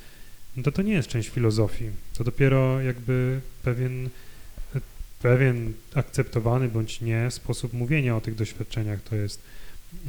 to 0.65 0.73
to 0.73 0.83
nie 0.83 0.93
jest 0.93 1.09
część 1.09 1.29
filozofii. 1.29 1.91
To 2.15 2.25
dopiero 2.25 2.81
jakby 2.81 3.41
pewien, 3.63 4.09
pewien 5.23 5.73
akceptowany 5.95 6.69
bądź 6.69 7.01
nie 7.01 7.31
sposób 7.31 7.73
mówienia 7.73 8.17
o 8.17 8.21
tych 8.21 8.35
doświadczeniach 8.35 9.03
to 9.03 9.17
jest, 9.17 9.43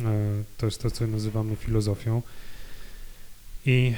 e, 0.06 0.44
to 0.58 0.66
jest 0.66 0.82
to, 0.82 0.92
co 0.92 1.08
nazywamy 1.08 1.56
filozofią. 1.56 2.22
I 3.66 3.94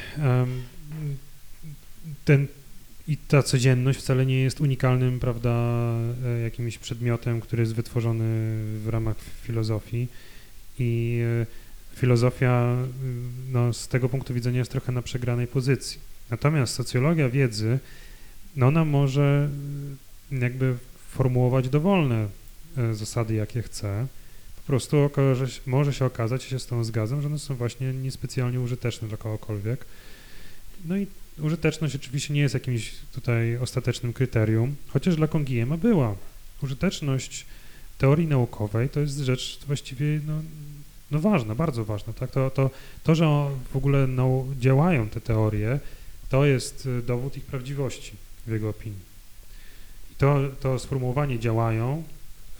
ten, 2.25 2.47
i 3.07 3.17
ta 3.17 3.43
codzienność 3.43 3.99
wcale 3.99 4.25
nie 4.25 4.41
jest 4.41 4.61
unikalnym, 4.61 5.19
prawda, 5.19 5.49
e, 6.25 6.39
jakimś 6.43 6.77
przedmiotem, 6.77 7.41
który 7.41 7.61
jest 7.61 7.73
wytworzony 7.73 8.23
w 8.83 8.87
ramach 8.87 9.15
filozofii. 9.43 10.07
I 10.79 11.21
e, 11.41 11.45
filozofia 11.95 12.77
no, 13.51 13.73
z 13.73 13.87
tego 13.87 14.09
punktu 14.09 14.33
widzenia 14.33 14.59
jest 14.59 14.71
trochę 14.71 14.91
na 14.91 15.01
przegranej 15.01 15.47
pozycji. 15.47 16.10
Natomiast 16.31 16.73
socjologia 16.73 17.29
wiedzy, 17.29 17.79
no 18.55 18.67
ona 18.67 18.85
może 18.85 19.49
y, 20.31 20.35
jakby 20.35 20.75
formułować 21.09 21.69
dowolne 21.69 22.27
e, 22.77 22.95
zasady, 22.95 23.33
jakie 23.33 23.61
chce. 23.61 24.07
Po 24.55 24.61
prostu 24.67 24.99
okaże, 24.99 25.45
może 25.65 25.93
się 25.93 26.05
okazać, 26.05 26.43
się 26.43 26.59
z 26.59 26.65
tą 26.65 26.83
zgadzam, 26.83 27.21
że 27.21 27.27
one 27.27 27.39
są 27.39 27.55
właśnie 27.55 27.93
niespecjalnie 27.93 28.59
użyteczne 28.59 29.07
dla 29.07 29.17
kogokolwiek. 29.17 29.85
No 30.85 30.97
i 30.97 31.07
użyteczność 31.39 31.95
oczywiście 31.95 32.33
nie 32.33 32.41
jest 32.41 32.53
jakimś 32.53 32.91
tutaj 33.13 33.57
ostatecznym 33.57 34.13
kryterium, 34.13 34.75
chociaż 34.87 35.15
dla 35.15 35.27
Kongiema 35.27 35.77
była. 35.77 36.15
Użyteczność 36.63 37.45
teorii 37.97 38.27
naukowej 38.27 38.89
to 38.89 38.99
jest 38.99 39.17
rzecz 39.17 39.59
właściwie 39.67 40.19
no, 40.27 40.41
no 41.11 41.19
ważna, 41.19 41.55
bardzo 41.55 41.85
ważna. 41.85 42.13
Tak? 42.13 42.31
To, 42.31 42.49
to, 42.49 42.69
to, 43.03 43.15
że 43.15 43.25
w 43.73 43.75
ogóle 43.75 44.07
nau- 44.07 44.55
działają 44.59 45.09
te 45.09 45.21
teorie, 45.21 45.79
to 46.31 46.45
jest 46.45 46.85
y, 46.85 47.01
dowód 47.01 47.37
ich 47.37 47.45
prawdziwości 47.45 48.13
w 48.47 48.51
jego 48.51 48.69
opinii. 48.69 48.99
I 50.11 50.15
to, 50.15 50.39
to 50.59 50.79
sformułowanie 50.79 51.39
działają, 51.39 52.03
y, 52.53 52.57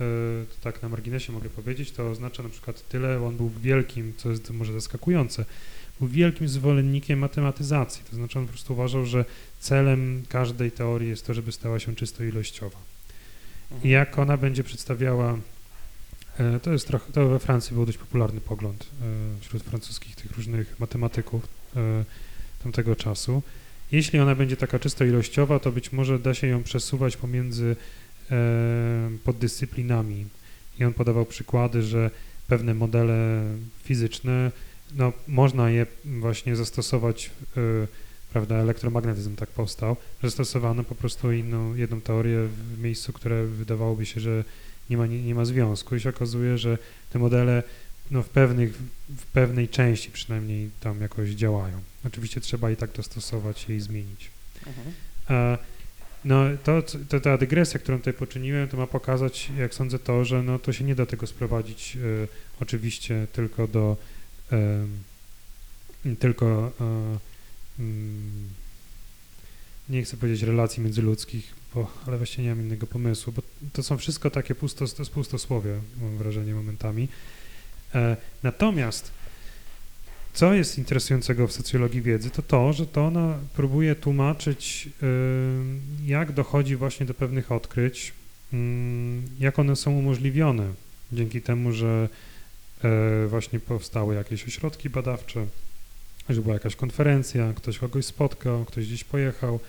to 0.50 0.56
tak 0.62 0.82
na 0.82 0.90
marginesie 0.90 1.34
mogę 1.34 1.50
powiedzieć, 1.50 1.92
to 1.92 2.10
oznacza 2.10 2.44
na 2.44 2.50
przykład 2.50 2.88
tyle, 2.90 3.26
on 3.26 3.38
był 3.38 3.50
wielkim, 3.50 4.14
co 4.18 4.30
jest 4.30 4.50
może 4.50 4.74
zaskakujące, 4.74 5.46
był 6.00 6.08
wielkim 6.08 6.50
zwolennikiem 6.50 7.20
matematyzacji. 7.20 8.04
To 8.10 8.16
znaczy 8.16 8.40
on 8.40 8.46
po 8.46 8.52
prostu 8.52 8.74
uważał, 8.74 9.06
że 9.06 9.26
celem 9.60 10.24
każdej 10.30 10.72
teorii 10.72 11.10
jest 11.10 11.26
to, 11.26 11.34
żeby 11.34 11.52
stała 11.52 11.80
się 11.80 11.96
czysto 11.96 12.24
ilościowa. 12.24 12.78
I 13.84 13.90
jak 13.90 14.20
ona 14.20 14.38
będzie 14.38 14.64
przedstawiała, 14.64 15.38
e, 16.38 16.60
to 16.60 16.72
jest 16.72 16.88
trochę, 16.88 17.14
to 17.14 17.30
we 17.30 17.40
Francji 17.40 17.74
był 17.74 17.86
dość 17.86 17.98
popularny 17.98 18.42
pogląd 18.42 18.86
wśród 19.42 19.64
francuskich 19.64 20.16
tych 20.16 20.32
różnych 20.32 20.80
matematyków 20.80 21.48
tamtego 22.64 22.96
czasu. 22.96 23.44
Jeśli 23.92 24.20
ona 24.20 24.36
będzie 24.36 24.58
taka 24.58 24.80
czysto 24.80 25.06
ilościowa, 25.06 25.60
to 25.60 25.72
być 25.72 25.92
może 25.92 26.20
da 26.20 26.34
się 26.34 26.48
ją 26.48 26.64
przesuwać 26.64 27.18
pomiędzy 27.18 27.76
e, 28.32 28.36
poddyscyplinami. 29.24 30.26
I 30.80 30.84
on 30.86 30.94
podawał 30.94 31.26
przykłady, 31.26 31.82
że 31.84 32.12
pewne 32.48 32.74
modele 32.74 33.44
fizyczne, 33.84 34.52
no 34.96 35.14
można 35.28 35.70
je 35.70 35.86
właśnie 36.06 36.56
zastosować, 36.56 37.32
e, 37.58 37.62
prawda, 38.34 38.56
elektromagnetyzm 38.56 39.36
tak 39.36 39.50
powstał, 39.50 39.96
że 40.24 40.30
zastosowano 40.30 40.84
po 40.84 40.96
prostu 40.96 41.32
inną, 41.32 41.76
jedną 41.76 42.02
teorię 42.02 42.48
w 42.76 42.82
miejscu, 42.82 43.14
które 43.14 43.46
wydawałoby 43.46 44.06
się, 44.06 44.20
że 44.20 44.44
nie 44.90 44.98
ma, 44.98 45.08
nie, 45.08 45.22
nie 45.22 45.36
ma 45.36 45.46
związku 45.46 45.96
i 45.96 46.00
się 46.00 46.10
okazuje, 46.10 46.58
że 46.58 46.78
te 47.10 47.20
modele 47.20 47.64
no, 48.12 48.24
w, 48.24 48.30
pewnych, 48.30 48.78
w 49.10 49.26
pewnej 49.26 49.70
części 49.70 50.12
przynajmniej 50.12 50.70
tam 50.80 51.02
jakoś 51.02 51.30
działają. 51.30 51.82
Oczywiście 52.06 52.42
trzeba 52.42 52.72
i 52.72 52.76
tak 52.76 52.92
dostosować 52.92 53.70
je 53.70 53.76
i 53.76 53.80
zmienić. 53.80 54.32
Mhm. 54.68 54.94
E, 55.30 55.58
No 56.26 56.44
to, 56.64 56.82
to, 57.10 57.20
ta 57.20 57.38
dygresja, 57.38 57.80
którą 57.80 57.98
tutaj 57.98 58.14
poczyniłem, 58.14 58.68
to 58.68 58.78
ma 58.78 58.88
pokazać, 58.88 59.52
jak 59.58 59.74
sądzę, 59.74 60.00
to, 60.00 60.26
że 60.26 60.44
no, 60.44 60.60
to 60.60 60.74
się 60.74 60.84
nie 60.84 60.96
da 60.96 61.06
tego 61.06 61.28
sprowadzić 61.28 61.98
e, 61.98 62.28
oczywiście 62.60 63.28
tylko 63.34 63.68
do 63.68 63.98
tylko 66.20 66.72
e, 66.82 67.18
mm, 67.80 68.50
nie 69.90 70.04
chcę 70.04 70.18
powiedzieć 70.18 70.44
relacji 70.44 70.84
międzyludzkich, 70.84 71.54
bo, 71.76 71.92
ale 72.08 72.18
właśnie 72.18 72.44
nie 72.44 72.50
mam 72.50 72.62
innego 72.66 72.88
pomysłu, 72.88 73.34
bo 73.34 73.42
to 73.74 73.84
są 73.84 73.98
wszystko 73.98 74.30
takie 74.30 74.56
pusto, 74.56 74.88
to 74.88 75.02
jest 75.02 75.12
pustosłowie, 75.12 75.80
mam 76.02 76.18
wrażenie 76.18 76.54
momentami. 76.54 77.08
E, 77.96 78.18
natomiast 78.44 79.12
co 80.34 80.54
jest 80.54 80.78
interesującego 80.78 81.48
w 81.48 81.52
socjologii 81.52 82.02
wiedzy, 82.02 82.30
to 82.30 82.42
to, 82.42 82.74
że 82.74 82.86
to 82.86 83.06
ona 83.06 83.40
próbuje 83.56 83.96
tłumaczyć, 83.96 84.90
y, 85.04 85.08
jak 86.06 86.32
dochodzi 86.32 86.76
właśnie 86.76 87.06
do 87.06 87.14
pewnych 87.14 87.52
odkryć, 87.52 88.14
mm, 88.54 89.24
jak 89.40 89.60
one 89.60 89.76
są 89.76 89.92
umożliwione 89.92 90.74
dzięki 91.12 91.42
temu, 91.42 91.72
że 91.72 92.10
e, 92.84 93.28
właśnie 93.28 93.60
powstały 93.60 94.16
jakieś 94.16 94.48
ośrodki 94.48 94.90
badawcze, 94.90 95.46
że 96.30 96.42
była 96.42 96.54
jakaś 96.54 96.76
konferencja, 96.76 97.54
ktoś 97.54 97.78
kogoś 97.78 98.06
spotkał, 98.06 98.66
ktoś 98.66 98.88
gdzieś 98.88 99.04
pojechał. 99.04 99.60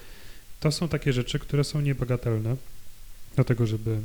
To 0.61 0.73
są 0.73 0.89
takie 0.89 1.13
rzeczy, 1.13 1.39
które 1.39 1.65
są 1.65 1.81
niebagatelne 1.81 2.57
do 3.37 3.45
tego, 3.45 3.67
żeby 3.67 4.01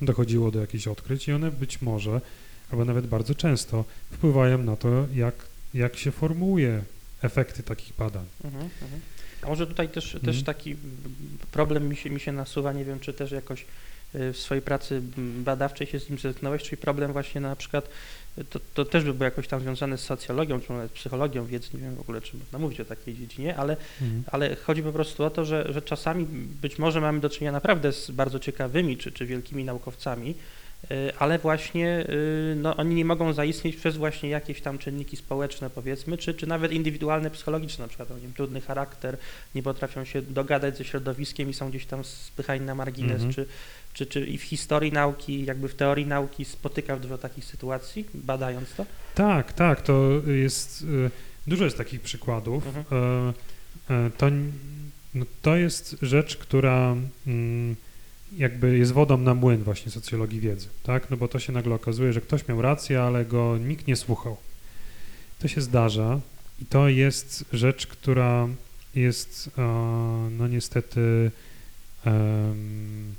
dochodziło 0.00 0.50
do 0.50 0.60
jakichś 0.60 0.86
odkryć 0.86 1.28
i 1.28 1.32
one 1.32 1.50
być 1.50 1.82
może, 1.82 2.20
albo 2.72 2.84
nawet 2.84 3.06
bardzo 3.06 3.34
często 3.34 3.84
wpływają 4.12 4.58
na 4.58 4.76
to, 4.76 5.06
jak 5.14 5.34
jak 5.74 5.96
się 5.96 6.10
formułuje 6.10 6.82
efekty 7.22 7.62
takich 7.62 7.96
badań. 7.98 8.24
Mhm, 8.44 8.68
mhm. 8.82 9.00
A 9.42 9.46
może 9.46 9.66
tutaj 9.66 9.88
też, 9.88 10.14
Mhm. 10.14 10.32
też 10.34 10.42
taki 10.42 10.76
problem 11.52 11.88
mi 11.88 11.96
się, 11.96 12.10
mi 12.10 12.20
się 12.20 12.32
nasuwa, 12.32 12.72
nie 12.72 12.84
wiem, 12.84 13.00
czy 13.00 13.12
też 13.12 13.30
jakoś 13.30 13.66
y, 14.14 14.32
w 14.32 14.38
swojej 14.38 14.62
pracy 14.62 15.02
badawczej 15.38 15.86
się 15.86 16.00
z 16.00 16.10
nim 16.10 16.18
zetknąłeś, 16.18 16.62
czyli 16.62 16.76
problem 16.76 17.12
właśnie 17.12 17.40
na 17.40 17.56
przykład, 17.56 17.88
y, 18.38 18.44
to, 18.44 18.60
to 18.74 18.84
też 18.84 19.04
by 19.04 19.14
było 19.14 19.24
jakoś 19.24 19.48
tam 19.48 19.60
związane 19.60 19.98
z 19.98 20.00
socjologią, 20.00 20.60
czy 20.60 20.72
nawet 20.72 20.92
psychologią 20.92 21.46
wiedzy, 21.46 21.68
nie 21.74 21.80
wiem 21.80 21.94
w 21.94 22.00
ogóle, 22.00 22.20
czy 22.20 22.36
można 22.36 22.58
mówić 22.58 22.80
o 22.80 22.84
takiej 22.84 23.14
dziedzinie, 23.14 23.56
ale, 23.56 23.76
ale 24.26 24.56
chodzi 24.56 24.82
po 24.82 24.92
prostu 24.92 25.24
o 25.24 25.30
to, 25.30 25.44
że, 25.44 25.72
że 25.72 25.82
czasami 25.82 26.26
być 26.62 26.78
może 26.78 27.00
mamy 27.00 27.20
do 27.20 27.30
czynienia 27.30 27.52
naprawdę 27.52 27.92
z 27.92 28.10
bardzo 28.10 28.38
ciekawymi, 28.38 28.96
czy, 28.96 29.12
czy 29.12 29.26
wielkimi 29.26 29.64
naukowcami, 29.64 30.34
ale 31.18 31.38
właśnie 31.38 32.06
y, 32.08 32.56
no, 32.56 32.76
oni 32.76 32.94
nie 32.94 33.04
mogą 33.04 33.32
zaistnieć 33.32 33.76
przez 33.76 33.96
właśnie 33.96 34.28
jakieś 34.28 34.60
tam 34.60 34.78
czynniki 34.78 35.16
społeczne 35.16 35.70
powiedzmy, 35.70 36.18
czy, 36.18 36.34
czy 36.34 36.46
nawet 36.46 36.72
indywidualne, 36.72 37.30
psychologiczne, 37.30 37.82
na 37.84 37.88
przykład 37.88 38.10
nie 38.10 38.16
wiem, 38.16 38.32
trudny 38.32 38.60
charakter, 38.60 39.16
nie 39.54 39.62
potrafią 39.62 40.04
się 40.04 40.22
dogadać 40.22 40.78
ze 40.78 40.84
środowiskiem 40.84 41.50
i 41.50 41.54
są 41.54 41.70
gdzieś 41.70 41.86
tam 41.86 42.04
spychani 42.04 42.60
na 42.60 42.74
margines, 42.74 43.12
Mhm. 43.22 43.32
czy, 43.34 43.46
czy, 43.92 44.06
czy 44.06 44.26
i 44.26 44.38
w 44.38 44.42
historii 44.42 44.92
nauki, 44.92 45.44
jakby 45.44 45.68
w 45.68 45.74
teorii 45.74 46.06
nauki 46.06 46.44
spotykasz 46.44 47.00
dużo 47.00 47.18
takich 47.18 47.44
sytuacji, 47.44 48.06
badając 48.14 48.74
to? 48.74 48.86
Tak, 49.14 49.52
tak, 49.52 49.80
to 49.82 50.10
jest, 50.26 50.82
y, 50.82 51.10
dużo 51.46 51.64
jest 51.64 51.78
takich 51.78 52.00
przykładów. 52.00 52.64
E, 52.92 53.32
e, 53.94 54.10
To, 54.18 54.26
no, 55.14 55.24
to 55.42 55.56
jest 55.56 55.96
rzecz, 56.02 56.36
która 56.36 56.96
mm, 57.26 57.76
jakby 58.32 58.78
jest 58.78 58.92
wodą 58.92 59.18
na 59.18 59.34
młyn 59.34 59.62
właśnie 59.62 59.92
socjologii 59.92 60.40
wiedzy, 60.40 60.68
tak? 60.82 61.10
No 61.10 61.16
bo 61.16 61.28
to 61.28 61.38
się 61.38 61.52
nagle 61.52 61.74
okazuje, 61.74 62.12
że 62.12 62.20
ktoś 62.20 62.48
miał 62.48 62.62
rację, 62.62 63.02
ale 63.02 63.24
go 63.24 63.58
nikt 63.58 63.86
nie 63.86 63.96
słuchał. 63.96 64.36
To 65.38 65.48
się 65.48 65.60
zdarza 65.60 66.20
i 66.62 66.66
to 66.66 66.88
jest 66.88 67.44
rzecz, 67.52 67.86
która 67.86 68.48
jest 68.94 69.50
e, 69.58 69.62
no 70.38 70.48
niestety 70.48 71.30
em, 72.04 73.14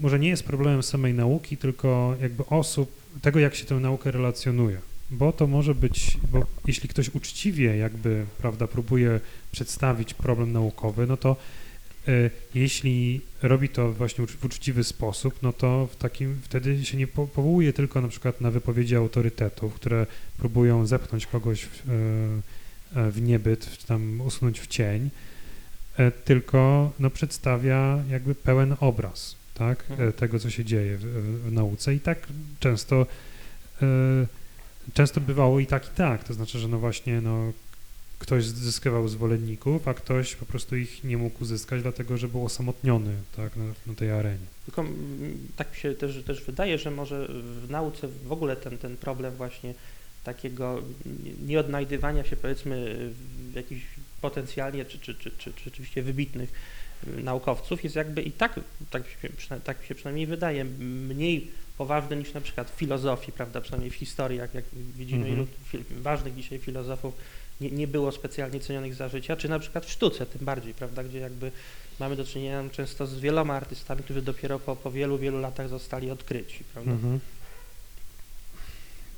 może 0.00 0.18
nie 0.18 0.28
jest 0.28 0.44
problemem 0.44 0.82
samej 0.82 1.14
nauki, 1.14 1.56
tylko 1.56 2.16
jakby 2.20 2.46
osób, 2.46 2.92
tego 3.22 3.38
jak 3.38 3.54
się 3.54 3.64
tę 3.64 3.74
naukę 3.74 4.10
relacjonuje. 4.10 4.78
Bo 5.10 5.32
to 5.32 5.46
może 5.46 5.74
być, 5.74 6.18
bo 6.32 6.46
jeśli 6.66 6.88
ktoś 6.88 7.08
uczciwie 7.08 7.76
jakby, 7.76 8.26
prawda, 8.38 8.66
próbuje 8.66 9.20
przedstawić 9.52 10.14
problem 10.14 10.52
naukowy, 10.52 11.06
no 11.06 11.16
to 11.16 11.36
jeśli 12.54 13.20
robi 13.42 13.68
to 13.68 13.92
właśnie 13.92 14.26
w 14.26 14.44
uczciwy 14.44 14.84
sposób, 14.84 15.34
no 15.42 15.52
to 15.52 15.86
w 15.92 15.96
takim, 15.96 16.40
wtedy 16.42 16.84
się 16.84 16.96
nie 16.96 17.06
po- 17.06 17.26
powołuje 17.26 17.72
tylko 17.72 18.00
na 18.00 18.08
przykład 18.08 18.40
na 18.40 18.50
wypowiedzi 18.50 18.96
autorytetów, 18.96 19.74
które 19.74 20.06
próbują 20.38 20.86
zepchnąć 20.86 21.26
kogoś 21.26 21.62
w, 21.62 21.90
e, 22.94 23.00
e, 23.00 23.10
w 23.10 23.22
niebyt, 23.22 23.78
czy 23.78 23.86
tam 23.86 24.20
usunąć 24.20 24.60
w 24.60 24.66
cień, 24.66 25.10
e, 25.96 26.10
tylko 26.10 26.92
no, 26.98 27.10
przedstawia 27.10 28.04
jakby 28.10 28.34
pełen 28.34 28.76
obraz 28.80 29.36
tak, 29.54 29.84
Mhm. 29.90 30.08
e, 30.08 30.12
tego, 30.12 30.38
co 30.38 30.50
się 30.50 30.64
dzieje 30.64 30.96
w, 30.96 31.02
w, 31.48 31.52
nauce 31.52 31.94
i 31.94 32.00
tak 32.00 32.26
często 32.60 33.06
e, 33.82 33.86
często 34.94 35.20
bywało 35.20 35.60
i 35.60 35.66
tak, 35.66 35.86
i 35.86 35.90
tak, 35.96 36.24
to 36.24 36.34
znaczy, 36.34 36.58
że 36.58 36.68
no 36.68 36.78
właśnie 36.78 37.20
no, 37.20 37.52
ktoś 38.22 38.44
zyskiwał 38.44 39.08
zwolenników, 39.08 39.88
a 39.88 39.94
ktoś 39.94 40.34
po 40.34 40.46
prostu 40.46 40.76
ich 40.76 41.04
nie 41.04 41.16
mógł 41.18 41.42
uzyskać, 41.42 41.82
dlatego 41.82 42.16
że 42.16 42.28
był 42.28 42.44
osamotniony 42.44 43.14
tak, 43.36 43.56
na, 43.56 43.64
na 43.86 43.94
tej 43.94 44.10
arenie. 44.10 44.46
Tylko 44.66 44.82
mm, 44.82 45.38
tak 45.56 45.70
mi 45.70 45.76
się 45.76 45.94
też, 45.94 46.22
też 46.26 46.44
wydaje, 46.44 46.78
że 46.78 46.90
może 46.90 47.28
w 47.64 47.70
nauce 47.70 48.08
w 48.24 48.32
ogóle 48.32 48.56
ten, 48.56 48.78
ten 48.78 48.96
problem 48.96 49.34
właśnie 49.34 49.74
takiego 50.24 50.82
nieodnajdywania 51.46 52.24
się 52.24 52.36
powiedzmy 52.36 52.96
w 53.52 53.54
jakichś 53.54 53.84
potencjalnie 54.20 54.84
czy, 54.84 54.98
czy, 54.98 55.14
czy, 55.14 55.30
czy, 55.30 55.52
czy 55.52 55.64
rzeczywiście 55.64 56.02
wybitnych 56.02 56.52
y, 57.18 57.22
naukowców 57.22 57.84
jest 57.84 57.96
jakby 57.96 58.22
i 58.22 58.32
tak, 58.32 58.60
tak, 58.90 59.02
tak 59.64 59.80
mi 59.80 59.86
się 59.86 59.94
przynajmniej 59.94 60.26
wydaje, 60.26 60.64
mniej 61.08 61.50
poważny 61.78 62.16
niż 62.16 62.34
na 62.34 62.40
przykład 62.40 62.70
w 62.70 62.74
filozofii, 62.74 63.32
prawda, 63.32 63.60
przynajmniej 63.60 63.90
w 63.90 63.94
historii, 63.94 64.38
jak, 64.38 64.54
jak 64.54 64.64
widzimy, 64.96 65.26
Mhm. 65.26 65.34
ilu 65.36 65.46
fil- 65.72 66.02
ważnych 66.02 66.34
dzisiaj 66.34 66.58
filozofów 66.58 67.14
nie, 67.60 67.70
nie 67.70 67.86
było 67.86 68.12
specjalnie 68.12 68.60
cenionych 68.60 68.94
za 68.94 69.08
życia, 69.08 69.36
czy 69.36 69.48
na 69.48 69.58
przykład 69.58 69.86
w 69.86 69.90
sztuce 69.90 70.26
tym 70.26 70.44
bardziej, 70.44 70.74
prawda, 70.74 71.04
gdzie 71.04 71.18
jakby 71.18 71.52
mamy 72.00 72.16
do 72.16 72.24
czynienia 72.24 72.64
często 72.72 73.06
z 73.06 73.18
wieloma 73.18 73.54
artystami, 73.54 74.02
którzy 74.02 74.22
dopiero 74.22 74.58
po, 74.58 74.76
po 74.76 74.90
wielu, 74.90 75.18
wielu 75.18 75.40
latach 75.40 75.68
zostali 75.68 76.10
odkryci, 76.10 76.64
prawda? 76.72 76.92
Mhm. 76.92 77.20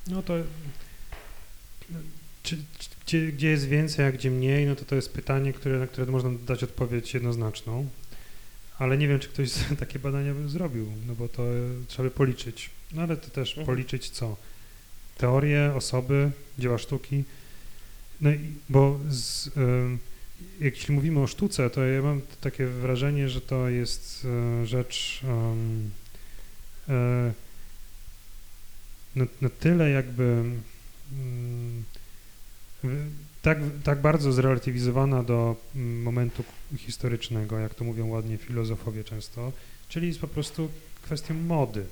No 0.06 0.22
to 0.22 0.34
czy, 2.42 2.56
czy, 2.78 2.88
gdzie, 3.06 3.32
gdzie 3.32 3.48
jest 3.48 3.68
więcej, 3.68 4.06
a 4.06 4.12
gdzie 4.12 4.30
mniej, 4.30 4.66
no 4.66 4.76
to 4.76 4.84
to 4.84 4.94
jest 4.94 5.12
pytanie, 5.12 5.52
które, 5.52 5.78
na 5.78 5.86
które 5.86 6.12
można 6.12 6.30
dać 6.46 6.62
odpowiedź 6.62 7.14
jednoznaczną, 7.14 7.88
ale 8.78 8.98
nie 8.98 9.08
wiem, 9.08 9.18
czy 9.20 9.28
ktoś 9.28 9.50
takie 9.80 9.98
badania 9.98 10.34
by 10.34 10.48
zrobił, 10.48 10.92
no 11.06 11.14
bo 11.14 11.28
to 11.28 11.42
e, 11.42 11.56
trzeba 11.88 12.08
by 12.08 12.14
policzyć, 12.14 12.70
no 12.92 13.02
ale 13.02 13.16
to 13.16 13.30
też 13.30 13.48
Mhm. 13.48 13.66
policzyć 13.66 14.10
co? 14.10 14.36
Teorie, 15.18 15.72
osoby, 15.74 16.30
dzieła 16.58 16.78
sztuki, 16.78 17.24
no 18.20 18.30
i, 18.30 18.38
bo 18.68 19.00
z, 19.08 19.50
jak 20.60 20.76
jeśli 20.76 20.94
mówimy 20.94 21.20
o 21.20 21.26
sztuce, 21.26 21.70
to 21.70 21.84
ja 21.84 22.02
mam 22.02 22.20
takie 22.40 22.66
wrażenie, 22.66 23.28
że 23.28 23.40
to 23.40 23.68
jest 23.68 24.26
e, 24.62 24.66
rzecz 24.66 25.20
e, 26.88 27.32
na, 29.16 29.26
na 29.40 29.48
tyle 29.48 29.90
jakby 29.90 30.44
tak, 33.42 33.58
tak 33.84 34.00
bardzo 34.00 34.32
zrelatywizowana 34.32 35.22
do 35.22 35.56
momentu 36.02 36.44
historycznego, 36.76 37.58
jak 37.58 37.74
to 37.74 37.84
mówią 37.84 38.08
ładnie 38.08 38.38
filozofowie 38.38 39.04
często, 39.04 39.52
czyli 39.88 40.08
jest 40.08 40.20
po 40.20 40.28
prostu 40.28 40.70
kwestią 41.02 41.34
mody 41.34 41.86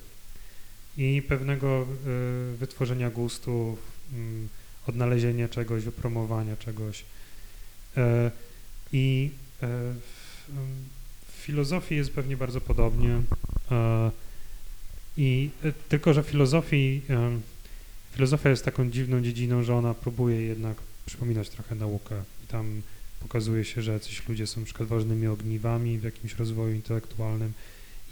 i 0.97 1.23
pewnego 1.29 1.87
y, 2.55 2.57
wytworzenia 2.57 3.11
gustu, 3.11 3.79
mm, 4.13 4.49
odnalezienia 4.87 5.49
czegoś, 5.49 5.85
wypromowania 5.85 6.57
czegoś. 6.57 7.05
E, 7.97 8.31
I 8.93 9.31
e, 9.63 9.67
w, 9.95 10.49
w 11.29 11.45
filozofii 11.45 11.97
jest 11.97 12.11
pewnie 12.11 12.37
bardzo 12.37 12.61
podobnie. 12.61 13.21
E, 13.71 14.11
I 15.17 15.51
tylko, 15.89 16.15
że 16.15 16.23
filozofii, 16.23 17.03
filozofia 18.13 18.51
jest 18.51 18.65
taką 18.65 18.91
dziwną 18.91 19.23
dziedziną, 19.23 19.63
że 19.63 19.75
ona 19.75 19.95
próbuje 19.95 20.43
jednak 20.43 20.77
przypominać 21.07 21.49
trochę 21.49 21.75
naukę. 21.75 22.23
I 22.45 22.47
tam 22.47 22.83
pokazuje 23.21 23.65
się, 23.65 23.83
że 23.83 23.93
jacyś 23.93 24.29
ludzie 24.29 24.47
są 24.47 24.65
przykład 24.65 24.89
ważnymi 24.89 25.27
ogniwami 25.27 25.99
w 25.99 26.05
jakimś 26.05 26.35
rozwoju 26.35 26.75
intelektualnym. 26.75 27.53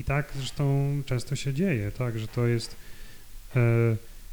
I 0.01 0.05
tak 0.05 0.33
zresztą 0.37 1.03
często 1.07 1.37
się 1.37 1.55
dzieje, 1.55 1.93
tak, 1.93 2.18
że 2.18 2.29
to 2.29 2.47
jest, 2.47 2.77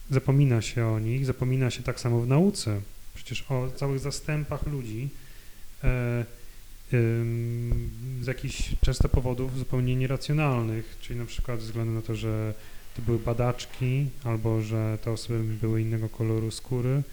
zapomina 0.09 0.61
się 0.61 0.85
o 0.87 0.99
nich, 0.99 1.25
zapomina 1.25 1.71
się 1.71 1.83
tak 1.83 1.99
samo 1.99 2.21
w 2.21 2.27
nauce. 2.27 2.81
Przecież 3.15 3.45
o 3.49 3.71
całych 3.75 3.99
zastępach 3.99 4.67
ludzi 4.67 5.09
e, 5.83 6.25
ym, 6.93 7.89
z 8.21 8.27
jakichś 8.27 8.75
często 8.81 9.09
powodów 9.09 9.57
zupełnie 9.57 9.95
nieracjonalnych, 9.95 10.97
czyli 11.01 11.19
na 11.19 11.25
przykład 11.25 11.59
ze 11.59 11.65
względu 11.65 11.93
na 11.93 12.01
to, 12.01 12.15
że 12.15 12.53
to 12.95 13.01
były 13.01 13.19
badaczki, 13.19 14.09
albo 14.23 14.61
że 14.61 14.97
te 15.03 15.11
osoby 15.11 15.43
były 15.43 15.81
innego 15.81 16.09
koloru 16.09 16.51
skóry, 16.51 17.03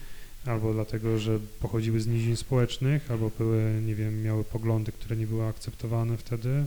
albo 0.47 0.74
dlatego, 0.74 1.18
że 1.18 1.38
pochodziły 1.61 2.01
z 2.01 2.07
nizin 2.07 2.36
społecznych, 2.36 3.11
albo 3.11 3.30
były, 3.38 3.80
nie 3.86 3.95
wiem, 3.95 4.22
miały 4.22 4.45
poglądy, 4.45 4.92
które 4.92 5.16
nie 5.16 5.26
były 5.26 5.47
akceptowane 5.47 6.16
wtedy. 6.16 6.66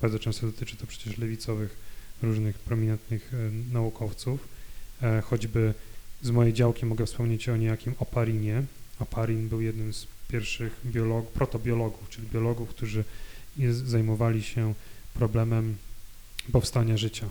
Bardzo 0.00 0.18
często 0.18 0.46
dotyczy 0.46 0.76
to 0.76 0.86
przecież 0.86 1.18
lewicowych, 1.18 1.76
różnych 2.22 2.58
prominentnych 2.58 3.34
e, 3.34 3.72
naukowców. 3.72 4.57
E, 5.02 5.20
choćby 5.20 5.74
z 6.22 6.30
mojej 6.30 6.52
działki 6.52 6.86
mogę 6.86 7.06
wspomnieć 7.06 7.48
o 7.48 7.56
niejakim 7.56 7.94
Oparinie. 7.98 8.62
Oparin 8.98 9.48
był 9.48 9.60
jednym 9.60 9.94
z 9.94 10.06
pierwszych 10.28 10.80
biolog, 10.86 11.30
protobiologów, 11.30 12.08
czyli 12.08 12.28
biologów, 12.28 12.68
którzy 12.68 13.04
zajmowali 13.70 14.42
się 14.42 14.74
problemem 15.14 15.76
powstania 16.52 16.96
życia. 16.96 17.28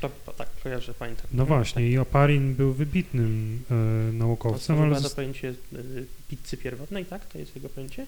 To, 0.00 0.10
to 0.26 0.32
tak, 0.32 0.48
kojarzę, 0.62 0.94
pamiętam. 0.94 1.26
No 1.32 1.46
właśnie, 1.46 1.90
i 1.90 1.98
Oparin 1.98 2.54
był 2.54 2.72
wybitnym 2.72 3.62
e, 3.64 3.68
Tak. 3.68 4.14
naukowcem, 4.14 4.76
To 4.76 4.82
ale 4.82 5.00
to 5.00 5.10
pojęcie 5.10 5.48
y, 5.72 6.06
pizzy 6.28 6.56
pierwotnej, 6.56 7.04
tak? 7.04 7.26
To 7.26 7.38
jest 7.38 7.56
jego 7.56 7.68
pojęcie? 7.68 8.06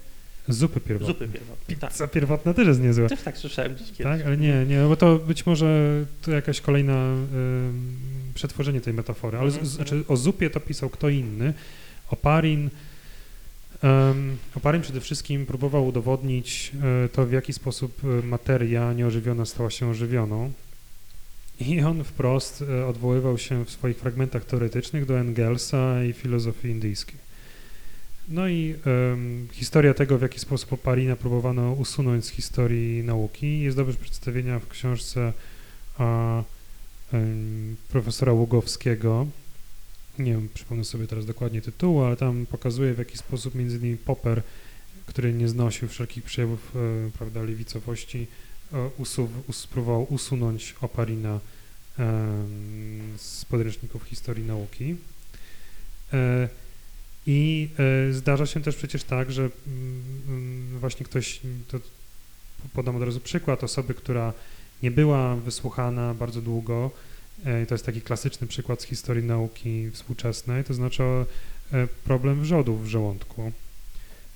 Zupy 0.48 0.80
pierwotnej. 0.80 1.28
Zupy 1.28 1.28
pierwotnej, 1.38 1.76
tak. 1.76 1.92
Pizza 1.92 2.08
pierwotna 2.08 2.54
też 2.54 2.66
jest 2.66 2.80
niezła. 2.80 3.08
Też 3.08 3.22
tak 3.22 3.38
słyszałem 3.38 3.74
gdzieś 3.74 3.88
kiedyś. 3.88 4.04
Tak, 4.04 4.26
ale 4.26 4.36
nie, 4.36 4.66
nie, 4.66 4.84
bo 4.88 4.96
to 4.96 5.18
być 5.18 5.46
może 5.46 6.04
to 6.22 6.30
jakaś 6.30 6.60
kolejna 6.60 7.14
ym, 7.14 7.96
przetworzenie 8.34 8.80
tej 8.80 8.94
metafory, 8.94 9.38
ale 9.38 9.50
z, 9.50 9.54
Mhm, 9.54 9.66
z, 9.66 9.74
znaczy 9.74 10.04
o 10.08 10.16
zupie 10.16 10.50
to 10.50 10.60
pisał 10.60 10.90
kto 10.90 11.08
inny. 11.08 11.54
Oparin, 12.10 12.70
um, 13.82 14.36
Oparin 14.54 14.82
przede 14.82 15.00
wszystkim 15.00 15.46
próbował 15.46 15.86
udowodnić 15.86 16.72
e, 17.04 17.08
to, 17.08 17.26
w 17.26 17.32
jaki 17.32 17.52
sposób 17.52 18.00
e, 18.04 18.26
materia 18.26 18.92
nieożywiona 18.92 19.44
stała 19.44 19.70
się 19.70 19.88
ożywioną. 19.88 20.52
I 21.60 21.80
on 21.80 22.04
wprost 22.04 22.62
e, 22.62 22.86
odwoływał 22.86 23.38
się 23.38 23.64
w 23.64 23.70
swoich 23.70 23.96
fragmentach 23.96 24.44
teoretycznych 24.44 25.06
do 25.06 25.20
Engelsa 25.20 26.04
i 26.04 26.12
filozofii 26.12 26.68
indyjskiej. 26.68 27.31
No 28.32 28.48
i 28.48 28.74
em, 28.86 29.48
historia 29.52 29.94
tego, 29.94 30.18
w 30.18 30.22
jaki 30.22 30.38
sposób 30.38 30.72
Oparina 30.72 31.16
próbowano 31.16 31.72
usunąć 31.72 32.24
z 32.24 32.28
historii 32.28 33.04
nauki, 33.04 33.60
jest 33.60 33.76
dobrze 33.76 33.96
przedstawienia 33.96 34.58
w 34.58 34.68
książce 34.68 35.32
a, 35.98 36.42
em, 37.12 37.76
profesora 37.88 38.32
Ługowskiego. 38.32 39.26
Nie 40.18 40.32
wiem, 40.32 40.48
przypomnę 40.54 40.84
sobie 40.84 41.06
teraz 41.06 41.26
dokładnie 41.26 41.62
tytułu, 41.62 42.02
ale 42.02 42.16
tam 42.16 42.46
pokazuje, 42.46 42.94
w 42.94 42.98
jaki 42.98 43.18
sposób 43.18 43.54
między 43.54 43.76
innymi 43.76 43.96
Popper, 43.96 44.42
który 45.06 45.32
nie 45.32 45.48
znosił 45.48 45.88
wszelkich 45.88 46.24
przejawów 46.24 46.72
e, 46.76 47.10
prawda, 47.10 47.42
lewicowości, 47.42 48.26
e, 48.72 48.90
usuw, 48.98 49.30
us, 49.48 49.66
próbował 49.66 50.06
usunąć 50.10 50.74
Oparina 50.80 51.40
em, 51.98 53.18
z 53.18 53.44
podręczników 53.44 54.04
historii 54.04 54.44
nauki. 54.44 54.96
E, 56.12 56.48
I 57.26 57.68
e, 58.08 58.12
zdarza 58.12 58.46
się 58.46 58.62
też 58.62 58.76
przecież 58.76 59.04
tak, 59.04 59.32
że 59.32 59.42
mm, 59.42 60.02
mm, 60.28 60.78
właśnie 60.78 61.06
ktoś, 61.06 61.40
to 61.68 61.78
podam 62.72 62.96
od 62.96 63.02
razu 63.02 63.20
przykład 63.20 63.64
osoby, 63.64 63.94
która 63.94 64.32
nie 64.82 64.90
była 64.90 65.36
wysłuchana 65.36 66.14
bardzo 66.14 66.42
długo. 66.42 66.90
e, 67.44 67.66
To 67.66 67.74
jest 67.74 67.86
taki 67.86 68.02
klasyczny 68.02 68.46
przykład 68.46 68.82
z 68.82 68.84
historii 68.84 69.24
nauki 69.24 69.90
współczesnej, 69.90 70.64
to 70.64 70.74
znaczy 70.74 71.02
e, 71.02 71.24
problem 72.04 72.40
wrzodów 72.40 72.84
w 72.84 72.86
żołądku. 72.86 73.52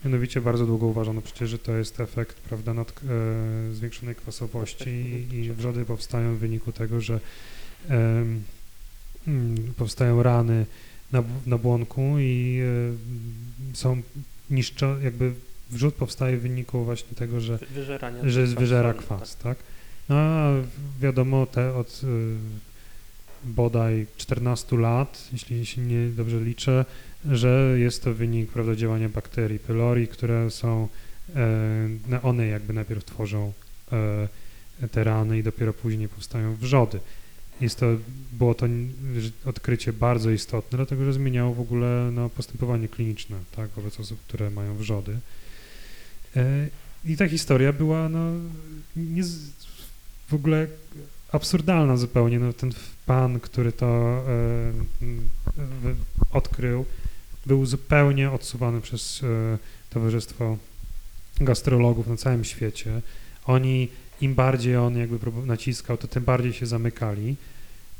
Mianowicie 0.04 0.40
bardzo 0.40 0.66
długo 0.66 0.86
uważano 0.86 1.22
przecież, 1.22 1.50
że 1.50 1.58
to 1.58 1.76
jest 1.76 2.00
efekt 2.00 2.36
prawda, 2.36 2.74
nad, 2.74 2.90
e, 2.90 3.74
zwiększonej 3.74 4.14
kwasowości 4.14 4.90
i, 4.90 5.34
i 5.34 5.52
wrzody 5.52 5.84
powstają 5.84 6.36
w 6.36 6.38
wyniku 6.38 6.72
tego, 6.72 7.00
że 7.00 7.20
mm, 7.88 8.42
powstają 9.76 10.22
rany 10.22 10.66
na, 11.12 11.22
na 11.46 11.58
błonku 11.58 12.18
i 12.18 12.60
e, 13.72 13.76
są 13.76 14.02
niszczo, 14.50 14.98
jakby 14.98 15.32
wrzód 15.70 15.94
powstaje 15.94 16.36
w 16.36 16.42
wyniku 16.42 16.84
właśnie 16.84 17.16
tego, 17.16 17.40
że, 17.40 17.58
Wyżerania 17.58 18.20
że 18.30 18.46
wyżera 18.46 18.92
solnego, 18.92 19.16
kwas, 19.16 19.36
tak? 19.36 19.58
No 20.08 20.16
a 20.16 20.52
wiadomo, 21.00 21.46
te 21.46 21.74
od 21.74 22.00
y, 22.04 22.36
bodaj 23.44 24.06
14 24.16 24.76
lat, 24.76 25.28
jeśli 25.32 25.66
się 25.66 25.80
nie 25.80 26.08
dobrze 26.08 26.40
liczę, 26.40 26.84
że 27.30 27.74
jest 27.78 28.04
to 28.04 28.14
wynik 28.14 28.50
prawda, 28.50 28.76
działania 28.76 29.08
bakterii 29.08 29.58
pylori, 29.58 30.08
które 30.08 30.50
są, 30.50 30.88
no, 32.08 32.22
one 32.22 32.46
jakby 32.46 32.72
najpierw 32.72 33.04
tworzą 33.04 33.52
e, 33.92 34.88
te 34.88 35.04
rany 35.04 35.38
i 35.38 35.42
dopiero 35.42 35.72
później 35.72 36.08
powstają 36.08 36.56
wrzody. 36.56 37.00
Jest 37.60 37.80
to, 37.80 37.86
było 38.32 38.54
to 38.54 38.66
odkrycie 39.44 39.92
bardzo 39.92 40.30
istotne, 40.30 40.76
dlatego 40.76 41.04
że 41.04 41.12
zmieniało 41.12 41.54
w 41.54 41.60
ogóle 41.60 42.10
no, 42.12 42.28
postępowanie 42.30 42.88
kliniczne 42.88 43.36
tak, 43.56 43.70
wobec 43.70 44.00
osób, 44.00 44.20
które 44.20 44.50
mają 44.50 44.76
wrzody. 44.76 45.18
E, 46.36 46.68
I 47.04 47.16
ta 47.16 47.28
historia 47.28 47.72
była 47.72 48.08
no, 48.08 48.32
nie, 48.96 49.22
w 50.28 50.34
ogóle 50.34 50.66
absurdalna 51.32 51.96
zupełnie. 51.96 52.38
No, 52.38 52.52
ten 52.52 52.72
pan, 53.06 53.40
który 53.40 53.72
to 53.72 54.22
e, 54.28 54.72
odkrył, 56.32 56.84
był 57.46 57.66
zupełnie 57.66 58.30
odsuwany 58.30 58.80
przez 58.80 59.22
e, 59.22 59.58
Towarzystwo 59.90 60.58
Gastrologów 61.40 62.06
na 62.06 62.16
całym 62.16 62.44
świecie. 62.44 63.00
Oni, 63.44 63.88
im 64.20 64.34
bardziej 64.34 64.76
on 64.76 64.96
jakby 64.96 65.18
naciskał, 65.46 65.96
to 65.96 66.08
tym 66.08 66.24
bardziej 66.24 66.52
się 66.52 66.66
zamykali. 66.66 67.36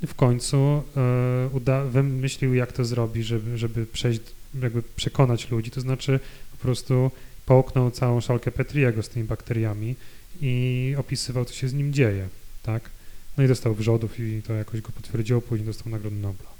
W 0.07 0.15
końcu 0.15 0.57
e, 0.97 1.49
uda, 1.53 1.85
wymyślił, 1.85 2.55
jak 2.55 2.73
to 2.73 2.85
zrobi, 2.85 3.23
żeby, 3.23 3.59
żeby 3.59 3.87
przejść, 3.87 4.21
jakby 4.63 4.83
przekonać 4.83 5.51
ludzi, 5.51 5.71
to 5.71 5.81
znaczy 5.81 6.21
po 6.51 6.57
prostu 6.57 7.11
połknął 7.47 7.91
całą 7.91 8.21
szalkę 8.21 8.51
Petriego 8.51 9.03
z 9.03 9.09
tymi 9.09 9.25
bakteriami 9.25 9.95
i 10.41 10.95
opisywał, 10.99 11.45
co 11.45 11.55
się 11.55 11.69
z 11.69 11.75
nim 11.75 11.93
dzieje, 11.93 12.29
tak? 12.63 12.91
No 13.37 13.45
i 13.45 13.49
dostał 13.49 13.75
wrzodów 13.75 14.21
i 14.21 14.43
to 14.43 14.53
jakoś 14.53 14.81
go 14.81 14.93
potwierdziło, 14.93 15.41
później 15.41 15.67
dostał 15.67 15.93
Nagrodę 15.93 16.17
Nobla. 16.17 16.51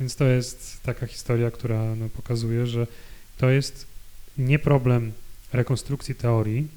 Więc 0.00 0.16
to 0.16 0.24
jest 0.24 0.82
taka 0.82 1.06
historia, 1.06 1.50
która 1.50 1.94
no, 1.94 2.08
pokazuje, 2.08 2.66
że 2.66 2.86
to 3.38 3.50
jest 3.50 3.86
nie 4.38 4.58
problem 4.58 5.12
rekonstrukcji 5.52 6.14
teorii, 6.14 6.68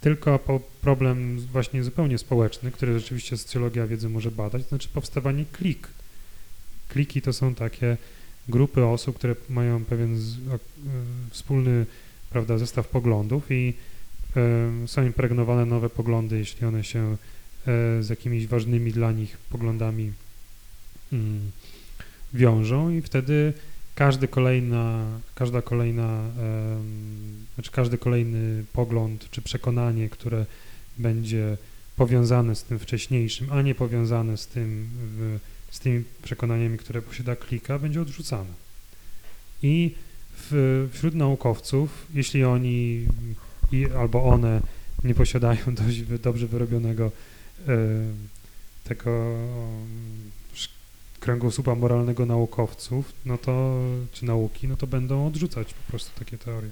tylko 0.00 0.40
problem 0.80 1.40
właśnie 1.40 1.84
zupełnie 1.84 2.18
społeczny, 2.18 2.70
który 2.70 2.98
rzeczywiście 2.98 3.36
socjologia 3.36 3.86
wiedzy 3.86 4.08
może 4.08 4.30
badać, 4.30 4.62
to 4.62 4.68
znaczy 4.68 4.88
powstawanie 4.88 5.44
klik. 5.52 5.88
Kliki 6.88 7.22
to 7.22 7.32
są 7.32 7.54
takie 7.54 7.96
grupy 8.48 8.86
osób, 8.86 9.16
które 9.16 9.36
mają 9.48 9.84
pewien 9.84 10.18
z, 10.18 10.36
o, 10.48 10.54
y, 10.54 10.58
wspólny 11.30 11.86
prawda, 12.30 12.58
zestaw 12.58 12.88
poglądów 12.88 13.50
i 13.50 13.74
y, 14.84 14.88
są 14.88 15.06
impregnowane 15.06 15.66
nowe 15.66 15.90
poglądy, 15.90 16.38
jeśli 16.38 16.66
one 16.66 16.84
się 16.84 17.12
y, 17.12 18.02
z 18.02 18.08
jakimiś 18.08 18.46
ważnymi 18.46 18.92
dla 18.92 19.12
nich 19.12 19.38
poglądami 19.38 20.12
mm, 21.12 21.50
wiążą 22.32 22.90
i 22.90 23.02
wtedy 23.02 23.52
każdy 24.00 24.28
kolejna, 24.28 25.04
każda 25.34 25.62
kolejna, 25.62 26.22
znaczy 27.54 27.70
każdy 27.70 27.98
kolejny 27.98 28.64
pogląd 28.72 29.30
czy 29.30 29.42
przekonanie, 29.42 30.08
które 30.08 30.46
będzie 30.98 31.56
powiązane 31.96 32.54
z 32.56 32.64
tym 32.64 32.78
wcześniejszym, 32.78 33.52
a 33.52 33.62
nie 33.62 33.74
powiązane 33.74 34.36
z 34.36 34.46
tym, 34.46 34.88
z 35.70 35.78
tymi 35.78 36.04
przekonaniami, 36.22 36.78
które 36.78 37.02
posiada 37.02 37.36
klika, 37.36 37.78
będzie 37.78 38.02
odrzucane. 38.02 38.50
I 39.62 39.94
w, 40.36 40.88
wśród 40.92 41.14
naukowców, 41.14 42.06
jeśli 42.14 42.44
oni 42.44 43.06
i, 43.72 43.86
albo 43.98 44.24
one 44.24 44.60
nie 45.04 45.14
posiadają 45.14 45.74
dość 45.84 46.02
dobrze 46.02 46.46
wyrobionego 46.46 47.10
tego 48.84 49.36
kręgosłupa 51.20 51.74
moralnego 51.74 52.26
naukowców, 52.26 53.12
no 53.24 53.38
to, 53.38 53.80
czy 54.12 54.24
nauki, 54.24 54.68
no 54.68 54.76
to 54.76 54.86
będą 54.86 55.26
odrzucać 55.26 55.74
po 55.74 55.90
prostu 55.90 56.18
takie 56.18 56.38
teorie. 56.38 56.70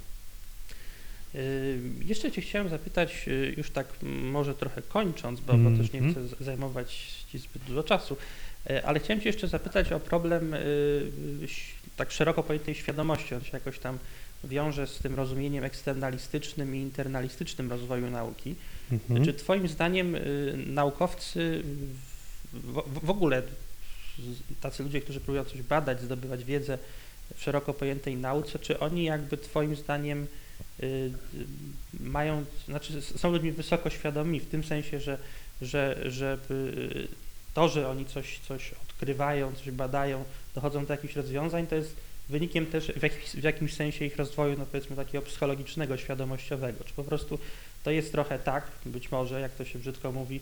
Y, 1.34 1.78
Jeszcze 2.04 2.32
Cię 2.32 2.42
chciałem 2.42 2.68
zapytać, 2.68 3.24
y, 3.28 3.54
już 3.56 3.70
tak 3.70 3.86
może 4.02 4.54
trochę 4.54 4.82
kończąc, 4.82 5.40
bo, 5.40 5.46
bo 5.46 5.52
Mhm. 5.58 5.78
też 5.78 5.92
nie 5.92 6.00
chcę 6.12 6.44
zajmować 6.44 6.94
Ci 7.32 7.38
zbyt 7.38 7.62
dużo 7.62 7.82
czasu, 7.82 8.16
y, 8.70 8.84
ale 8.84 9.00
chciałem 9.00 9.20
Cię 9.20 9.28
jeszcze 9.28 9.48
zapytać 9.48 9.92
o 9.92 10.00
problem 10.00 10.54
tak 11.96 12.10
szeroko 12.12 12.42
pojętej 12.42 12.74
świadomości. 12.74 13.34
On 13.34 13.40
się 13.40 13.50
jakoś 13.52 13.78
tam 13.78 13.98
wiąże 14.44 14.86
z 14.86 14.98
tym 14.98 15.14
rozumieniem 15.14 15.64
eksternalistycznym 15.64 16.76
i 16.76 16.78
internalistycznym 16.78 17.70
rozwoju 17.70 18.10
nauki. 18.10 18.54
Mhm. 18.92 19.24
Czy 19.24 19.34
Twoim 19.34 19.68
zdaniem 19.68 20.16
naukowcy 20.66 21.62
w, 22.52 22.82
w, 23.06 23.10
ogóle, 23.10 23.42
tacy 24.60 24.82
ludzie, 24.82 25.00
którzy 25.00 25.20
próbują 25.20 25.44
coś 25.44 25.62
badać, 25.62 26.00
zdobywać 26.00 26.44
wiedzę 26.44 26.78
w 27.34 27.42
szeroko 27.42 27.74
pojętej 27.74 28.16
nauce, 28.16 28.58
czy 28.58 28.78
oni 28.78 29.04
jakby 29.04 29.36
Twoim 29.36 29.76
zdaniem 29.76 30.26
y, 30.82 30.86
y, 30.86 31.12
mają, 32.00 32.44
znaczy 32.68 33.02
są 33.02 33.32
ludźmi 33.32 33.52
wysoko 33.52 33.90
świadomi 33.90 34.40
w 34.40 34.48
tym 34.48 34.64
sensie, 34.64 35.00
że, 35.00 35.18
że, 35.62 36.02
że 36.06 36.38
y, 36.50 37.08
to, 37.54 37.68
że 37.68 37.88
oni 37.88 38.06
coś, 38.06 38.38
coś 38.38 38.72
odkrywają, 38.72 39.52
coś 39.54 39.70
badają, 39.70 40.24
dochodzą 40.54 40.86
do 40.86 40.94
jakichś 40.94 41.16
rozwiązań, 41.16 41.66
to 41.66 41.74
jest 41.74 41.96
wynikiem 42.28 42.66
też 42.66 42.86
w 42.86 43.02
jakimś, 43.02 43.30
w 43.30 43.42
jakimś 43.42 43.74
sensie 43.74 44.04
ich 44.04 44.16
rozwoju, 44.16 44.56
no 44.58 44.66
powiedzmy 44.66 44.96
takiego 44.96 45.24
psychologicznego, 45.24 45.96
świadomościowego. 45.96 46.84
Czy 46.84 46.92
po 46.94 47.04
prostu 47.04 47.38
to 47.84 47.90
jest 47.90 48.12
trochę 48.12 48.38
tak, 48.38 48.70
być 48.86 49.10
może, 49.10 49.40
jak 49.40 49.52
to 49.52 49.64
się 49.64 49.78
brzydko 49.78 50.12
mówi, 50.12 50.40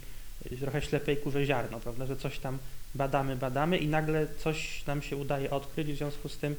trochę 0.60 0.82
ślepej 0.82 1.16
kurze 1.16 1.46
ziarno, 1.46 1.80
prawda, 1.80 2.06
że 2.06 2.16
coś 2.16 2.38
tam 2.38 2.58
badamy, 2.94 3.36
badamy 3.36 3.78
i 3.78 3.88
nagle 3.88 4.26
coś 4.38 4.86
nam 4.86 5.02
się 5.02 5.16
udaje 5.16 5.50
odkryć, 5.50 5.92
w 5.92 5.96
związku 5.96 6.28
z 6.28 6.38
tym 6.38 6.56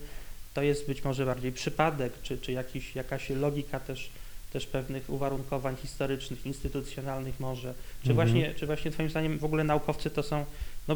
to 0.53 0.61
jest 0.61 0.87
być 0.87 1.03
może 1.03 1.25
bardziej 1.25 1.51
przypadek, 1.51 2.13
czy, 2.23 2.37
czy 2.37 2.51
jakiś, 2.51 2.95
jakaś 2.95 3.29
logika 3.29 3.79
też, 3.79 4.09
też 4.53 4.65
pewnych 4.65 5.09
uwarunkowań 5.09 5.75
historycznych, 5.75 6.45
instytucjonalnych 6.45 7.39
może, 7.39 7.73
czy, 8.03 8.11
Mhm. 8.11 8.15
właśnie, 8.15 8.53
czy 8.53 8.65
właśnie 8.65 8.91
Twoim 8.91 9.09
zdaniem 9.09 9.39
w 9.39 9.43
ogóle 9.45 9.63
naukowcy 9.63 10.09
to 10.09 10.23
są 10.23 10.45
no, 10.87 10.95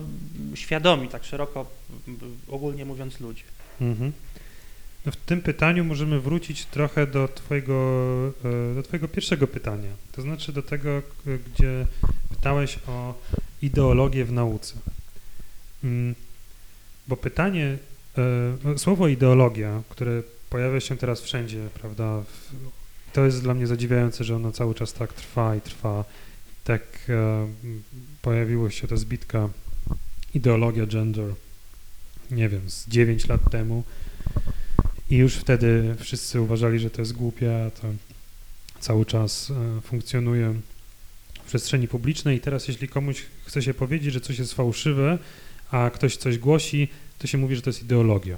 świadomi, 0.56 1.08
tak 1.08 1.24
szeroko 1.24 1.66
ogólnie 2.48 2.86
mówiąc 2.86 3.20
ludzie. 3.20 3.44
Mhm. 3.82 4.12
No 5.06 5.12
w 5.12 5.16
tym 5.16 5.42
pytaniu 5.42 5.86
możemy 5.86 6.20
wrócić 6.22 6.66
trochę 6.66 7.08
do 7.08 7.28
twojego, 7.28 7.74
e, 8.72 8.76
do 8.76 8.84
twojego 8.84 9.08
pierwszego 9.08 9.48
pytania, 9.48 9.90
to 10.12 10.22
znaczy 10.22 10.54
do 10.54 10.62
tego, 10.62 11.02
k- 11.02 11.32
gdzie 11.54 11.88
pytałeś 12.30 12.80
o 12.88 13.14
ideologię 13.62 14.26
w 14.26 14.32
nauce. 14.32 14.76
Mm, 15.84 16.16
Bo 17.08 17.18
pytanie, 17.18 17.78
e, 18.18 18.22
no, 18.64 18.78
słowo 18.78 19.08
ideologia, 19.08 19.84
które 19.90 20.24
pojawia 20.50 20.80
się 20.80 20.98
teraz 20.98 21.22
wszędzie, 21.22 21.68
prawda, 21.74 22.24
to 23.14 23.26
jest 23.26 23.42
dla 23.42 23.54
mnie 23.54 23.68
zadziwiające, 23.68 24.24
że 24.24 24.36
ono 24.36 24.52
cały 24.52 24.76
czas 24.76 24.94
tak 24.94 25.14
trwa 25.14 25.56
i 25.56 25.62
trwa. 25.62 26.06
Tak 26.64 26.82
e, 27.10 27.48
pojawiło 28.22 28.70
się 28.70 28.88
ta 28.88 28.96
zbitka 28.98 29.50
ideologia 30.34 30.86
gender, 30.86 31.34
nie 32.32 32.50
wiem, 32.50 32.70
z 32.70 32.88
9 32.88 33.28
lat 33.28 33.52
temu 33.52 33.84
i 35.12 35.16
już 35.16 35.36
wtedy 35.36 35.96
wszyscy 36.00 36.42
uważali, 36.42 36.80
że 36.80 36.90
to 36.90 37.02
jest 37.02 37.14
głupie, 37.14 37.66
a 37.66 37.72
to 37.72 37.88
cały 38.80 39.06
czas 39.06 39.52
e, 39.52 39.82
funkcjonuje 39.82 40.54
w 41.44 41.48
przestrzeni 41.48 41.88
publicznej 41.88 42.38
i 42.38 42.40
teraz 42.40 42.68
jeśli 42.68 42.88
komuś 42.88 43.26
chce 43.46 43.62
się 43.62 43.74
powiedzieć, 43.74 44.14
że 44.14 44.22
coś 44.22 44.40
jest 44.40 44.54
fałszywe, 44.54 45.18
a 45.72 45.90
ktoś 45.90 46.18
coś 46.18 46.38
głosi, 46.38 46.88
to 47.20 47.28
się 47.28 47.38
mówi, 47.38 47.56
że 47.56 47.62
to 47.62 47.70
jest 47.70 47.84
ideologia. 47.84 48.38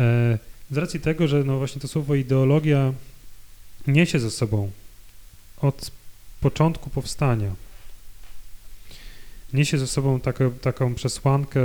E, 0.00 0.38
Z 0.70 0.76
racji 0.76 1.00
tego, 1.00 1.28
że 1.28 1.44
no 1.44 1.58
właśnie 1.58 1.80
to 1.80 1.88
słowo 1.88 2.14
ideologia 2.14 2.92
niesie 3.86 4.18
ze 4.18 4.30
sobą 4.30 4.70
od 5.56 5.90
początku 6.40 6.90
powstania, 6.90 7.54
niesie 9.52 9.78
ze 9.78 9.86
sobą 9.86 10.20
taką, 10.20 10.50
taką 10.50 10.94
przesłankę, 10.94 11.60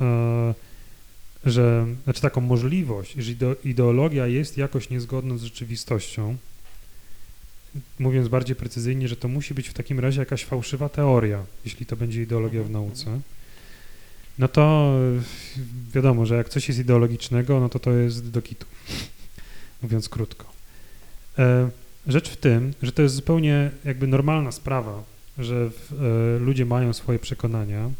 e, 0.00 0.54
że, 1.46 1.86
znaczy 2.04 2.20
taką 2.20 2.40
możliwość, 2.40 3.14
że 3.18 3.32
ideo- 3.32 3.56
ideologia 3.64 4.26
jest 4.26 4.58
jakoś 4.58 4.90
niezgodna 4.90 5.38
z 5.38 5.42
rzeczywistością, 5.42 6.36
mówiąc 7.98 8.28
bardziej 8.28 8.56
precyzyjnie, 8.56 9.08
że 9.08 9.16
to 9.16 9.28
musi 9.28 9.54
być 9.54 9.68
w 9.68 9.74
takim 9.74 10.00
razie 10.00 10.20
jakaś 10.20 10.44
fałszywa 10.44 10.88
teoria, 10.88 11.44
jeśli 11.64 11.86
to 11.86 11.96
będzie 11.96 12.22
ideologia 12.22 12.62
w 12.62 12.70
nauce, 12.70 13.20
no 14.38 14.48
to 14.48 14.94
wiadomo, 15.94 16.26
że 16.26 16.36
jak 16.36 16.48
coś 16.48 16.68
jest 16.68 16.80
ideologicznego, 16.80 17.60
no 17.60 17.68
to 17.68 17.78
to 17.78 17.92
jest 17.92 18.30
do 18.30 18.42
kitu, 18.42 18.66
mówiąc 19.82 20.08
krótko. 20.08 20.52
E, 21.38 21.70
Rzecz 22.06 22.30
w 22.30 22.36
tym, 22.36 22.72
że 22.82 22.92
to 22.92 23.02
jest 23.02 23.14
zupełnie 23.14 23.70
jakby 23.84 24.06
normalna 24.06 24.52
sprawa, 24.52 25.02
że 25.38 25.70
w, 25.70 25.92
e, 26.40 26.44
ludzie 26.44 26.66
mają 26.66 26.92
swoje 26.92 27.18
przekonania, 27.18 27.90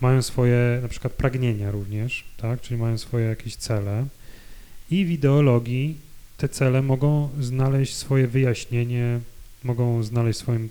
mają 0.00 0.22
swoje 0.22 0.78
na 0.82 0.88
przykład 0.88 1.12
pragnienia 1.12 1.70
również, 1.70 2.24
tak, 2.36 2.60
czyli 2.60 2.80
mają 2.80 2.98
swoje 2.98 3.26
jakieś 3.26 3.56
cele. 3.56 4.06
I 4.90 5.04
w 5.04 5.10
ideologii 5.10 5.96
te 6.36 6.48
cele 6.48 6.82
mogą 6.82 7.28
znaleźć 7.40 7.94
swoje 7.94 8.26
wyjaśnienie, 8.26 9.20
mogą 9.64 10.02
znaleźć 10.02 10.38
swoją 10.38 10.58
e, 10.58 10.66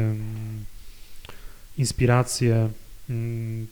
em, 0.00 0.18
inspirację, 1.78 2.70
mm, 3.10 3.66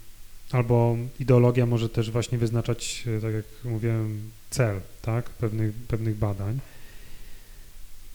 albo 0.53 0.97
ideologia 1.21 1.67
może 1.67 1.89
też 1.89 2.11
właśnie 2.11 2.39
wyznaczać, 2.39 3.05
e, 3.19 3.21
tak 3.21 3.35
jak 3.35 3.45
mówiłem, 3.65 4.31
cel, 4.51 4.81
tak, 5.03 5.31
pewnych, 5.31 5.75
pewnych 5.75 6.17
badań. 6.17 6.59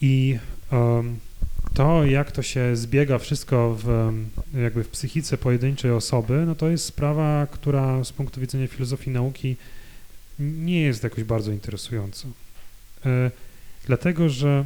I 0.00 0.38
to, 1.74 2.04
jak 2.04 2.32
to 2.32 2.42
się 2.42 2.76
zbiega 2.76 3.18
wszystko 3.18 3.78
w, 3.82 4.12
jakby 4.54 4.84
w 4.84 4.88
psychice 4.88 5.38
pojedynczej 5.38 5.90
osoby, 5.90 6.44
no 6.46 6.54
to 6.54 6.68
jest 6.68 6.84
sprawa, 6.84 7.46
która 7.50 8.04
z 8.04 8.12
punktu 8.12 8.40
widzenia 8.40 8.66
filozofii 8.68 9.10
nauki 9.10 9.56
nie 10.38 10.80
jest 10.80 11.02
jakoś 11.02 11.24
bardzo 11.24 11.52
interesująca. 11.52 12.28
E, 13.06 13.30
dlatego, 13.86 14.28
że 14.28 14.64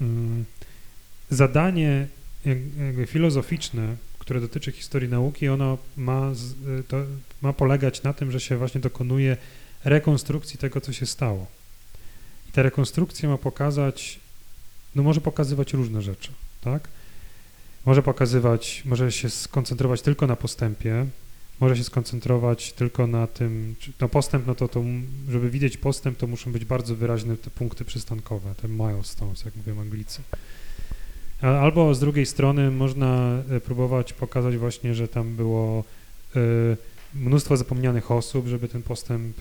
mm, 0.00 0.44
zadanie 1.30 2.06
filozoficzne, 3.06 3.96
które 4.18 4.40
dotyczy 4.40 4.72
historii 4.72 5.08
nauki, 5.08 5.48
ono 5.48 5.78
ma, 5.96 6.32
e, 6.78 6.82
to, 6.82 6.96
ma 7.42 7.52
polegać 7.52 8.02
na 8.02 8.12
tym, 8.12 8.30
że 8.30 8.40
się 8.40 8.56
właśnie 8.56 8.80
dokonuje 8.80 9.36
rekonstrukcji 9.84 10.58
tego, 10.58 10.80
co 10.80 10.92
się 10.92 11.06
stało. 11.06 11.46
I 12.48 12.52
ta 12.52 12.62
rekonstrukcja 12.62 13.28
ma 13.28 13.38
pokazać, 13.38 14.20
no 14.96 15.02
może 15.02 15.20
pokazywać 15.20 15.72
różne 15.72 16.02
rzeczy, 16.02 16.32
tak? 16.60 16.88
Może 17.86 18.02
pokazywać, 18.02 18.82
może 18.84 19.12
się 19.12 19.30
skoncentrować 19.30 20.02
tylko 20.02 20.26
na 20.26 20.36
postępie, 20.36 21.06
może 21.60 21.76
się 21.76 21.84
skoncentrować 21.84 22.72
tylko 22.72 23.06
na 23.06 23.26
tym, 23.26 23.74
no 24.00 24.08
postęp, 24.08 24.46
no 24.46 24.54
to, 24.54 24.68
to 24.68 24.82
żeby 25.28 25.50
widzieć 25.50 25.76
postęp, 25.76 26.18
to 26.18 26.26
muszą 26.26 26.52
być 26.52 26.64
bardzo 26.64 26.94
wyraźne 26.94 27.36
te 27.36 27.50
punkty 27.50 27.84
przystankowe, 27.84 28.54
te 28.62 28.68
milestones, 28.68 29.44
jak 29.44 29.56
mówią 29.56 29.80
Anglicy. 29.80 30.22
Albo 31.42 31.94
z 31.94 32.00
drugiej 32.00 32.26
strony 32.26 32.70
można 32.70 33.42
e, 33.50 33.60
próbować 33.60 34.12
pokazać 34.12 34.56
właśnie, 34.56 34.94
że 34.94 35.08
tam 35.08 35.36
było 35.36 35.84
e, 36.36 36.40
mnóstwo 37.20 37.56
zapomnianych 37.56 38.10
osób, 38.10 38.46
żeby 38.46 38.68
ten 38.68 38.82
postęp 38.82 39.36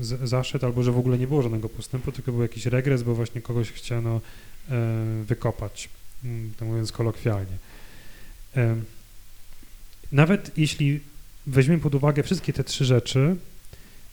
z, 0.00 0.28
zaszedł, 0.28 0.66
albo 0.66 0.82
że 0.82 0.92
w 0.92 0.98
ogóle 0.98 1.18
nie 1.18 1.26
było 1.26 1.42
żadnego 1.42 1.68
postępu, 1.68 2.12
tylko 2.12 2.32
był 2.32 2.42
jakiś 2.42 2.66
regres, 2.66 3.02
bo 3.02 3.14
właśnie 3.14 3.40
kogoś 3.40 3.72
chciano 3.72 4.20
e, 4.70 5.24
wykopać, 5.26 5.88
mm, 6.24 6.52
to 6.58 6.64
mówiąc 6.64 6.92
kolokwialnie. 6.92 7.56
Em, 8.54 8.84
Nawet 10.12 10.58
jeśli 10.58 11.00
weźmiemy 11.46 11.80
pod 11.80 11.94
uwagę 11.94 12.22
wszystkie 12.22 12.52
te 12.52 12.64
trzy 12.64 12.84
rzeczy, 12.84 13.36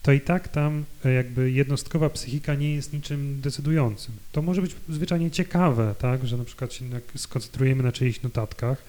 to 0.03 0.11
i 0.11 0.21
tak 0.21 0.47
tam 0.47 0.85
jakby 1.05 1.51
jednostkowa 1.51 2.09
psychika 2.09 2.55
nie 2.55 2.75
jest 2.75 2.93
niczym 2.93 3.41
decydującym. 3.41 4.13
To 4.31 4.41
może 4.41 4.61
być 4.61 4.75
zwyczajnie 4.89 5.31
ciekawe, 5.31 5.95
tak, 5.99 6.27
że 6.27 6.37
na 6.37 6.43
przykład 6.43 6.73
się 6.73 6.85
skoncentrujemy 7.15 7.83
na 7.83 7.91
czyichś 7.91 8.21
notatkach 8.21 8.83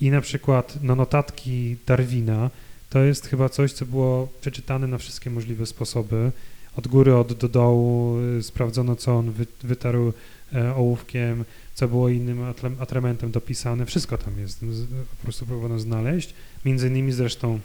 i 0.00 0.10
na 0.10 0.20
przykład 0.20 0.78
no, 0.82 0.96
notatki 0.96 1.76
Darwina 1.86 2.50
to 2.90 2.98
jest 2.98 3.26
chyba 3.26 3.48
coś, 3.48 3.72
co 3.72 3.86
było 3.86 4.28
przeczytane 4.40 4.86
na 4.86 4.98
wszystkie 4.98 5.30
możliwe 5.30 5.66
sposoby. 5.66 6.32
Od 6.76 6.88
góry, 6.88 7.16
od 7.16 7.32
do 7.32 7.48
dołu 7.48 8.18
y, 8.38 8.42
sprawdzono, 8.42 8.96
co 8.96 9.16
on 9.16 9.30
wy, 9.30 9.46
wytarł 9.62 10.12
e, 10.54 10.74
ołówkiem, 10.74 11.44
co 11.74 11.88
było 11.88 12.08
innym 12.08 12.44
atramentem 12.80 13.30
dopisane. 13.30 13.86
Wszystko 13.86 14.18
tam 14.18 14.38
jest, 14.38 14.60
z, 14.60 14.86
po 14.86 15.22
prostu 15.22 15.46
próbowano 15.46 15.78
znaleźć. 15.78 16.34
Między 16.64 16.88
innymi 16.88 17.12
zresztą 17.12 17.60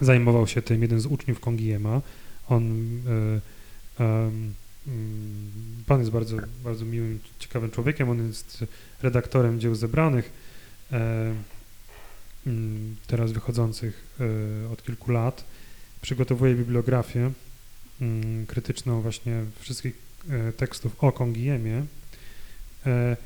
zajmował 0.00 0.46
się 0.46 0.62
tym 0.62 0.82
jeden 0.82 1.00
z 1.00 1.06
uczniów 1.06 1.40
Kongiema. 1.40 2.00
On, 2.48 2.62
em, 3.98 4.54
mm, 4.86 5.52
pan 5.86 6.00
jest 6.00 6.10
bardzo, 6.10 6.36
bardzo 6.64 6.84
miłym, 6.84 7.18
ciekawym 7.38 7.70
człowiekiem, 7.70 8.10
on 8.10 8.26
jest 8.26 8.64
redaktorem 9.02 9.60
dzieł 9.60 9.74
zebranych, 9.74 10.32
e, 10.92 11.34
teraz 13.06 13.32
wychodzących 13.32 14.16
e, 14.20 14.72
od 14.72 14.82
kilku 14.82 15.12
lat. 15.12 15.44
Przygotowuje 16.02 16.54
bibliografię 16.54 17.32
mm, 18.00 18.46
krytyczną 18.46 19.00
właśnie 19.00 19.44
wszystkich 19.60 19.94
e, 20.30 20.52
tekstów 20.52 21.04
o 21.04 21.12
Kongiemie. 21.12 21.86
E, 22.86 23.16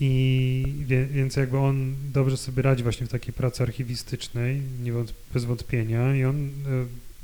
i 0.00 0.64
wie, 0.86 1.06
więc 1.06 1.36
jakby 1.36 1.58
on 1.58 1.94
dobrze 2.12 2.36
sobie 2.36 2.62
radzi 2.62 2.82
właśnie 2.82 3.06
w 3.06 3.10
takiej 3.10 3.32
pracy 3.32 3.62
archiwistycznej, 3.62 4.62
niewąt, 4.82 5.14
bez 5.34 5.44
wątpienia, 5.44 6.16
i 6.16 6.24
on 6.24 6.46
e, 6.46 6.50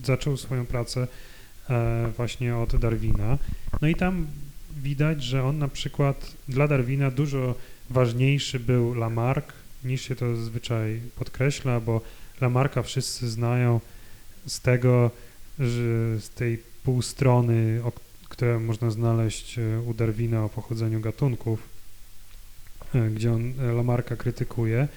zaczął 0.04 0.36
swoją 0.36 0.66
pracę 0.66 1.08
e, 1.70 2.12
właśnie 2.16 2.56
od 2.56 2.76
Darwina. 2.76 3.38
No 3.80 3.88
i 3.88 3.94
tam 3.94 4.26
widać, 4.76 5.22
że 5.22 5.44
on 5.44 5.58
na 5.58 5.68
przykład 5.68 6.36
dla 6.48 6.68
Darwina 6.68 7.10
dużo 7.10 7.54
ważniejszy 7.90 8.60
był 8.60 8.94
Lamarck, 8.94 9.52
niż 9.86 10.02
się 10.02 10.16
to 10.16 10.36
zazwyczaj 10.36 11.00
podkreśla, 11.16 11.80
bo 11.80 12.00
Lamarcka 12.40 12.82
wszyscy 12.82 13.28
znają 13.28 13.80
z 14.46 14.60
tego, 14.60 15.10
że 15.58 16.20
z 16.20 16.30
tej 16.30 16.58
półstrony, 16.84 17.80
o, 17.84 17.92
które 18.28 18.58
można 18.60 18.90
znaleźć 18.90 19.58
e, 19.58 19.80
u 19.80 19.94
Darwina 19.94 20.44
o 20.44 20.48
pochodzeniu 20.48 21.00
gatunków, 21.00 21.68
e, 22.94 23.10
gdzie 23.10 23.32
on 23.32 23.52
e, 23.60 23.72
Lamarcka 23.72 24.16
krytykuje. 24.16 24.88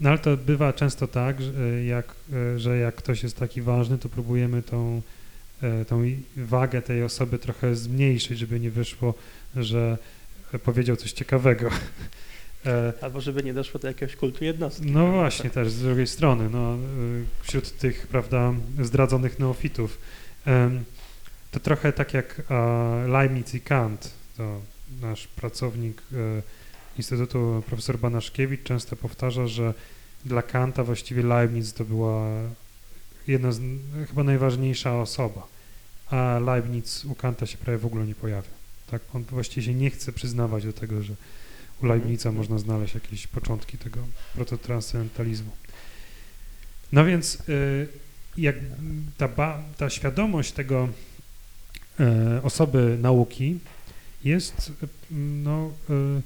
No 0.00 0.10
ale 0.10 0.18
to 0.18 0.36
bywa 0.36 0.72
często 0.72 1.08
tak, 1.08 1.42
że 1.42 1.84
jak, 1.84 2.14
że 2.56 2.78
jak 2.78 2.94
ktoś 2.94 3.22
jest 3.22 3.36
taki 3.36 3.62
ważny, 3.62 3.98
to 3.98 4.08
próbujemy 4.08 4.62
tą, 4.62 5.02
tą 5.88 6.02
wagę 6.36 6.82
tej 6.82 7.02
osoby 7.02 7.38
trochę 7.38 7.76
zmniejszyć, 7.76 8.38
żeby 8.38 8.60
nie 8.60 8.70
wyszło, 8.70 9.14
że 9.56 9.98
powiedział 10.64 10.96
coś 10.96 11.12
ciekawego. 11.12 11.70
E, 12.66 12.92
Albo 13.00 13.20
żeby 13.20 13.42
nie 13.42 13.54
doszło 13.54 13.80
do 13.80 13.88
jakiegoś 13.88 14.16
kultu 14.16 14.44
jednostki. 14.44 14.90
no 14.90 15.12
właśnie, 15.12 15.50
też 15.50 15.70
z 15.70 15.82
drugiej 15.82 16.06
strony, 16.06 16.50
no, 16.50 16.74
y, 16.74 17.24
wśród 17.42 17.78
tych, 17.78 18.06
prawda, 18.06 18.54
zdradzonych 18.80 19.38
neofitów. 19.38 19.98
To 21.52 21.60
trochę 21.60 21.92
tak 21.92 22.14
jak 22.14 22.42
e, 22.50 23.08
Leibniz 23.08 23.54
i 23.54 23.60
Kant, 23.60 24.10
to 24.36 24.60
nasz 25.00 25.26
pracownik 25.26 26.02
e, 26.12 26.42
Instytutu 26.98 27.62
profesor 27.66 27.98
Banaszkiewicz 27.98 28.62
często 28.62 28.96
powtarza, 28.96 29.46
że 29.46 29.74
dla 30.24 30.42
Kanta 30.42 30.84
właściwie 30.84 31.22
Leibniz 31.22 31.72
to 31.72 31.84
była 31.84 32.26
jedna 33.26 33.52
z, 33.52 33.60
chyba 34.08 34.22
najważniejsza 34.22 35.00
osoba, 35.00 35.46
a 36.10 36.38
Leibniz 36.44 37.04
u 37.04 37.14
Kanta 37.14 37.46
się 37.46 37.58
prawie 37.58 37.78
w 37.78 37.86
ogóle 37.86 38.06
nie 38.06 38.14
pojawia. 38.14 38.48
Tak, 38.90 39.02
on 39.14 39.24
właściwie 39.24 39.66
się 39.66 39.74
nie 39.74 39.90
chce 39.90 40.12
przyznawać 40.12 40.64
do 40.64 40.72
tego, 40.72 41.02
że 41.02 41.14
u 41.82 41.86
Leibniza 41.86 42.32
można 42.32 42.58
znaleźć 42.58 42.94
jakieś 42.94 43.26
początki 43.26 43.78
tego 43.78 44.00
prototranscendentalizmu. 44.34 45.50
No 46.92 47.04
więc 47.04 47.38
y, 47.48 47.88
jak 48.36 48.56
ta, 49.16 49.28
ba, 49.28 49.62
ta 49.76 49.90
świadomość 49.90 50.52
tego 50.52 50.88
e, 52.00 52.40
osoby 52.42 52.98
nauki 53.02 53.58
jest, 54.24 54.72
y, 54.82 54.88
no, 55.44 55.70
y, 55.90 56.22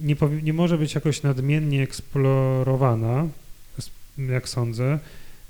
nie, 0.00 0.16
nie 0.42 0.52
może 0.52 0.78
być 0.78 0.94
jakoś 0.94 1.22
nadmiennie 1.22 1.82
eksplorowana, 1.82 3.28
jak 4.18 4.48
sądzę, 4.48 4.98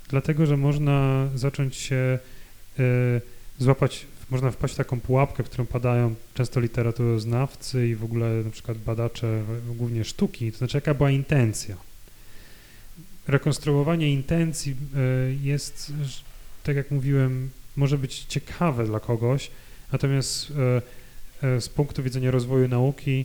dlatego, 0.08 0.46
że 0.46 0.56
można 0.56 1.28
zacząć 1.34 1.76
się 1.76 2.18
y, 2.78 3.20
złapać, 3.58 4.06
można 4.30 4.50
wpaść 4.50 4.74
w 4.74 4.76
taką 4.76 5.00
pułapkę, 5.00 5.42
w 5.42 5.46
którą 5.48 5.66
padają 5.66 6.14
często 6.34 6.60
literaturoznawcy 6.60 7.88
i 7.88 7.94
w 7.94 8.04
ogóle 8.04 8.30
na 8.44 8.50
przykład 8.50 8.78
badacze 8.78 9.42
głównie 9.76 10.04
sztuki, 10.04 10.52
to 10.52 10.58
znaczy 10.58 10.76
jaka 10.76 10.94
była 10.94 11.10
intencja. 11.10 11.76
Rekonstruowanie 13.28 14.12
intencji 14.12 14.72
y, 14.72 15.36
jest, 15.42 15.92
tak 16.64 16.76
jak 16.76 16.90
mówiłem, 16.90 17.50
może 17.76 17.98
być 17.98 18.24
ciekawe 18.24 18.86
dla 18.86 19.00
kogoś, 19.00 19.50
natomiast 19.92 20.50
y, 20.50 21.46
y, 21.46 21.60
z 21.60 21.68
punktu 21.68 22.02
widzenia 22.02 22.30
rozwoju 22.30 22.68
nauki 22.68 23.24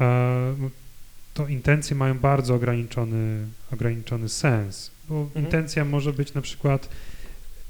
e, 0.00 0.54
to 1.34 1.48
intencje 1.48 1.96
mają 1.96 2.18
bardzo 2.18 2.54
ograniczony, 2.54 3.46
ograniczony 3.72 4.28
sens, 4.28 4.90
bo 5.08 5.14
Mhm. 5.20 5.44
intencja 5.44 5.84
może 5.84 6.12
być 6.12 6.34
na 6.34 6.40
przykład 6.40 6.88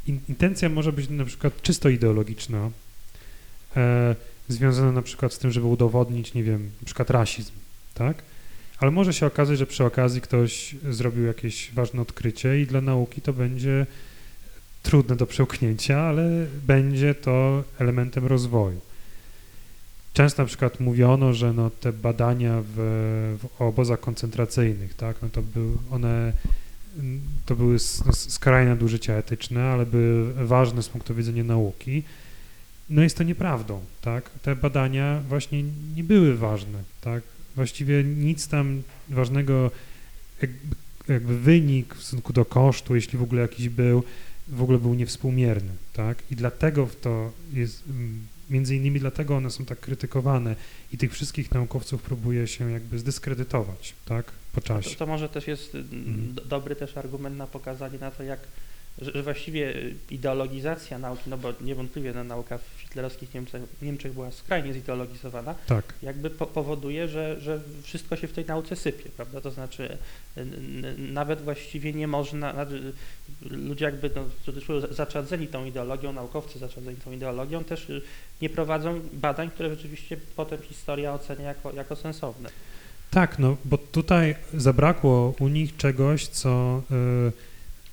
intencja 0.06 0.68
może 0.68 0.92
być 0.92 1.08
na 1.08 1.24
przykład 1.24 1.62
czysto 1.62 1.88
ideologiczna, 1.88 2.70
e, 3.76 4.16
związana 4.48 4.92
na 4.92 5.02
przykład 5.02 5.32
z 5.32 5.38
tym, 5.38 5.50
żeby 5.50 5.66
udowodnić, 5.66 6.34
nie 6.34 6.42
wiem, 6.42 6.70
na 6.80 6.86
przykład 6.86 7.10
rasizm, 7.10 7.52
tak? 7.94 8.22
Ale 8.78 8.90
może 8.90 9.14
się 9.14 9.26
okazać, 9.26 9.58
że 9.58 9.66
przy 9.66 9.84
okazji 9.84 10.20
ktoś 10.20 10.74
zrobił 10.90 11.24
jakieś 11.24 11.70
ważne 11.74 12.02
odkrycie 12.02 12.60
i 12.60 12.66
dla 12.66 12.80
nauki 12.80 13.20
to 13.20 13.32
będzie 13.32 13.86
trudne 14.82 15.16
do 15.16 15.26
przełknięcia, 15.26 16.00
ale 16.00 16.46
będzie 16.66 17.14
to 17.14 17.64
elementem 17.78 18.26
rozwoju. 18.26 18.80
Często 20.12 20.42
na 20.42 20.46
przykład 20.46 20.80
mówiono, 20.80 21.32
że 21.32 21.52
no 21.52 21.70
te 21.70 21.92
badania 21.92 22.62
w, 22.62 22.76
w 23.42 23.62
obozach 23.62 24.00
koncentracyjnych, 24.00 24.94
tak, 24.94 25.16
no 25.22 25.28
to 25.28 25.42
były 25.42 25.76
one 25.90 26.32
to 27.46 27.56
były 27.56 27.76
no, 28.06 28.12
skrajne 28.12 28.70
nadużycia 28.70 29.14
etyczne, 29.14 29.64
ale 29.64 29.86
były 29.86 30.46
ważne 30.46 30.82
z 30.82 30.88
punktu 30.88 31.14
widzenia 31.14 31.44
nauki. 31.44 32.02
no 32.90 33.02
jest 33.02 33.16
to 33.16 33.24
nieprawdą, 33.24 33.80
tak? 34.00 34.30
Te 34.30 34.56
badania 34.56 35.22
właśnie 35.28 35.62
nie 35.96 36.04
były 36.04 36.36
ważne, 36.36 36.82
tak? 37.00 37.22
Właściwie 37.56 38.04
nic 38.04 38.48
tam 38.48 38.82
ważnego, 39.08 39.70
jakby, 40.42 40.58
jakby 41.08 41.38
wynik 41.38 41.94
w 41.94 42.02
stosunku 42.02 42.32
do 42.32 42.44
kosztu, 42.44 42.94
jeśli 42.94 43.18
w 43.18 43.22
ogóle 43.22 43.42
jakiś 43.42 43.68
był, 43.68 44.02
w 44.48 44.62
ogóle 44.62 44.78
był 44.78 44.94
niewspółmierny, 44.94 45.72
tak? 45.92 46.22
I 46.30 46.36
dlatego 46.36 46.88
to 47.00 47.32
jest, 47.52 47.82
między 48.50 48.76
innymi 48.76 49.00
dlatego 49.00 49.36
one 49.36 49.50
są 49.50 49.64
tak 49.64 49.80
krytykowane 49.80 50.56
i 50.92 50.98
tych 50.98 51.12
wszystkich 51.12 51.52
naukowców 51.52 52.02
próbuje 52.02 52.46
się 52.46 52.70
jakby 52.70 52.98
zdyskredytować, 52.98 53.94
tak? 54.04 54.32
Po 54.54 54.60
czasie. 54.60 54.90
To, 54.90 54.96
to 54.96 55.06
może 55.06 55.28
też 55.28 55.46
jest 55.46 55.74
y, 55.74 55.78
Mhm. 55.78 56.34
dobry 56.48 56.76
też 56.76 56.96
argument 56.96 57.36
na 57.36 57.46
pokazanie 57.46 57.98
na 57.98 58.10
to, 58.10 58.22
jak 58.22 58.40
że, 58.98 59.22
właściwie 59.22 59.76
y, 59.76 59.94
ideologizacja 60.10 60.98
nauki, 60.98 61.30
no 61.30 61.38
bo 61.38 61.52
niewątpliwie 61.60 62.12
no, 62.12 62.24
nauka 62.24 62.58
w 62.58 62.80
hitlerowskich 62.80 63.34
Niemczech, 63.34 63.62
Niemczech 63.82 64.12
była 64.12 64.30
skrajnie 64.30 64.72
zideologizowana, 64.72 65.54
Tak, 65.66 65.94
jakby 66.02 66.30
po, 66.30 66.46
powoduje, 66.46 67.08
że, 67.08 67.40
że 67.40 67.60
wszystko 67.82 68.16
się 68.16 68.28
w 68.28 68.32
tej 68.32 68.44
nauce 68.44 68.76
sypie, 68.76 69.10
prawda? 69.16 69.40
To 69.40 69.50
znaczy 69.50 69.98
nawet 70.98 71.42
właściwie 71.42 71.92
nie 71.92 72.08
można, 72.08 72.52
znaczy, 72.52 72.92
ludzie 73.50 73.84
jakby 73.84 74.10
no, 74.16 74.24
zaczadzeni 74.90 75.46
tą 75.46 75.64
ideologią, 75.64 76.12
naukowcy 76.12 76.58
zaczadzeni 76.58 76.96
tą 76.96 77.12
ideologią 77.12 77.64
też 77.64 77.90
y, 77.90 78.02
nie 78.42 78.50
prowadzą 78.50 79.00
badań, 79.12 79.50
które 79.50 79.70
rzeczywiście 79.70 80.16
potem 80.36 80.62
historia 80.62 81.14
ocenia 81.14 81.44
jako, 81.44 81.72
jako 81.72 81.96
sensowne. 81.96 82.50
Tak, 83.14 83.38
no 83.38 83.56
bo 83.64 83.78
tutaj 83.78 84.34
zabrakło 84.54 85.34
u 85.40 85.48
nich 85.48 85.76
czegoś, 85.76 86.26
co 86.26 86.82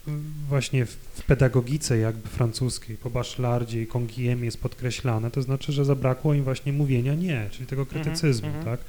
y, 0.08 0.10
właśnie 0.50 0.86
w 0.86 0.98
w 1.22 1.24
pedagogice 1.24 1.98
jakby 1.98 2.30
francuskiej, 2.30 2.98
po 2.98 3.10
Bachelordzie 3.10 3.82
i 3.82 3.88
Congiem 3.88 4.44
jest 4.44 4.62
podkreślane, 4.62 5.32
to 5.32 5.42
znaczy, 5.42 5.72
że 5.72 5.86
zabrakło 5.86 6.34
im 6.34 6.44
właśnie 6.44 6.74
mówienia 6.74 7.16
nie, 7.16 7.48
czyli 7.52 7.68
tego 7.68 7.82
Mhm, 7.82 8.04
krytycyzmu, 8.04 8.48
mhm. 8.48 8.66
tak? 8.66 8.80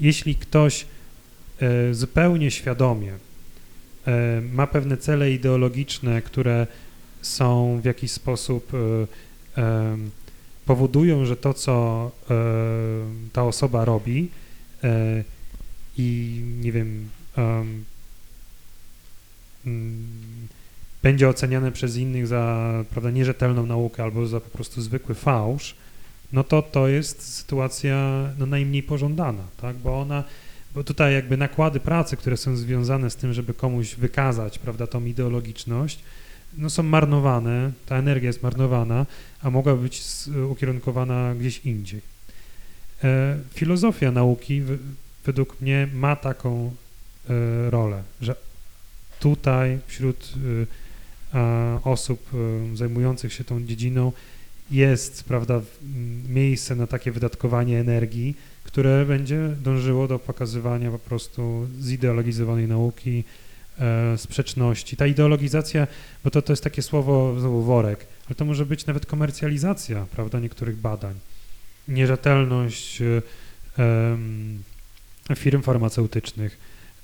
Jeśli 0.00 0.34
ktoś 0.34 0.86
e, 1.60 1.94
zupełnie 1.94 2.50
świadomie 2.50 3.12
e, 4.06 4.42
ma 4.52 4.66
pewne 4.66 4.96
cele 4.96 5.32
ideologiczne, 5.32 6.22
które 6.22 6.66
są 7.22 7.80
w 7.82 7.84
jakiś 7.84 8.12
sposób 8.12 8.72
e, 8.74 9.62
em, 9.62 10.10
powodują, 10.66 11.24
że 11.24 11.36
to, 11.36 11.54
co 11.54 12.10
e, 12.30 12.34
ta 13.32 13.44
osoba 13.44 13.84
robi 13.84 14.28
i 15.98 16.40
nie 16.60 16.72
wiem, 16.72 17.08
em, 17.36 17.84
mm, 19.66 20.48
będzie 21.02 21.28
oceniane 21.28 21.72
przez 21.72 21.96
innych 21.96 22.26
za 22.26 22.72
prawda, 22.90 23.10
nierzetelną 23.10 23.66
naukę 23.66 24.02
albo 24.02 24.26
za 24.26 24.40
po 24.40 24.50
prostu 24.50 24.82
zwykły 24.82 25.14
fałsz, 25.14 25.74
no 26.32 26.44
to 26.44 26.62
to 26.62 26.88
jest 26.88 27.34
sytuacja 27.34 28.28
no, 28.38 28.46
najmniej 28.46 28.82
pożądana, 28.82 29.42
tak? 29.60 29.76
bo 29.76 30.00
ona, 30.00 30.24
bo 30.74 30.84
tutaj 30.84 31.14
jakby 31.14 31.36
nakłady 31.36 31.80
pracy, 31.80 32.16
które 32.16 32.36
są 32.36 32.56
związane 32.56 33.10
z 33.10 33.16
tym, 33.16 33.32
żeby 33.32 33.54
komuś 33.54 33.94
wykazać, 33.94 34.58
prawda, 34.58 34.86
tą 34.86 35.04
ideologiczność, 35.04 35.98
no 36.58 36.70
są 36.70 36.82
marnowane, 36.82 37.72
ta 37.86 37.96
energia 37.96 38.26
jest 38.26 38.42
marnowana, 38.42 39.06
a 39.42 39.50
mogłaby 39.50 39.82
być 39.82 40.02
ukierunkowana 40.50 41.34
gdzieś 41.34 41.58
indziej. 41.58 42.00
E, 43.04 43.38
filozofia 43.54 44.10
nauki 44.10 44.62
według 45.24 45.60
mnie 45.60 45.88
ma 45.94 46.16
taką 46.16 46.74
e, 47.30 47.70
rolę, 47.70 48.02
że 48.20 48.34
tutaj 49.20 49.78
wśród 49.86 50.32
e, 51.34 51.80
osób 51.84 52.30
e, 52.34 52.76
zajmujących 52.76 53.32
się 53.32 53.44
tą 53.44 53.66
dziedziną 53.66 54.12
jest, 54.70 55.24
prawda, 55.24 55.60
miejsce 56.28 56.76
na 56.76 56.86
takie 56.86 57.12
wydatkowanie 57.12 57.80
energii, 57.80 58.36
które 58.64 59.06
będzie 59.06 59.48
dążyło 59.62 60.08
do 60.08 60.18
pokazywania 60.18 60.90
po 60.90 60.98
prostu 60.98 61.68
zideologizowanej 61.80 62.68
nauki, 62.68 63.24
sprzeczności. 64.16 64.96
Ta 64.96 65.06
ideologizacja, 65.06 65.86
bo 66.24 66.30
to, 66.30 66.42
to 66.42 66.52
jest 66.52 66.64
takie 66.64 66.82
słowo, 66.82 67.40
znowu 67.40 67.62
worek, 67.62 68.06
ale 68.26 68.34
to 68.34 68.44
może 68.44 68.66
być 68.66 68.86
nawet 68.86 69.06
komercjalizacja, 69.06 70.06
prawda, 70.10 70.40
niektórych 70.40 70.76
badań. 70.76 71.14
Nierzetelność 71.88 73.02
em, 73.78 74.62
firm 75.36 75.62
farmaceutycznych. 75.62 76.58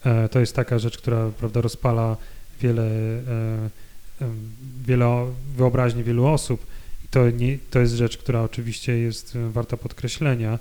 E, 0.04 0.28
to 0.28 0.40
jest 0.40 0.56
taka 0.56 0.78
rzecz, 0.78 0.98
która, 0.98 1.30
prawda, 1.38 1.60
rozpala 1.60 2.16
wiele, 2.60 2.82
e, 2.82 3.70
em, 4.20 4.50
wiele 4.86 5.34
wyobraźni 5.56 6.04
wielu 6.04 6.26
osób. 6.26 6.66
I 7.04 7.08
to, 7.08 7.30
nie, 7.30 7.58
to 7.70 7.80
jest 7.80 7.94
rzecz, 7.94 8.18
która 8.18 8.42
oczywiście 8.42 8.98
jest 8.98 9.36
e, 9.36 9.50
warta 9.50 9.76
podkreślenia, 9.76 10.58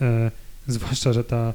e, 0.00 0.30
zwłaszcza, 0.66 1.12
że 1.12 1.24
ta, 1.24 1.54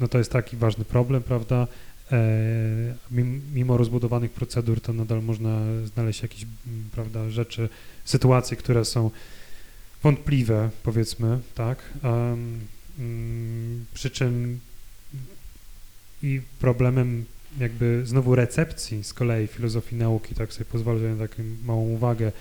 no 0.00 0.08
to 0.08 0.18
jest 0.18 0.32
taki 0.32 0.56
ważny 0.56 0.84
problem, 0.84 1.22
prawda, 1.22 1.66
E, 2.12 2.94
mim- 3.10 3.40
mimo 3.54 3.76
rozbudowanych 3.76 4.30
procedur, 4.30 4.80
to 4.80 4.92
nadal 4.92 5.22
można 5.22 5.60
znaleźć 5.94 6.22
jakieś, 6.22 6.46
prawda, 6.92 7.30
rzeczy, 7.30 7.68
sytuacje, 8.04 8.56
które 8.56 8.84
są 8.84 9.10
wątpliwe, 10.02 10.70
powiedzmy, 10.82 11.38
tak, 11.54 11.78
przy 13.94 14.10
czym 14.10 14.60
i 16.22 16.40
problemem 16.58 17.24
jakby 17.60 18.02
znowu 18.06 18.34
recepcji 18.34 19.04
z 19.04 19.12
kolei 19.14 19.46
filozofii 19.46 19.96
nauki, 19.96 20.34
tak 20.34 20.52
sobie 20.52 20.64
pozwolę 20.64 21.14
na 21.14 21.28
taką 21.28 21.42
małą 21.64 21.88
uwagę, 21.88 22.32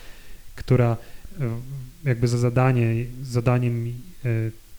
która 0.55 0.97
e, 1.39 1.59
jakby 2.03 2.27
za 2.27 2.37
zadanie, 2.37 3.05
zadaniem 3.23 3.93
e, 4.25 4.29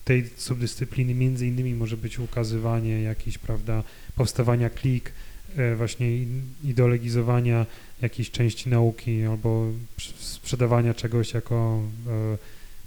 tej 0.05 0.29
subdyscypliny 0.37 1.13
między 1.13 1.47
innymi 1.47 1.75
może 1.75 1.97
być 1.97 2.19
ukazywanie 2.19 3.01
jakiejś, 3.01 3.37
prawda, 3.37 3.83
powstawania 4.15 4.69
klik, 4.69 5.11
e, 5.55 5.75
właśnie 5.75 6.25
ideologizowania 6.63 7.65
jakiejś 8.01 8.31
części 8.31 8.69
nauki 8.69 9.23
albo 9.23 9.67
sprzedawania 10.19 10.93
czegoś 10.93 11.33
jako, 11.33 11.83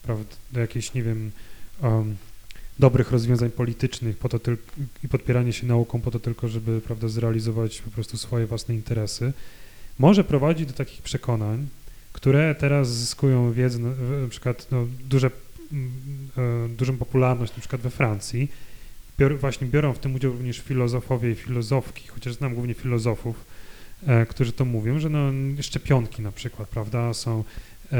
prawda, 0.03 0.37
jakieś, 0.55 0.95
nie 0.95 1.03
wiem, 1.03 1.31
em, 1.83 2.17
dobrych 2.83 3.11
rozwiązań 3.11 3.51
politycznych 3.51 4.19
po 4.19 4.29
to 4.29 4.39
tylko, 4.39 4.63
i 5.05 5.09
podpieranie 5.09 5.53
się 5.53 5.67
nauką 5.67 6.01
po 6.01 6.11
to 6.11 6.21
tylko, 6.21 6.49
żeby, 6.49 6.81
prawda, 6.81 7.09
zrealizować 7.09 7.83
po 7.83 7.91
prostu 7.91 8.17
swoje 8.17 8.47
własne 8.47 8.75
interesy, 8.75 9.33
może 9.99 10.25
prowadzić 10.25 10.67
do 10.67 10.73
takich 10.73 11.03
przekonań, 11.03 11.69
które 12.13 12.55
teraz 12.55 12.89
zyskują 12.89 13.53
wiedzę, 13.53 13.79
no, 13.79 13.89
na 14.23 14.29
przykład 14.29 14.67
no, 14.71 14.87
duże, 15.09 15.27
e, 15.27 16.69
dużą 16.69 16.97
popularność 16.97 17.53
na 17.53 17.61
przykład 17.61 17.81
we 17.81 17.91
Francji, 17.91 18.49
bior, 19.19 19.39
właśnie 19.39 19.67
biorą 19.67 19.93
w 19.93 19.99
tym 19.99 20.15
udział 20.15 20.33
również 20.33 20.59
filozofowie 20.59 21.31
i 21.31 21.35
filozofki, 21.35 22.09
chociaż 22.09 22.35
znam 22.35 22.55
głównie 22.55 22.75
filozofów, 22.75 23.45
e, 24.07 24.27
którzy 24.27 24.53
to 24.53 24.65
mówią, 24.65 24.99
że 24.99 25.09
no, 25.09 25.33
szczepionki 25.61 26.23
na 26.23 26.33
przykład, 26.33 26.69
prawda, 26.69 27.15
są 27.15 27.45
e, 27.93 27.99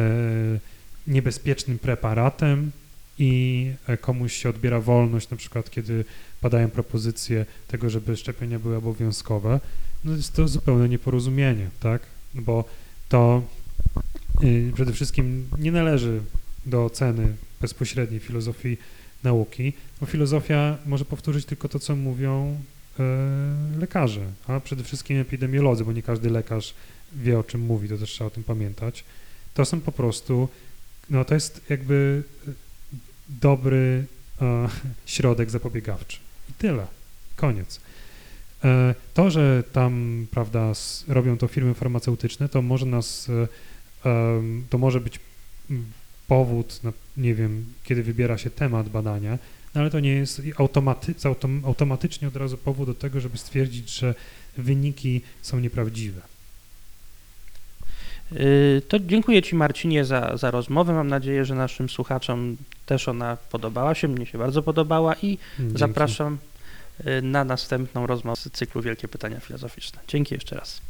niebezpiecznym 1.07 1.79
preparatem 1.79 2.73
i 3.19 3.73
komuś 4.01 4.33
się 4.33 4.49
odbiera 4.49 4.81
wolność, 4.81 5.31
na 5.31 5.37
przykład 5.37 5.71
kiedy 5.71 6.05
padają 6.41 6.71
propozycje 6.71 7.47
tego, 7.69 7.91
żeby 7.91 8.17
szczepienia 8.17 8.59
były 8.59 8.77
obowiązkowe, 8.77 9.61
no 10.05 10.17
jest 10.17 10.33
to 10.33 10.49
zupełne 10.49 10.89
nieporozumienie, 10.89 11.71
tak, 11.81 12.03
bo 12.35 12.65
to 13.09 13.43
y, 14.45 14.73
przede 14.75 14.93
wszystkim 14.93 15.49
nie 15.59 15.73
należy 15.73 16.21
do 16.67 16.85
oceny 16.85 17.37
bezpośredniej 17.61 18.21
filozofii 18.21 18.77
nauki, 19.23 19.73
bo 20.01 20.07
filozofia 20.07 20.79
może 20.87 21.05
powtórzyć 21.05 21.45
tylko 21.45 21.69
to, 21.69 21.79
co 21.79 21.97
mówią 21.97 22.61
e, 22.99 23.79
lekarze, 23.79 24.21
a 24.47 24.61
przede 24.61 24.85
wszystkim 24.85 25.19
epidemiolodzy, 25.19 25.85
bo 25.85 25.93
nie 25.93 26.03
każdy 26.03 26.31
lekarz 26.31 26.75
wie, 27.13 27.39
o 27.39 27.45
czym 27.45 27.61
mówi, 27.61 27.89
to 27.89 27.99
też 27.99 28.11
trzeba 28.11 28.29
o 28.29 28.31
tym 28.31 28.45
pamiętać. 28.45 29.05
To 29.55 29.65
są 29.65 29.81
po 29.81 29.93
prostu, 29.93 30.49
no 31.11 31.25
to 31.25 31.35
jest 31.35 31.61
jakby 31.69 32.23
dobry 33.41 34.05
e, 34.43 34.69
środek 35.07 35.51
zapobiegawczy. 35.51 36.19
I 36.51 36.53
tyle. 36.53 36.87
Koniec. 37.37 37.81
E, 38.65 38.95
To, 39.15 39.31
że 39.31 39.63
tam, 39.73 40.27
prawda, 40.31 40.73
robią 41.09 41.39
to 41.39 41.49
firmy 41.49 41.75
farmaceutyczne, 41.75 42.49
to 42.49 42.63
może 42.63 42.87
nas, 42.87 43.29
e, 43.29 43.49
to 44.71 44.79
może 44.79 45.01
być 45.01 45.21
powód, 46.29 46.85
na, 46.85 46.93
nie 47.17 47.35
wiem, 47.35 47.65
kiedy 47.85 48.03
wybiera 48.03 48.39
się 48.39 48.51
temat 48.51 48.89
badania, 48.89 49.39
no 49.75 49.81
ale 49.81 49.91
to 49.91 50.01
nie 50.01 50.11
jest 50.13 50.43
automaty, 50.57 51.15
autom, 51.25 51.63
automatycznie 51.65 52.29
od 52.29 52.37
razu 52.37 52.57
powód 52.57 52.87
do 52.87 52.95
tego, 52.95 53.21
żeby 53.21 53.39
stwierdzić, 53.39 53.99
że 53.99 54.15
wyniki 54.59 55.21
są 55.43 55.61
nieprawdziwe. 55.61 56.21
Y, 58.37 58.83
To 58.89 58.99
dziękuję 58.99 59.43
Ci 59.43 59.55
Marcinie 59.57 60.05
za, 60.05 60.37
za 60.37 60.51
rozmowę. 60.51 60.93
Mam 60.93 61.09
nadzieję, 61.09 61.45
że 61.45 61.55
naszym 61.55 61.89
słuchaczom 61.89 62.57
też 62.87 63.09
ona 63.09 63.37
podobała 63.51 63.95
się. 63.95 64.09
Mnie 64.09 64.27
się 64.27 64.39
bardzo 64.39 64.63
podobała 64.63 65.15
i 65.15 65.39
Dzięki. 65.59 65.79
zapraszam 65.79 66.39
y, 67.07 67.23
na 67.23 67.45
następną 67.45 68.07
rozmowę 68.07 68.37
z 68.37 68.51
cyklu 68.51 68.83
Wielkie 68.83 69.09
Pytania 69.09 69.41
Filozoficzne. 69.41 70.01
Dzięki 70.09 70.35
jeszcze 70.35 70.57
raz. 70.57 70.81